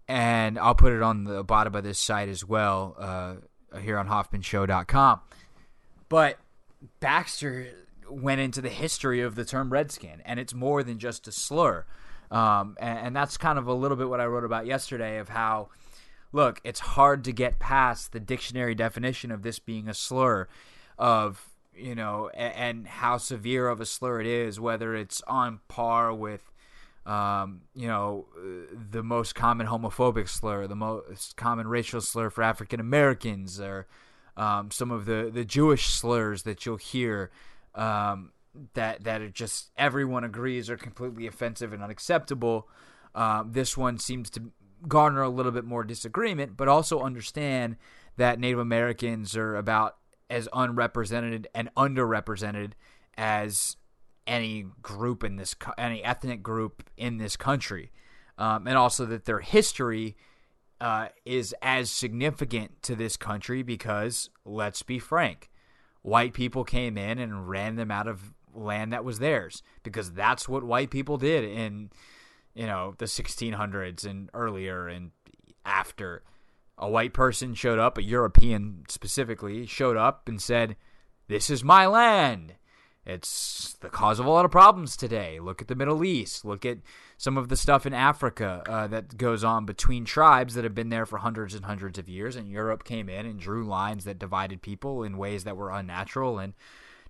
and 0.08 0.58
I'll 0.58 0.74
put 0.74 0.92
it 0.92 1.02
on 1.02 1.24
the 1.24 1.44
bottom 1.44 1.74
of 1.74 1.84
this 1.84 1.98
site 1.98 2.30
as 2.30 2.42
well 2.42 2.96
uh, 2.98 3.78
here 3.78 3.98
on 3.98 4.08
HoffmanShow.com. 4.08 5.20
But 6.08 6.38
Baxter 7.00 7.68
went 8.08 8.40
into 8.40 8.60
the 8.60 8.68
history 8.68 9.20
of 9.20 9.34
the 9.34 9.44
term 9.44 9.70
Redskin, 9.70 10.22
and 10.24 10.38
it's 10.38 10.54
more 10.54 10.82
than 10.82 10.98
just 10.98 11.26
a 11.28 11.32
slur. 11.32 11.84
Um, 12.30 12.76
and, 12.80 12.98
and 12.98 13.16
that's 13.16 13.36
kind 13.36 13.58
of 13.58 13.66
a 13.66 13.74
little 13.74 13.96
bit 13.96 14.08
what 14.08 14.20
I 14.20 14.26
wrote 14.26 14.44
about 14.44 14.66
yesterday 14.66 15.18
of 15.18 15.28
how, 15.28 15.68
look, 16.32 16.60
it's 16.64 16.80
hard 16.80 17.24
to 17.24 17.32
get 17.32 17.58
past 17.58 18.12
the 18.12 18.20
dictionary 18.20 18.74
definition 18.74 19.30
of 19.30 19.42
this 19.42 19.58
being 19.58 19.88
a 19.88 19.94
slur, 19.94 20.48
of 20.98 21.48
you 21.74 21.94
know, 21.94 22.30
and, 22.34 22.54
and, 22.54 22.86
how 22.86 23.16
severe 23.16 23.68
of 23.68 23.80
a 23.80 23.86
slur 23.86 24.20
it 24.20 24.26
is, 24.26 24.60
whether 24.60 24.94
it's 24.94 25.22
on 25.22 25.60
par 25.68 26.12
with, 26.12 26.52
um, 27.06 27.62
you 27.74 27.86
know, 27.86 28.26
the 28.90 29.02
most 29.02 29.34
common 29.34 29.66
homophobic 29.66 30.28
slur, 30.28 30.66
the 30.66 30.76
most 30.76 31.36
common 31.36 31.66
racial 31.66 32.02
slur 32.02 32.28
for 32.28 32.42
African 32.42 32.78
Americans, 32.78 33.58
or 33.58 33.86
um, 34.36 34.70
some 34.70 34.90
of 34.90 35.04
the, 35.04 35.30
the 35.32 35.44
Jewish 35.44 35.86
slurs 35.86 36.42
that 36.44 36.64
you'll 36.64 36.76
hear 36.76 37.30
um, 37.74 38.32
that 38.74 39.04
that 39.04 39.22
are 39.22 39.30
just 39.30 39.70
everyone 39.76 40.24
agrees 40.24 40.68
are 40.68 40.76
completely 40.76 41.26
offensive 41.26 41.72
and 41.72 41.82
unacceptable. 41.82 42.68
Um, 43.14 43.52
this 43.52 43.76
one 43.76 43.98
seems 43.98 44.30
to 44.30 44.52
garner 44.88 45.22
a 45.22 45.28
little 45.28 45.52
bit 45.52 45.64
more 45.64 45.84
disagreement, 45.84 46.56
but 46.56 46.68
also 46.68 47.00
understand 47.00 47.76
that 48.16 48.38
Native 48.38 48.58
Americans 48.58 49.36
are 49.36 49.56
about 49.56 49.96
as 50.28 50.48
unrepresented 50.52 51.46
and 51.54 51.70
underrepresented 51.76 52.72
as 53.16 53.76
any 54.26 54.66
group 54.80 55.24
in 55.24 55.36
this 55.36 55.54
any 55.76 56.02
ethnic 56.02 56.42
group 56.42 56.88
in 56.96 57.18
this 57.18 57.36
country, 57.36 57.90
um, 58.38 58.66
and 58.66 58.76
also 58.76 59.04
that 59.06 59.24
their 59.24 59.40
history 59.40 60.16
uh, 60.82 61.08
is 61.24 61.54
as 61.62 61.90
significant 61.90 62.82
to 62.82 62.94
this 62.94 63.16
country 63.16 63.62
because 63.62 64.28
let's 64.44 64.82
be 64.82 64.98
frank, 64.98 65.50
white 66.02 66.34
people 66.34 66.64
came 66.64 66.98
in 66.98 67.18
and 67.18 67.48
ran 67.48 67.76
them 67.76 67.90
out 67.90 68.08
of 68.08 68.34
land 68.54 68.92
that 68.92 69.04
was 69.04 69.18
theirs 69.18 69.62
because 69.82 70.12
that's 70.12 70.46
what 70.46 70.62
white 70.62 70.90
people 70.90 71.16
did 71.16 71.42
in 71.42 71.88
you 72.54 72.66
know 72.66 72.94
the 72.98 73.06
1600s 73.06 74.04
and 74.04 74.28
earlier 74.34 74.88
and 74.88 75.10
after 75.64 76.22
a 76.78 76.88
white 76.88 77.12
person 77.12 77.54
showed 77.54 77.78
up, 77.78 77.96
a 77.96 78.02
European 78.02 78.84
specifically, 78.88 79.66
showed 79.66 79.96
up 79.96 80.28
and 80.28 80.42
said, 80.42 80.76
This 81.28 81.48
is 81.48 81.62
my 81.62 81.86
land. 81.86 82.54
It's 83.04 83.76
the 83.80 83.88
cause 83.88 84.20
of 84.20 84.26
a 84.26 84.30
lot 84.30 84.44
of 84.44 84.52
problems 84.52 84.96
today. 84.96 85.40
Look 85.40 85.60
at 85.60 85.66
the 85.66 85.74
Middle 85.74 86.04
East. 86.04 86.44
Look 86.44 86.64
at 86.64 86.78
some 87.16 87.36
of 87.36 87.48
the 87.48 87.56
stuff 87.56 87.84
in 87.84 87.92
Africa 87.92 88.62
uh, 88.68 88.86
that 88.88 89.16
goes 89.16 89.42
on 89.42 89.66
between 89.66 90.04
tribes 90.04 90.54
that 90.54 90.62
have 90.62 90.74
been 90.74 90.88
there 90.88 91.06
for 91.06 91.18
hundreds 91.18 91.54
and 91.54 91.64
hundreds 91.64 91.98
of 91.98 92.08
years. 92.08 92.36
And 92.36 92.48
Europe 92.48 92.84
came 92.84 93.08
in 93.08 93.26
and 93.26 93.40
drew 93.40 93.64
lines 93.64 94.04
that 94.04 94.20
divided 94.20 94.62
people 94.62 95.02
in 95.02 95.18
ways 95.18 95.42
that 95.44 95.56
were 95.56 95.72
unnatural. 95.72 96.38
And 96.38 96.54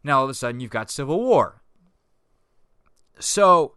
now 0.03 0.19
all 0.19 0.25
of 0.25 0.31
a 0.31 0.35
sudden 0.35 0.61
you've 0.61 0.71
got 0.71 0.91
civil 0.91 1.21
war. 1.21 1.61
So 3.19 3.75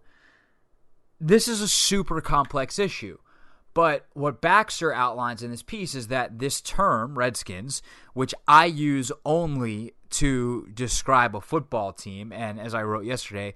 this 1.19 1.49
is 1.49 1.59
a 1.59 1.67
super 1.67 2.21
complex 2.21 2.79
issue. 2.79 3.17
But 3.73 4.07
what 4.13 4.39
Baxter 4.39 4.93
outlines 4.93 5.43
in 5.43 5.51
this 5.51 5.61
piece 5.61 5.95
is 5.95 6.07
that 6.07 6.39
this 6.39 6.61
term, 6.61 7.17
Redskins, 7.17 7.81
which 8.13 8.33
I 8.47 8.67
use 8.67 9.11
only 9.25 9.95
to 10.15 10.67
describe 10.73 11.35
a 11.35 11.41
football 11.41 11.93
team, 11.93 12.31
and 12.31 12.59
as 12.59 12.73
I 12.73 12.83
wrote 12.83 13.05
yesterday, 13.05 13.53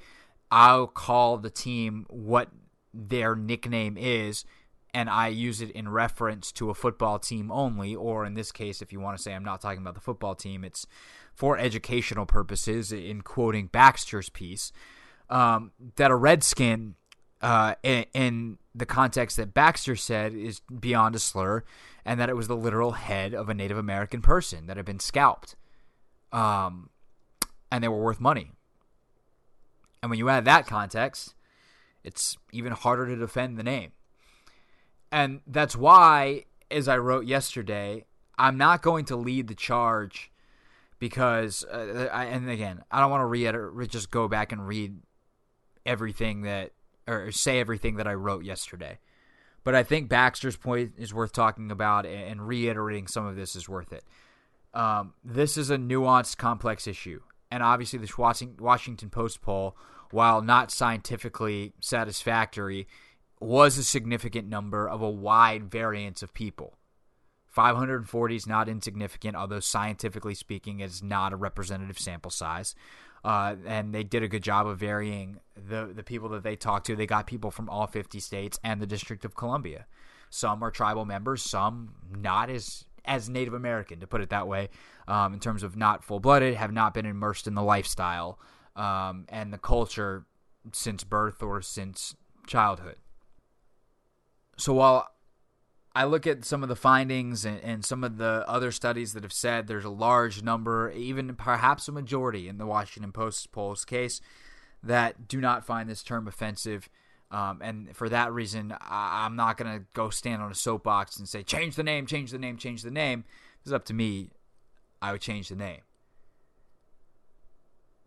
I'll 0.51 0.87
call 0.87 1.37
the 1.37 1.49
team 1.49 2.05
what 2.09 2.49
their 2.93 3.35
nickname 3.35 3.97
is, 3.97 4.45
and 4.93 5.09
I 5.09 5.27
use 5.27 5.61
it 5.61 5.71
in 5.71 5.89
reference 5.89 6.51
to 6.53 6.69
a 6.69 6.73
football 6.73 7.19
team 7.19 7.51
only, 7.51 7.95
or 7.95 8.25
in 8.25 8.33
this 8.33 8.51
case, 8.51 8.81
if 8.81 8.91
you 8.91 8.99
want 8.99 9.17
to 9.17 9.23
say 9.23 9.33
I'm 9.33 9.43
not 9.43 9.61
talking 9.61 9.81
about 9.81 9.93
the 9.93 10.01
football 10.01 10.35
team, 10.35 10.63
it's 10.63 10.87
for 11.33 11.57
educational 11.57 12.25
purposes, 12.25 12.91
in 12.91 13.21
quoting 13.21 13.67
Baxter's 13.67 14.29
piece, 14.29 14.71
um, 15.29 15.71
that 15.95 16.11
a 16.11 16.15
Redskin, 16.15 16.95
uh, 17.41 17.75
in, 17.83 18.05
in 18.13 18.57
the 18.73 18.85
context 18.85 19.37
that 19.37 19.53
Baxter 19.53 19.95
said, 19.95 20.33
is 20.33 20.61
beyond 20.79 21.15
a 21.15 21.19
slur, 21.19 21.63
and 22.03 22.19
that 22.19 22.29
it 22.29 22.35
was 22.35 22.47
the 22.47 22.57
literal 22.57 22.93
head 22.93 23.33
of 23.33 23.47
a 23.47 23.53
Native 23.53 23.77
American 23.77 24.21
person 24.21 24.67
that 24.67 24.77
had 24.77 24.85
been 24.85 24.99
scalped. 24.99 25.55
Um, 26.31 26.89
and 27.71 27.83
they 27.83 27.87
were 27.87 28.01
worth 28.01 28.19
money. 28.19 28.51
And 30.01 30.09
when 30.09 30.19
you 30.19 30.29
add 30.29 30.45
that 30.45 30.67
context, 30.67 31.33
it's 32.03 32.37
even 32.51 32.71
harder 32.71 33.05
to 33.07 33.15
defend 33.15 33.57
the 33.57 33.63
name. 33.63 33.91
And 35.11 35.41
that's 35.47 35.75
why, 35.75 36.45
as 36.71 36.87
I 36.87 36.97
wrote 36.97 37.25
yesterday, 37.25 38.05
I'm 38.37 38.57
not 38.57 38.81
going 38.81 39.05
to 39.05 39.15
lead 39.15 39.47
the 39.47 39.55
charge 39.55 40.31
because, 40.99 41.65
uh, 41.65 42.09
I, 42.11 42.25
and 42.25 42.49
again, 42.49 42.83
I 42.91 42.99
don't 42.99 43.11
want 43.11 43.21
to 43.21 43.25
reiterate, 43.25 43.89
just 43.89 44.11
go 44.11 44.27
back 44.27 44.51
and 44.51 44.67
read 44.67 44.97
everything 45.85 46.43
that, 46.43 46.71
or 47.07 47.31
say 47.31 47.59
everything 47.59 47.95
that 47.95 48.07
I 48.07 48.13
wrote 48.13 48.43
yesterday. 48.43 48.99
But 49.63 49.75
I 49.75 49.83
think 49.83 50.09
Baxter's 50.09 50.55
point 50.55 50.93
is 50.97 51.13
worth 51.13 51.33
talking 51.33 51.69
about, 51.71 52.05
and 52.05 52.47
reiterating 52.47 53.07
some 53.07 53.25
of 53.25 53.35
this 53.35 53.55
is 53.55 53.67
worth 53.67 53.91
it. 53.91 54.03
Um, 54.73 55.13
this 55.23 55.57
is 55.57 55.69
a 55.69 55.77
nuanced, 55.77 56.37
complex 56.37 56.87
issue. 56.87 57.21
And 57.51 57.63
obviously, 57.63 57.99
this 57.99 58.17
Washington 58.17 59.09
Post 59.09 59.41
poll, 59.41 59.75
while 60.11 60.41
not 60.41 60.71
scientifically 60.71 61.73
satisfactory, 61.79 62.87
was 63.39 63.77
a 63.77 63.83
significant 63.83 64.47
number 64.47 64.87
of 64.87 65.01
a 65.01 65.09
wide 65.09 65.71
variance 65.71 66.21
of 66.21 66.33
people. 66.33 66.75
540 67.47 68.35
is 68.35 68.45
not 68.45 68.69
insignificant, 68.69 69.35
although 69.35 69.59
scientifically 69.59 70.35
speaking, 70.35 70.81
is 70.81 71.01
not 71.01 71.33
a 71.33 71.35
representative 71.35 71.97
sample 71.97 72.29
size. 72.29 72.75
Uh, 73.23 73.55
and 73.65 73.93
they 73.93 74.03
did 74.03 74.23
a 74.23 74.27
good 74.27 74.43
job 74.43 74.65
of 74.65 74.79
varying 74.79 75.39
the 75.55 75.91
the 75.93 76.03
people 76.03 76.29
that 76.29 76.43
they 76.43 76.55
talked 76.55 76.85
to. 76.85 76.95
They 76.95 77.05
got 77.05 77.27
people 77.27 77.51
from 77.51 77.67
all 77.69 77.87
50 77.87 78.19
states 78.19 78.59
and 78.63 78.81
the 78.81 78.87
District 78.87 79.25
of 79.25 79.35
Columbia. 79.35 79.87
Some 80.29 80.63
are 80.63 80.71
tribal 80.71 81.05
members, 81.05 81.41
some 81.41 81.95
not 82.09 82.49
as 82.49 82.85
as 83.09 83.27
Native 83.27 83.55
American, 83.55 83.99
to 83.99 84.07
put 84.07 84.21
it 84.21 84.29
that 84.29 84.47
way, 84.47 84.69
um, 85.07 85.33
in 85.33 85.39
terms 85.39 85.63
of 85.63 85.75
not 85.75 86.03
full 86.03 86.19
blooded, 86.19 86.53
have 86.53 86.71
not 86.71 86.93
been 86.93 87.07
immersed 87.07 87.47
in 87.47 87.55
the 87.55 87.63
lifestyle 87.63 88.39
um, 88.75 89.25
and 89.27 89.51
the 89.51 89.57
culture 89.57 90.25
since 90.71 91.03
birth 91.03 91.41
or 91.41 91.61
since 91.61 92.15
childhood. 92.45 92.97
So 94.57 94.73
while 94.73 95.09
I 95.95 96.03
look 96.03 96.27
at 96.27 96.45
some 96.45 96.61
of 96.61 96.69
the 96.69 96.75
findings 96.75 97.45
and, 97.45 97.59
and, 97.61 97.83
some 97.83 98.03
of 98.03 98.17
the 98.17 98.43
other 98.47 98.71
studies 98.71 99.13
that 99.13 99.23
have 99.23 99.33
said 99.33 99.65
there's 99.65 99.85
a 99.85 99.89
large 99.89 100.43
number, 100.43 100.91
even 100.91 101.33
perhaps 101.35 101.87
a 101.87 101.91
majority 101.91 102.47
in 102.47 102.59
the 102.59 102.67
Washington 102.67 103.11
Post 103.11 103.51
poll's 103.51 103.85
case, 103.85 104.21
that 104.83 105.27
do 105.27 105.41
not 105.41 105.65
find 105.65 105.89
this 105.89 106.03
term 106.03 106.27
offensive. 106.27 106.89
Um, 107.31 107.61
and 107.61 107.95
for 107.95 108.09
that 108.09 108.33
reason, 108.33 108.75
I, 108.81 109.25
am 109.25 109.35
not 109.35 109.57
going 109.57 109.71
to 109.71 109.85
go 109.93 110.09
stand 110.09 110.41
on 110.41 110.51
a 110.51 110.55
soapbox 110.55 111.17
and 111.17 111.29
say, 111.29 111.43
change 111.43 111.75
the 111.75 111.83
name, 111.83 112.07
change 112.07 112.31
the 112.31 112.39
name, 112.39 112.57
change 112.57 112.81
the 112.81 112.91
name. 112.91 113.23
It's 113.61 113.71
up 113.71 113.85
to 113.85 113.93
me. 113.93 114.31
I 115.01 115.11
would 115.11 115.21
change 115.21 115.49
the 115.49 115.55
name. 115.55 115.81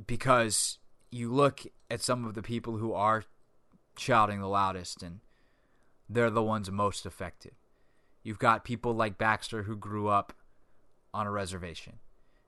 Because 0.05 0.78
you 1.11 1.32
look 1.32 1.61
at 1.89 2.01
some 2.01 2.24
of 2.24 2.35
the 2.35 2.43
people 2.43 2.78
who 2.78 2.93
are 2.93 3.24
shouting 3.97 4.40
the 4.40 4.49
loudest, 4.49 5.03
and 5.03 5.20
they're 6.09 6.31
the 6.31 6.43
ones 6.43 6.70
most 6.70 7.07
affected. 7.07 7.53
You've 8.24 8.40
got 8.40 8.65
people 8.65 8.93
like 8.93 9.19
Baxter 9.19 9.65
who 9.65 9.77
grew 9.77 10.09
up 10.09 10.32
on 11.15 11.28
a 11.28 11.31
reservation, 11.31 12.01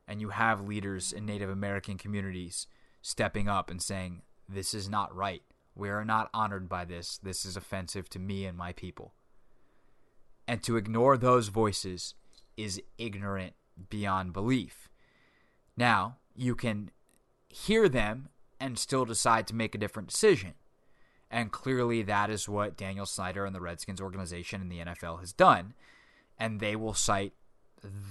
and 0.09 0.21
you 0.21 0.31
have 0.31 0.67
leaders 0.67 1.13
in 1.13 1.25
Native 1.25 1.51
American 1.51 1.99
communities 1.99 2.67
stepping 3.01 3.49
up 3.49 3.71
and 3.71 3.81
saying, 3.81 4.23
This 4.49 4.75
is 4.75 4.89
not 4.89 5.15
right 5.15 5.43
we 5.75 5.89
are 5.89 6.05
not 6.05 6.31
honored 6.33 6.69
by 6.69 6.85
this. 6.85 7.19
This 7.19 7.45
is 7.45 7.57
offensive 7.57 8.09
to 8.11 8.19
me 8.19 8.47
and 8.47 8.57
my 8.57 8.73
people. 8.73 9.15
And 10.47 10.63
to 10.63 10.77
ignore 10.77 11.17
those 11.17 11.49
voices 11.49 12.15
is 12.57 12.81
ignorant 12.99 13.55
beyond 13.91 14.33
belief. 14.33 14.89
Now, 15.77 16.19
you 16.35 16.55
can 16.55 16.91
hear 17.49 17.89
them 17.89 18.29
and 18.61 18.79
still 18.79 19.05
decide 19.05 19.47
to 19.49 19.55
make 19.55 19.75
a 19.75 19.79
different 19.79 20.09
decision. 20.09 20.55
And 21.31 21.51
clearly, 21.51 22.03
that 22.03 22.31
is 22.31 22.49
what 22.49 22.77
Daniel 22.77 23.07
Snyder 23.07 23.45
and 23.45 23.55
the 23.55 23.61
Redskins 23.61 24.01
organization 24.01 24.61
and 24.61 24.71
the 24.71 24.79
NFL 24.79 25.21
has 25.21 25.33
done. 25.33 25.75
And 26.39 26.61
they 26.61 26.77
will 26.77 26.95
cite 26.95 27.33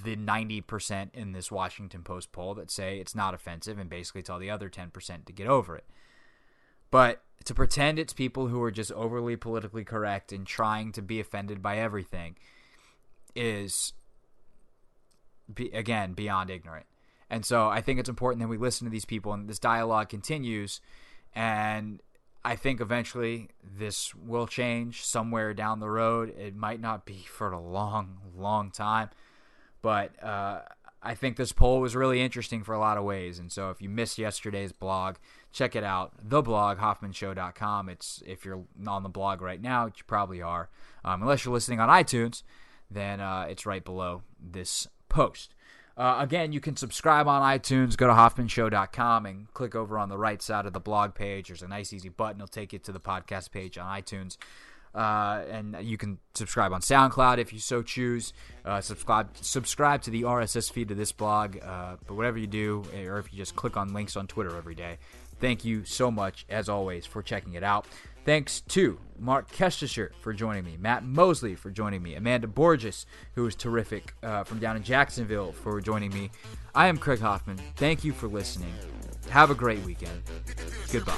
the 0.04 0.16
90% 0.16 1.10
in 1.14 1.32
this 1.32 1.52
Washington 1.52 2.04
Post 2.04 2.32
poll 2.32 2.54
that 2.56 2.70
say 2.70 3.00
it's 3.00 3.16
not 3.16 3.34
offensive 3.34 3.80
and 3.80 3.90
basically 3.90 4.22
tell 4.22 4.40
the 4.40 4.50
other 4.50 4.70
10% 4.70 5.26
to 5.26 5.34
get 5.34 5.48
over 5.48 5.76
it. 5.76 5.86
But 6.92 7.24
to 7.46 7.54
pretend 7.54 8.00
it's 8.00 8.14
people 8.14 8.48
who 8.48 8.62
are 8.62 8.72
just 8.72 8.92
overly 8.92 9.36
politically 9.36 9.84
correct 9.84 10.32
and 10.32 10.46
trying 10.46 10.92
to 10.94 11.02
be 11.02 11.20
offended 11.20 11.62
by 11.62 11.78
everything 11.78 12.36
is 13.36 13.94
be, 15.54 15.70
again 15.72 16.14
beyond 16.14 16.50
ignorant. 16.50 16.86
And 17.30 17.46
so 17.46 17.68
I 17.68 17.82
think 17.82 18.00
it's 18.00 18.10
important 18.10 18.42
that 18.42 18.48
we 18.48 18.58
listen 18.58 18.86
to 18.86 18.92
these 18.92 19.06
people 19.06 19.34
and 19.34 19.50
this 19.50 19.60
dialogue 19.60 20.10
continues 20.10 20.82
and 21.34 22.02
I 22.46 22.56
think 22.56 22.82
eventually 22.82 23.50
this 23.64 24.14
will 24.14 24.48
change 24.48 25.04
somewhere 25.04 25.54
down 25.54 25.80
the 25.80 25.90
road. 25.90 26.34
It 26.38 26.56
might 26.56 26.82
not 26.82 27.06
be 27.06 27.26
for 27.26 27.52
a 27.52 27.60
long, 27.60 28.18
long 28.36 28.70
time, 28.70 29.10
but 29.82 30.22
uh, 30.22 30.62
I 31.02 31.16
think 31.16 31.38
this 31.38 31.54
poll 31.54 31.80
was 31.80 31.96
really 31.96 32.22
interesting 32.22 32.64
for 32.64 32.74
a 32.74 32.80
lot 32.80 32.98
of 32.98 33.06
ways. 33.06 33.40
And 33.40 33.52
so 33.52 33.70
if 33.70 33.82
you 33.82 33.90
missed 33.90 34.18
yesterday's 34.18 34.74
blog, 34.74 35.16
check 35.54 35.76
it 35.76 35.84
out. 35.84 36.12
The 36.22 36.42
blog, 36.42 36.80
HoffmanShow.com. 36.80 37.88
It's 37.88 38.22
if 38.26 38.44
you're 38.44 38.64
on 38.86 39.04
the 39.04 39.10
blog 39.10 39.42
right 39.42 39.62
now, 39.62 39.86
you 39.86 40.04
probably 40.06 40.42
are. 40.42 40.70
Um, 41.06 41.22
unless 41.22 41.46
you're 41.46 41.54
listening 41.54 41.80
on 41.80 41.88
iTunes, 41.88 42.44
then 42.92 43.22
uh, 43.22 43.46
it's 43.48 43.66
right 43.66 43.84
below 43.84 44.24
this 44.42 44.88
post. 45.08 45.54
Uh, 45.96 46.18
again, 46.20 46.52
you 46.52 46.60
can 46.60 46.76
subscribe 46.76 47.28
on 47.28 47.42
iTunes. 47.42 47.96
Go 47.96 48.08
to 48.08 48.14
HoffmanShow.com 48.14 49.28
and 49.28 49.54
click 49.54 49.76
over 49.76 50.00
on 50.00 50.10
the 50.10 50.18
right 50.18 50.42
side 50.42 50.66
of 50.66 50.74
the 50.74 50.80
blog 50.80 51.14
page. 51.14 51.48
There's 51.48 51.62
a 51.62 51.68
nice, 51.68 51.94
easy 51.94 52.10
button. 52.10 52.42
It'll 52.42 52.48
take 52.48 52.74
you 52.74 52.80
to 52.80 52.92
the 52.92 53.00
podcast 53.00 53.52
page 53.52 53.78
on 53.78 54.02
iTunes. 54.02 54.38
Uh, 54.96 55.44
and 55.50 55.76
you 55.82 55.98
can 55.98 56.20
subscribe 56.36 56.72
on 56.72 56.82
SoundCloud 56.82 57.40
if 57.40 57.52
you 57.52 57.60
so 57.60 57.82
choose. 57.82 58.32
Uh, 58.64 58.80
subscribe 58.80 59.30
subscribe 59.42 60.04
to 60.04 60.12
the 60.12 60.22
RSS 60.22 60.72
feed 60.72 60.92
of 60.92 60.98
this 60.98 61.12
blog. 61.12 61.58
Uh, 61.64 61.96
but 62.08 62.16
whatever 62.16 62.38
you 62.38 62.48
do, 62.48 62.84
or 63.08 63.18
if 63.18 63.32
you 63.34 63.38
just 63.38 63.56
click 63.56 63.76
on 63.76 63.94
links 63.94 64.16
on 64.16 64.28
Twitter 64.28 64.56
every 64.56 64.76
day, 64.76 65.00
thank 65.40 65.66
you 65.66 65.86
so 65.86 66.10
much 66.12 66.46
as 66.50 66.70
always 66.70 67.06
for 67.06 67.22
checking 67.22 67.54
it 67.54 67.64
out. 67.64 67.86
Thanks 68.26 68.62
to 68.70 69.00
Marc 69.20 69.52
Kestecher 69.52 70.12
for 70.22 70.32
joining 70.34 70.64
me, 70.64 70.78
Matt 70.80 71.04
Mosley 71.04 71.56
for 71.56 71.70
joining 71.70 72.02
me, 72.02 72.16
Amanda 72.16 72.48
Borges, 72.48 73.06
who 73.36 73.46
is 73.46 73.56
terrific 73.56 74.14
uh, 74.24 74.46
from 74.46 74.60
down 74.60 74.78
in 74.78 74.84
Jacksonville, 74.84 75.52
for 75.52 75.82
joining 75.82 76.14
me. 76.14 76.32
I 76.74 76.88
am 76.88 76.98
Craig 76.98 77.20
Hoffman. 77.20 77.58
Thank 77.76 78.04
you 78.04 78.14
for 78.14 78.28
listening. 78.28 78.74
Have 79.30 79.52
a 79.52 79.56
great 79.56 79.84
weekend. 79.84 80.22
Goodbye. 80.92 81.18